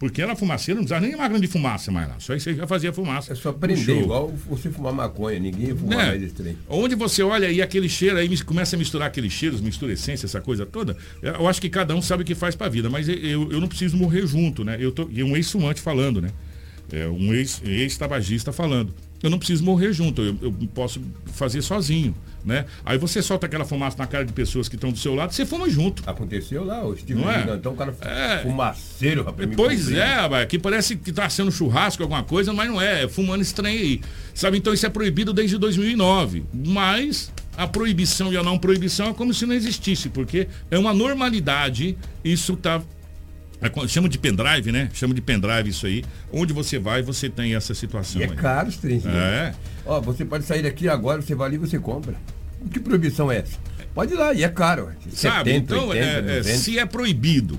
Porque 0.00 0.22
era 0.22 0.34
fumaceira, 0.34 0.80
não 0.80 0.86
precisava 0.86 1.06
nem 1.06 1.14
uma 1.14 1.28
grande 1.28 1.46
fumaça 1.46 1.92
mais 1.92 2.08
lá. 2.08 2.18
Só 2.18 2.34
isso 2.34 2.48
aí 2.48 2.56
já 2.56 2.66
fazia 2.66 2.90
fumaça. 2.90 3.34
É 3.34 3.36
só 3.36 3.52
prender, 3.52 4.00
igual 4.00 4.32
você 4.48 4.70
fumar 4.70 4.94
maconha, 4.94 5.38
ninguém 5.38 5.76
fumar 5.76 6.00
é. 6.00 6.06
mais 6.06 6.22
esse 6.22 6.32
trem. 6.32 6.56
Onde 6.70 6.94
você 6.94 7.22
olha 7.22 7.50
e 7.50 7.60
aquele 7.60 7.86
cheiro 7.86 8.16
aí 8.16 8.42
começa 8.42 8.76
a 8.76 8.78
misturar 8.78 9.08
aqueles 9.08 9.30
cheiros, 9.30 9.60
mistura 9.60 9.92
essência, 9.92 10.24
essa 10.24 10.40
coisa 10.40 10.64
toda. 10.64 10.96
Eu 11.20 11.46
acho 11.46 11.60
que 11.60 11.68
cada 11.68 11.94
um 11.94 12.00
sabe 12.00 12.22
o 12.22 12.26
que 12.26 12.34
faz 12.34 12.54
pra 12.54 12.66
vida, 12.66 12.88
mas 12.88 13.10
eu, 13.10 13.52
eu 13.52 13.60
não 13.60 13.68
preciso 13.68 13.94
morrer 13.94 14.26
junto, 14.26 14.64
né? 14.64 14.78
Eu 14.80 14.90
tô, 14.90 15.06
e 15.10 15.22
um 15.22 15.36
ex-fumante 15.36 15.82
falando, 15.82 16.22
né? 16.22 16.30
É, 16.90 17.06
um 17.06 17.34
ex-tabagista 17.34 18.50
ex 18.50 18.56
falando. 18.56 18.94
Eu 19.22 19.28
não 19.30 19.38
preciso 19.38 19.62
morrer 19.64 19.92
junto, 19.92 20.22
eu, 20.22 20.36
eu, 20.40 20.52
posso 20.74 21.00
fazer 21.26 21.60
sozinho, 21.62 22.14
né? 22.44 22.64
Aí 22.84 22.96
você 22.96 23.20
solta 23.20 23.46
aquela 23.46 23.64
fumaça 23.64 23.98
na 23.98 24.06
cara 24.06 24.24
de 24.24 24.32
pessoas 24.32 24.68
que 24.68 24.76
estão 24.76 24.90
do 24.90 24.98
seu 24.98 25.14
lado, 25.14 25.32
você 25.32 25.44
fuma 25.44 25.68
junto. 25.68 26.02
Aconteceu 26.08 26.64
lá, 26.64 26.84
o 26.84 26.96
Steve 26.96 27.20
não 27.20 27.30
é? 27.30 27.54
então 27.54 27.72
o 27.72 27.76
cara 27.76 27.94
é. 28.00 28.38
fumaceiro, 28.38 29.22
rapaz. 29.22 29.50
Pois 29.54 29.92
é, 29.92 30.46
que 30.46 30.58
parece 30.58 30.96
que 30.96 31.10
está 31.10 31.28
sendo 31.28 31.52
churrasco, 31.52 32.02
alguma 32.02 32.22
coisa, 32.22 32.52
mas 32.52 32.68
não 32.68 32.80
é, 32.80 33.04
é 33.04 33.08
fumando 33.08 33.42
estranho 33.42 33.78
aí. 33.78 34.00
Sabe, 34.34 34.56
então 34.56 34.72
isso 34.72 34.86
é 34.86 34.88
proibido 34.88 35.34
desde 35.34 35.58
2009, 35.58 36.44
mas 36.52 37.30
a 37.56 37.66
proibição 37.66 38.32
e 38.32 38.38
a 38.38 38.42
não 38.42 38.58
proibição 38.58 39.10
é 39.10 39.12
como 39.12 39.34
se 39.34 39.44
não 39.44 39.54
existisse, 39.54 40.08
porque 40.08 40.48
é 40.70 40.78
uma 40.78 40.94
normalidade, 40.94 41.96
isso 42.24 42.54
está 42.54 42.80
chama 43.88 44.08
de 44.08 44.18
pendrive, 44.18 44.72
né? 44.72 44.88
Chama 44.92 45.14
de 45.14 45.20
pendrive 45.20 45.68
isso 45.68 45.86
aí. 45.86 46.04
Onde 46.32 46.52
você 46.52 46.78
vai, 46.78 47.02
você 47.02 47.28
tem 47.28 47.54
essa 47.54 47.74
situação. 47.74 48.20
E 48.20 48.24
é 48.24 48.28
aí. 48.28 48.36
caro 48.36 48.68
os 48.68 48.76
trens. 48.76 49.04
Né? 49.04 49.12
É. 49.12 49.54
Ó, 49.84 50.00
você 50.00 50.24
pode 50.24 50.44
sair 50.44 50.62
daqui 50.62 50.88
agora, 50.88 51.20
você 51.20 51.34
vai 51.34 51.48
ali 51.48 51.56
e 51.56 51.58
você 51.58 51.78
compra. 51.78 52.14
Que 52.70 52.80
proibição 52.80 53.30
é 53.30 53.38
essa? 53.38 53.58
Pode 53.94 54.12
ir 54.12 54.16
lá, 54.16 54.32
e 54.32 54.44
é 54.44 54.48
caro. 54.48 54.90
Sabe, 55.12 55.50
70, 55.50 55.74
então, 55.74 55.88
80, 55.88 56.04
é, 56.04 56.38
é, 56.38 56.42
se 56.42 56.78
é 56.78 56.86
proibido 56.86 57.58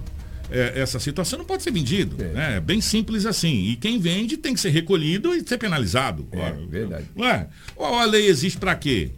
é, 0.50 0.80
essa 0.82 1.00
situação, 1.00 1.40
não 1.40 1.46
pode 1.46 1.64
ser 1.64 1.72
vendido. 1.72 2.16
É. 2.24 2.28
Né? 2.28 2.58
é. 2.58 2.60
bem 2.60 2.82
simples 2.82 3.26
assim. 3.26 3.66
E 3.70 3.76
quem 3.76 4.00
vende 4.00 4.38
tem 4.38 4.54
que 4.54 4.60
ser 4.60 4.70
recolhido 4.70 5.34
e 5.34 5.48
ser 5.48 5.58
penalizado. 5.58 6.28
É, 6.32 6.52
verdade. 6.70 7.06
Não 7.16 7.26
é? 7.26 7.48
Ou 7.76 7.86
a 7.86 8.06
lei 8.06 8.28
existe 8.28 8.58
para 8.58 8.76
quê? 8.76 9.12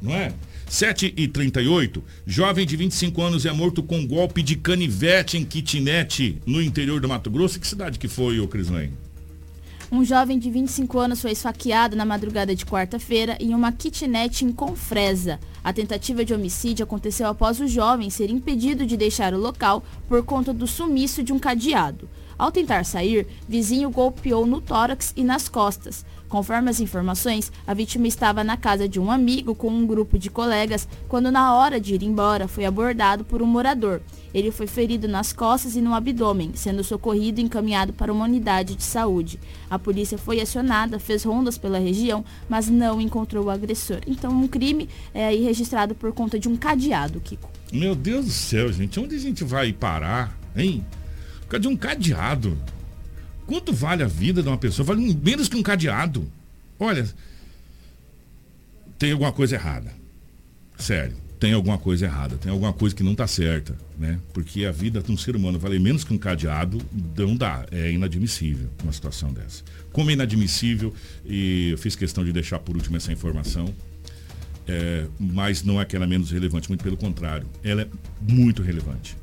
Não 0.00 0.12
é? 0.12 0.32
7 0.72 1.12
e 1.18 1.28
38 1.28 2.02
jovem 2.24 2.64
de 2.64 2.78
25 2.78 3.20
anos 3.20 3.44
é 3.44 3.52
morto 3.52 3.82
com 3.82 4.06
golpe 4.06 4.42
de 4.42 4.56
canivete 4.56 5.36
em 5.36 5.44
kitnet 5.44 6.40
no 6.46 6.62
interior 6.62 6.98
do 6.98 7.06
Mato 7.06 7.30
Grosso. 7.30 7.60
Que 7.60 7.66
cidade 7.66 7.98
que 7.98 8.08
foi, 8.08 8.40
ô 8.40 8.48
Crislane? 8.48 8.94
Um 9.92 10.02
jovem 10.02 10.38
de 10.38 10.50
25 10.50 10.98
anos 10.98 11.20
foi 11.20 11.32
esfaqueado 11.32 11.94
na 11.94 12.06
madrugada 12.06 12.56
de 12.56 12.64
quarta-feira 12.64 13.36
em 13.38 13.54
uma 13.54 13.70
kitnet 13.70 14.46
em 14.46 14.50
Confresa. 14.50 15.38
A 15.62 15.74
tentativa 15.74 16.24
de 16.24 16.32
homicídio 16.32 16.84
aconteceu 16.84 17.26
após 17.26 17.60
o 17.60 17.68
jovem 17.68 18.08
ser 18.08 18.30
impedido 18.30 18.86
de 18.86 18.96
deixar 18.96 19.34
o 19.34 19.38
local 19.38 19.84
por 20.08 20.24
conta 20.24 20.54
do 20.54 20.66
sumiço 20.66 21.22
de 21.22 21.34
um 21.34 21.38
cadeado. 21.38 22.08
Ao 22.42 22.50
tentar 22.50 22.84
sair, 22.84 23.24
vizinho 23.48 23.88
golpeou 23.88 24.44
no 24.44 24.60
tórax 24.60 25.12
e 25.14 25.22
nas 25.22 25.48
costas. 25.48 26.04
Conforme 26.28 26.70
as 26.70 26.80
informações, 26.80 27.52
a 27.64 27.72
vítima 27.72 28.08
estava 28.08 28.42
na 28.42 28.56
casa 28.56 28.88
de 28.88 28.98
um 28.98 29.12
amigo 29.12 29.54
com 29.54 29.68
um 29.68 29.86
grupo 29.86 30.18
de 30.18 30.28
colegas 30.28 30.88
quando, 31.06 31.30
na 31.30 31.54
hora 31.54 31.80
de 31.80 31.94
ir 31.94 32.02
embora, 32.02 32.48
foi 32.48 32.64
abordado 32.64 33.24
por 33.24 33.42
um 33.42 33.46
morador. 33.46 34.00
Ele 34.34 34.50
foi 34.50 34.66
ferido 34.66 35.06
nas 35.06 35.32
costas 35.32 35.76
e 35.76 35.80
no 35.80 35.94
abdômen, 35.94 36.50
sendo 36.56 36.82
socorrido 36.82 37.40
e 37.40 37.44
encaminhado 37.44 37.92
para 37.92 38.12
uma 38.12 38.24
unidade 38.24 38.74
de 38.74 38.82
saúde. 38.82 39.38
A 39.70 39.78
polícia 39.78 40.18
foi 40.18 40.40
acionada, 40.40 40.98
fez 40.98 41.22
rondas 41.22 41.56
pela 41.56 41.78
região, 41.78 42.24
mas 42.48 42.68
não 42.68 43.00
encontrou 43.00 43.44
o 43.44 43.50
agressor. 43.50 44.00
Então, 44.04 44.32
um 44.32 44.48
crime 44.48 44.88
é 45.14 45.26
aí 45.26 45.44
registrado 45.44 45.94
por 45.94 46.12
conta 46.12 46.40
de 46.40 46.48
um 46.48 46.56
cadeado, 46.56 47.20
Kiko. 47.20 47.48
Meu 47.72 47.94
Deus 47.94 48.24
do 48.24 48.32
céu, 48.32 48.72
gente, 48.72 48.98
onde 48.98 49.14
a 49.14 49.20
gente 49.20 49.44
vai 49.44 49.72
parar, 49.72 50.36
hein? 50.56 50.84
Causa 51.52 51.60
de 51.60 51.68
um 51.68 51.76
cadeado. 51.76 52.56
Quanto 53.46 53.74
vale 53.74 54.02
a 54.02 54.06
vida 54.06 54.42
de 54.42 54.48
uma 54.48 54.56
pessoa? 54.56 54.86
Vale 54.86 55.14
menos 55.22 55.48
que 55.48 55.56
um 55.56 55.62
cadeado. 55.62 56.26
Olha, 56.80 57.06
tem 58.98 59.12
alguma 59.12 59.32
coisa 59.32 59.56
errada. 59.56 59.92
Sério, 60.78 61.14
tem 61.38 61.52
alguma 61.52 61.76
coisa 61.76 62.06
errada, 62.06 62.36
tem 62.36 62.50
alguma 62.50 62.72
coisa 62.72 62.96
que 62.96 63.02
não 63.02 63.12
está 63.12 63.26
certa, 63.26 63.76
né? 63.98 64.18
Porque 64.32 64.64
a 64.64 64.72
vida 64.72 65.02
de 65.02 65.12
um 65.12 65.16
ser 65.16 65.36
humano 65.36 65.58
vale 65.58 65.78
menos 65.78 66.04
que 66.04 66.14
um 66.14 66.18
cadeado, 66.18 66.80
não 67.14 67.36
dá, 67.36 67.66
é 67.70 67.92
inadmissível 67.92 68.70
uma 68.82 68.92
situação 68.92 69.30
dessa. 69.30 69.62
Como 69.92 70.08
é 70.08 70.14
inadmissível, 70.14 70.94
e 71.22 71.68
eu 71.72 71.76
fiz 71.76 71.94
questão 71.94 72.24
de 72.24 72.32
deixar 72.32 72.60
por 72.60 72.76
último 72.76 72.96
essa 72.96 73.12
informação, 73.12 73.74
é, 74.66 75.06
mas 75.20 75.62
não 75.62 75.78
é 75.78 75.84
que 75.84 75.94
ela 75.94 76.06
é 76.06 76.08
menos 76.08 76.30
relevante, 76.30 76.70
muito 76.70 76.82
pelo 76.82 76.96
contrário, 76.96 77.46
ela 77.62 77.82
é 77.82 77.88
muito 78.22 78.62
relevante 78.62 79.20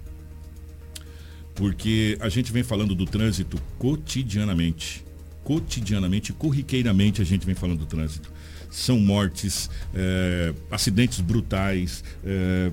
porque 1.59 2.17
a 2.21 2.29
gente 2.29 2.53
vem 2.53 2.63
falando 2.63 2.95
do 2.95 3.05
trânsito 3.05 3.61
cotidianamente. 3.77 5.03
Cotidianamente, 5.43 6.31
corriqueiramente 6.31 7.21
a 7.21 7.25
gente 7.25 7.45
vem 7.45 7.53
falando 7.53 7.79
do 7.79 7.85
trânsito. 7.85 8.31
São 8.71 8.97
mortes, 8.97 9.69
é, 9.93 10.53
acidentes 10.71 11.19
brutais, 11.19 12.01
é, 12.23 12.71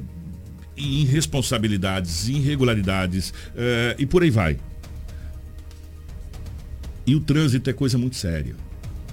irresponsabilidades, 0.77 2.29
irregularidades 2.29 3.35
é, 3.57 3.97
e 3.99 4.07
por 4.07 4.23
aí 4.23 4.31
vai. 4.31 4.57
E 7.05 7.17
o 7.17 7.21
trânsito 7.21 7.69
é 7.69 7.73
coisa 7.73 7.99
muito 7.99 8.15
séria. 8.15 8.55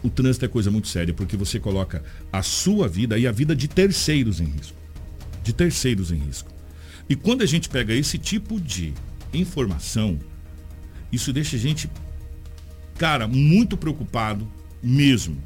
O 0.04 0.10
trânsito 0.10 0.46
é 0.46 0.48
coisa 0.48 0.70
muito 0.70 0.88
séria 0.88 1.16
porque 1.16 1.36
você 1.36 1.60
coloca 1.60 2.04
a 2.32 2.44
sua 2.44 2.88
vida 2.88 3.18
e 3.18 3.26
a 3.26 3.32
vida 3.32 3.56
de 3.56 3.68
terceiros 3.68 4.40
em 4.40 4.46
risco. 4.46 4.78
De 5.44 5.52
terceiros 5.52 6.12
em 6.12 6.18
risco. 6.18 6.52
E 7.10 7.16
quando 7.16 7.42
a 7.42 7.48
gente 7.48 7.70
pega 7.70 7.92
esse 7.92 8.20
tipo 8.20 8.62
de 8.62 8.94
informação, 9.34 10.20
isso 11.12 11.32
deixa 11.32 11.56
a 11.56 11.60
gente, 11.60 11.90
cara, 12.98 13.28
muito 13.28 13.78
preocupado 13.78 14.48
mesmo. 14.82 15.42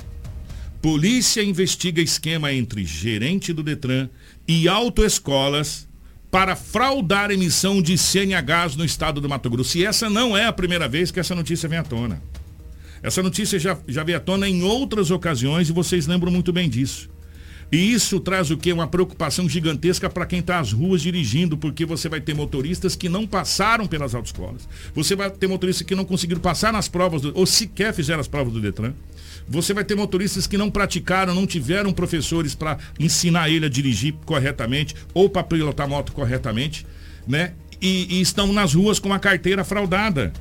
Polícia 0.82 1.44
investiga 1.44 2.02
esquema 2.02 2.54
entre 2.54 2.86
gerente 2.86 3.52
do 3.52 3.64
Detran 3.64 4.10
e 4.48 4.68
autoescolas 4.68 5.88
para 6.32 6.56
fraudar 6.56 7.32
emissão 7.32 7.82
de 7.82 7.98
CNHs 7.98 8.76
no 8.76 8.86
estado 8.86 9.20
do 9.20 9.28
Mato 9.28 9.50
Grosso. 9.50 9.78
E 9.78 9.86
essa 9.86 10.10
não 10.10 10.38
é 10.38 10.46
a 10.46 10.54
primeira 10.54 10.88
vez 10.88 11.12
que 11.12 11.20
essa 11.20 11.34
notícia 11.34 11.68
vem 11.68 11.80
à 11.80 11.84
tona. 11.84 12.22
Essa 13.02 13.22
notícia 13.24 13.60
já, 13.60 13.78
já 13.88 14.04
veio 14.04 14.18
à 14.18 14.22
tona 14.22 14.48
em 14.48 14.64
outras 14.64 15.12
ocasiões 15.12 15.70
e 15.70 15.74
vocês 15.74 16.08
lembram 16.08 16.32
muito 16.32 16.54
bem 16.54 16.70
disso. 16.70 17.10
E 17.72 17.92
isso 17.92 18.20
traz 18.20 18.50
o 18.50 18.58
quê? 18.58 18.72
Uma 18.72 18.88
preocupação 18.88 19.48
gigantesca 19.48 20.10
para 20.10 20.26
quem 20.26 20.40
está 20.40 20.60
às 20.60 20.72
ruas 20.72 21.02
dirigindo, 21.02 21.58
porque 21.58 21.86
você 21.86 22.08
vai 22.08 22.22
ter 22.22 22.34
motoristas 22.34 22.96
que 22.96 23.10
não 23.10 23.28
passaram 23.28 23.86
pelas 23.86 24.16
autoescolas. 24.16 24.68
Você 24.96 25.16
vai 25.16 25.30
ter 25.30 25.48
motoristas 25.48 25.86
que 25.86 25.96
não 25.96 26.06
conseguiram 26.06 26.40
passar 26.40 26.72
nas 26.72 26.88
provas, 26.88 27.22
do, 27.22 27.34
ou 27.36 27.46
sequer 27.46 27.94
fizeram 27.94 28.22
as 28.22 28.28
provas 28.28 28.54
do 28.54 28.62
Detran. 28.62 28.94
Você 29.50 29.74
vai 29.74 29.84
ter 29.84 29.96
motoristas 29.96 30.48
que 30.48 30.58
não 30.58 30.72
praticaram, 30.72 31.36
não 31.36 31.46
tiveram 31.46 31.92
professores 31.92 32.56
para 32.56 32.78
ensinar 33.00 33.50
ele 33.50 33.66
a 33.66 33.70
dirigir 33.70 34.14
corretamente 34.26 34.96
ou 35.14 35.30
para 35.30 35.44
pilotar 35.44 35.88
moto 35.88 36.14
corretamente, 36.14 36.86
né? 37.28 37.54
E, 37.82 38.18
e 38.18 38.22
estão 38.22 38.52
nas 38.52 38.74
ruas 38.74 38.98
com 38.98 39.14
a 39.14 39.20
carteira 39.20 39.64
fraudada. 39.64 40.34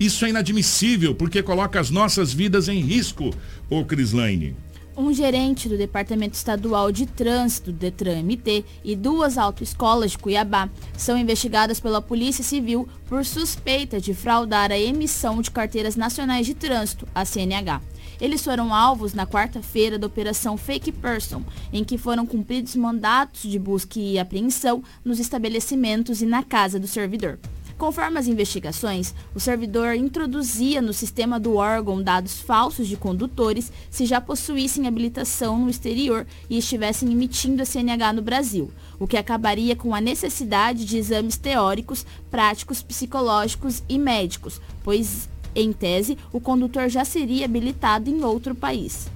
Isso 0.00 0.24
é 0.24 0.30
inadmissível, 0.30 1.14
porque 1.14 1.42
coloca 1.42 1.78
as 1.78 1.90
nossas 1.90 2.32
vidas 2.32 2.68
em 2.68 2.80
risco, 2.80 3.34
ô 3.70 3.84
Crislaine. 3.84 4.56
Um 4.96 5.12
gerente 5.12 5.68
do 5.68 5.76
Departamento 5.76 6.36
Estadual 6.36 6.92
de 6.92 7.04
Trânsito, 7.04 7.72
Detran 7.72 8.22
MT, 8.22 8.64
e 8.84 8.94
duas 8.94 9.36
autoescolas 9.36 10.12
de 10.12 10.18
Cuiabá 10.18 10.70
são 10.96 11.18
investigadas 11.18 11.80
pela 11.80 12.00
Polícia 12.00 12.44
Civil 12.44 12.88
por 13.08 13.24
suspeita 13.24 14.00
de 14.00 14.14
fraudar 14.14 14.70
a 14.70 14.78
emissão 14.78 15.42
de 15.42 15.50
carteiras 15.50 15.96
nacionais 15.96 16.46
de 16.46 16.54
trânsito, 16.54 17.08
a 17.12 17.24
CNH. 17.24 17.82
Eles 18.20 18.44
foram 18.44 18.72
alvos 18.72 19.14
na 19.14 19.26
quarta-feira 19.26 19.98
da 19.98 20.06
Operação 20.06 20.56
Fake 20.56 20.92
Person, 20.92 21.42
em 21.72 21.82
que 21.82 21.98
foram 21.98 22.24
cumpridos 22.24 22.76
mandatos 22.76 23.50
de 23.50 23.58
busca 23.58 23.98
e 23.98 24.16
apreensão 24.16 24.80
nos 25.04 25.18
estabelecimentos 25.18 26.22
e 26.22 26.26
na 26.26 26.44
casa 26.44 26.78
do 26.78 26.86
servidor. 26.86 27.40
Conforme 27.76 28.18
as 28.18 28.28
investigações, 28.28 29.12
o 29.34 29.40
servidor 29.40 29.94
introduzia 29.94 30.80
no 30.80 30.92
sistema 30.92 31.40
do 31.40 31.56
órgão 31.56 32.00
dados 32.00 32.40
falsos 32.40 32.86
de 32.86 32.96
condutores 32.96 33.72
se 33.90 34.06
já 34.06 34.20
possuíssem 34.20 34.86
habilitação 34.86 35.58
no 35.58 35.68
exterior 35.68 36.24
e 36.48 36.56
estivessem 36.56 37.10
emitindo 37.10 37.62
a 37.62 37.64
CNH 37.64 38.12
no 38.12 38.22
Brasil, 38.22 38.70
o 38.98 39.08
que 39.08 39.16
acabaria 39.16 39.74
com 39.74 39.92
a 39.92 40.00
necessidade 40.00 40.84
de 40.84 40.96
exames 40.96 41.36
teóricos, 41.36 42.06
práticos, 42.30 42.80
psicológicos 42.80 43.82
e 43.88 43.98
médicos, 43.98 44.60
pois, 44.84 45.28
em 45.54 45.72
tese, 45.72 46.16
o 46.32 46.40
condutor 46.40 46.88
já 46.88 47.04
seria 47.04 47.44
habilitado 47.44 48.08
em 48.08 48.22
outro 48.22 48.54
país. 48.54 49.08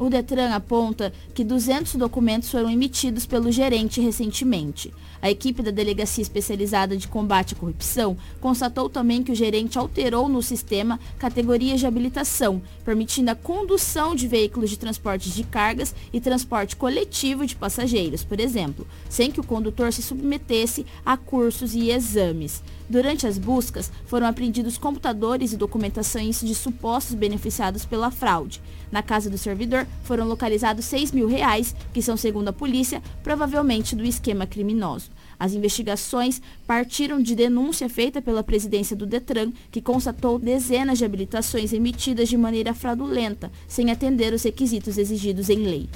O 0.00 0.08
Detran 0.08 0.54
aponta 0.54 1.12
que 1.34 1.44
200 1.44 1.96
documentos 1.96 2.50
foram 2.50 2.70
emitidos 2.70 3.26
pelo 3.26 3.52
gerente 3.52 4.00
recentemente. 4.00 4.90
A 5.20 5.30
equipe 5.30 5.62
da 5.62 5.70
Delegacia 5.70 6.22
Especializada 6.22 6.96
de 6.96 7.06
Combate 7.06 7.52
à 7.52 7.58
Corrupção 7.58 8.16
constatou 8.40 8.88
também 8.88 9.22
que 9.22 9.30
o 9.30 9.34
gerente 9.34 9.78
alterou 9.78 10.26
no 10.26 10.42
sistema 10.42 10.98
categorias 11.18 11.80
de 11.80 11.86
habilitação, 11.86 12.62
permitindo 12.82 13.30
a 13.30 13.34
condução 13.34 14.14
de 14.14 14.26
veículos 14.26 14.70
de 14.70 14.78
transporte 14.78 15.28
de 15.28 15.44
cargas 15.44 15.94
e 16.10 16.18
transporte 16.18 16.76
coletivo 16.76 17.46
de 17.46 17.54
passageiros, 17.54 18.24
por 18.24 18.40
exemplo, 18.40 18.86
sem 19.06 19.30
que 19.30 19.40
o 19.40 19.44
condutor 19.44 19.92
se 19.92 20.00
submetesse 20.00 20.86
a 21.04 21.18
cursos 21.18 21.74
e 21.74 21.90
exames. 21.90 22.62
Durante 22.90 23.24
as 23.24 23.38
buscas, 23.38 23.88
foram 24.04 24.26
apreendidos 24.26 24.76
computadores 24.76 25.52
e 25.52 25.56
documentações 25.56 26.40
de 26.40 26.52
supostos 26.56 27.14
beneficiados 27.14 27.84
pela 27.84 28.10
fraude. 28.10 28.60
Na 28.90 29.00
casa 29.00 29.30
do 29.30 29.38
servidor, 29.38 29.86
foram 30.02 30.26
localizados 30.26 30.86
6 30.86 31.12
mil 31.12 31.28
reais, 31.28 31.72
que 31.94 32.02
são, 32.02 32.16
segundo 32.16 32.48
a 32.48 32.52
polícia, 32.52 33.00
provavelmente 33.22 33.94
do 33.94 34.04
esquema 34.04 34.44
criminoso. 34.44 35.08
As 35.38 35.52
investigações 35.52 36.42
partiram 36.66 37.22
de 37.22 37.36
denúncia 37.36 37.88
feita 37.88 38.20
pela 38.20 38.42
presidência 38.42 38.96
do 38.96 39.06
Detran, 39.06 39.52
que 39.70 39.80
constatou 39.80 40.36
dezenas 40.36 40.98
de 40.98 41.04
habilitações 41.04 41.72
emitidas 41.72 42.28
de 42.28 42.36
maneira 42.36 42.74
fraudulenta, 42.74 43.52
sem 43.68 43.92
atender 43.92 44.34
os 44.34 44.42
requisitos 44.42 44.98
exigidos 44.98 45.48
em 45.48 45.62
lei. 45.62 45.88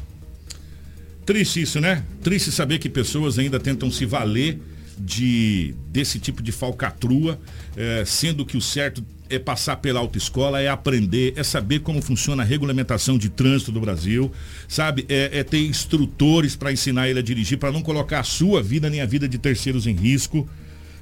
Triste 1.26 1.60
isso, 1.60 1.80
né? 1.80 2.04
Triste 2.22 2.52
saber 2.52 2.78
que 2.78 2.88
pessoas 2.88 3.36
ainda 3.36 3.58
tentam 3.58 3.90
se 3.90 4.06
valer 4.06 4.60
de 4.98 5.74
desse 5.88 6.18
tipo 6.18 6.42
de 6.42 6.52
falcatrua, 6.52 7.38
é, 7.76 8.04
sendo 8.04 8.44
que 8.44 8.56
o 8.56 8.60
certo 8.60 9.04
é 9.28 9.38
passar 9.38 9.76
pela 9.76 10.00
autoescola, 10.00 10.60
é 10.60 10.68
aprender, 10.68 11.32
é 11.36 11.42
saber 11.42 11.80
como 11.80 12.02
funciona 12.02 12.42
a 12.42 12.46
regulamentação 12.46 13.16
de 13.16 13.28
trânsito 13.28 13.72
do 13.72 13.80
Brasil, 13.80 14.30
sabe? 14.68 15.06
É, 15.08 15.40
é 15.40 15.44
ter 15.44 15.64
instrutores 15.66 16.54
para 16.56 16.72
ensinar 16.72 17.08
ele 17.08 17.18
a 17.18 17.22
dirigir, 17.22 17.58
para 17.58 17.72
não 17.72 17.82
colocar 17.82 18.20
a 18.20 18.24
sua 18.24 18.62
vida 18.62 18.90
nem 18.90 19.00
a 19.00 19.06
vida 19.06 19.28
de 19.28 19.38
terceiros 19.38 19.86
em 19.86 19.94
risco, 19.94 20.48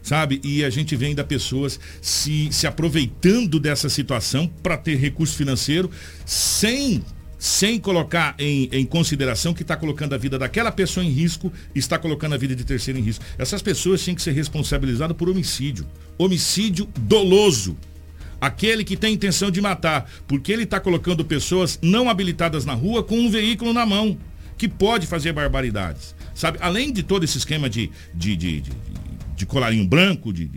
sabe? 0.03 0.41
E 0.45 0.65
a 0.65 0.71
gente 0.71 0.95
vê 0.97 1.07
ainda 1.07 1.25
pessoas 1.25 1.79
se, 2.01 2.49
se 2.53 2.67
aproveitando 2.67 3.59
dessa 3.59 3.89
situação 3.89 4.51
para 4.63 4.77
ter 4.77 4.97
recurso 4.97 5.37
financeiro 5.37 5.91
sem 6.25 7.03
sem 7.43 7.77
colocar 7.77 8.37
em, 8.39 8.69
em 8.71 8.87
consideração 8.87 9.53
que 9.53 9.63
está 9.63 9.77
colocando 9.77 10.15
a 10.15 10.17
vida 10.17 10.39
daquela 10.39 10.71
pessoa 10.71 11.05
em 11.05 11.11
risco 11.11 11.53
está 11.75 11.99
colocando 11.99 12.35
a 12.37 12.39
vida 12.39 12.55
de 12.55 12.63
terceiro 12.63 13.01
em 13.01 13.03
risco. 13.03 13.25
Essas 13.37 13.61
pessoas 13.61 14.05
têm 14.05 14.15
que 14.15 14.23
ser 14.23 14.31
responsabilizadas 14.31 15.17
por 15.17 15.29
homicídio. 15.29 15.85
Homicídio 16.17 16.89
doloso. 17.01 17.77
Aquele 18.41 18.85
que 18.85 18.97
tem 18.97 19.15
intenção 19.15 19.51
de 19.51 19.61
matar, 19.61 20.09
porque 20.29 20.53
ele 20.53 20.63
está 20.63 20.79
colocando 20.79 21.25
pessoas 21.25 21.81
não 21.83 22.09
habilitadas 22.09 22.65
na 22.65 22.75
rua 22.75 23.03
com 23.03 23.19
um 23.19 23.29
veículo 23.29 23.73
na 23.73 23.85
mão, 23.85 24.17
que 24.57 24.69
pode 24.69 25.09
fazer 25.09 25.33
barbaridades. 25.33 26.15
Sabe? 26.37 26.59
Além 26.61 26.93
de 26.93 27.03
todo 27.03 27.25
esse 27.25 27.39
esquema 27.39 27.69
de, 27.69 27.91
de, 28.15 28.37
de, 28.37 28.61
de, 28.61 28.73
de 29.35 29.47
colarinho 29.47 29.85
branco, 29.85 30.33
de, 30.33 30.49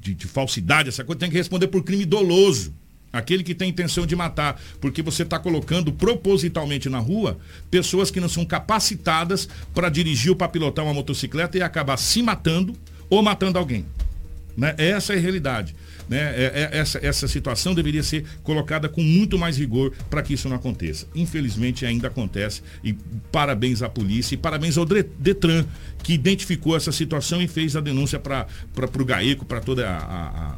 de, 0.00 0.14
de 0.16 0.26
falsidade, 0.26 0.88
essa 0.88 1.04
coisa, 1.04 1.20
tem 1.20 1.30
que 1.30 1.36
responder 1.36 1.68
por 1.68 1.84
crime 1.84 2.04
doloso. 2.04 2.74
Aquele 3.14 3.42
que 3.42 3.54
tem 3.54 3.70
intenção 3.70 4.06
de 4.06 4.16
matar, 4.16 4.60
porque 4.80 5.02
você 5.02 5.22
está 5.22 5.38
colocando 5.38 5.92
propositalmente 5.92 6.88
na 6.88 6.98
rua 6.98 7.38
pessoas 7.70 8.10
que 8.10 8.20
não 8.20 8.28
são 8.28 8.44
capacitadas 8.44 9.48
para 9.72 9.88
dirigir 9.88 10.30
ou 10.30 10.36
para 10.36 10.48
pilotar 10.48 10.84
uma 10.84 10.94
motocicleta 10.94 11.56
e 11.56 11.62
acabar 11.62 11.96
se 11.96 12.22
matando 12.22 12.74
ou 13.08 13.22
matando 13.22 13.58
alguém. 13.58 13.86
Né? 14.56 14.74
Essa 14.78 15.14
é 15.14 15.16
a 15.16 15.20
realidade. 15.20 15.74
Né? 16.08 16.18
É, 16.18 16.70
é, 16.72 16.78
essa, 16.78 16.98
essa 17.04 17.26
situação 17.26 17.74
deveria 17.74 18.02
ser 18.02 18.24
colocada 18.42 18.88
com 18.88 19.02
muito 19.02 19.38
mais 19.38 19.56
rigor 19.56 19.92
para 20.10 20.22
que 20.22 20.34
isso 20.34 20.48
não 20.48 20.56
aconteça. 20.56 21.06
Infelizmente 21.14 21.86
ainda 21.86 22.08
acontece 22.08 22.62
e 22.82 22.92
parabéns 23.32 23.82
à 23.82 23.88
polícia 23.88 24.34
e 24.34 24.38
parabéns 24.38 24.76
ao 24.76 24.84
Detran 24.84 25.64
que 26.02 26.12
identificou 26.12 26.76
essa 26.76 26.92
situação 26.92 27.40
e 27.40 27.48
fez 27.48 27.74
a 27.76 27.80
denúncia 27.80 28.18
para 28.18 28.46
o 28.76 29.04
GAECO, 29.04 29.44
para 29.44 29.60
toda 29.60 29.88
a, 29.88 29.98
a, 29.98 30.56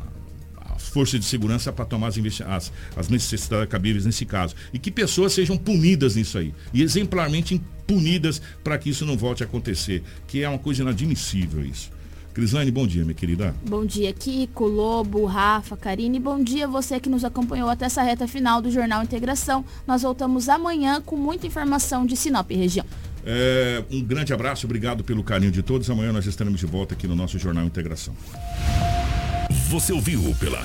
a 0.96 0.98
força 0.98 1.18
de 1.18 1.26
segurança 1.26 1.70
para 1.70 1.84
tomar 1.84 2.08
as, 2.08 2.18
as, 2.40 2.72
as 2.96 3.08
necessidades 3.10 3.68
cabíveis 3.68 4.06
nesse 4.06 4.24
caso. 4.24 4.54
E 4.72 4.78
que 4.78 4.90
pessoas 4.90 5.34
sejam 5.34 5.56
punidas 5.58 6.16
nisso 6.16 6.38
aí. 6.38 6.54
E 6.72 6.82
exemplarmente 6.82 7.60
punidas 7.86 8.40
para 8.64 8.78
que 8.78 8.88
isso 8.88 9.04
não 9.04 9.16
volte 9.16 9.42
a 9.42 9.46
acontecer. 9.46 10.02
Que 10.26 10.42
é 10.42 10.48
uma 10.48 10.58
coisa 10.58 10.82
inadmissível 10.82 11.62
isso. 11.64 11.90
Crislane, 12.32 12.70
bom 12.70 12.86
dia, 12.86 13.02
minha 13.02 13.14
querida. 13.14 13.54
Bom 13.66 13.84
dia, 13.84 14.12
Kiko, 14.12 14.66
Lobo, 14.66 15.24
Rafa, 15.24 15.76
Karine. 15.76 16.20
Bom 16.20 16.42
dia 16.42 16.68
você 16.68 17.00
que 17.00 17.08
nos 17.08 17.24
acompanhou 17.24 17.68
até 17.68 17.86
essa 17.86 18.02
reta 18.02 18.28
final 18.28 18.60
do 18.60 18.70
Jornal 18.70 19.02
Integração. 19.02 19.64
Nós 19.86 20.02
voltamos 20.02 20.48
amanhã 20.48 21.00
com 21.00 21.16
muita 21.16 21.46
informação 21.46 22.04
de 22.04 22.16
Sinop 22.16 22.50
região. 22.50 22.84
É, 23.24 23.82
um 23.90 24.02
grande 24.02 24.32
abraço, 24.32 24.66
obrigado 24.66 25.02
pelo 25.02 25.24
carinho 25.24 25.50
de 25.50 25.62
todos. 25.62 25.90
Amanhã 25.90 26.12
nós 26.12 26.26
estaremos 26.26 26.60
de 26.60 26.66
volta 26.66 26.94
aqui 26.94 27.06
no 27.06 27.16
nosso 27.16 27.38
Jornal 27.38 27.64
Integração. 27.64 28.14
Você 29.68 29.92
ouviu 29.92 30.32
pela 30.38 30.54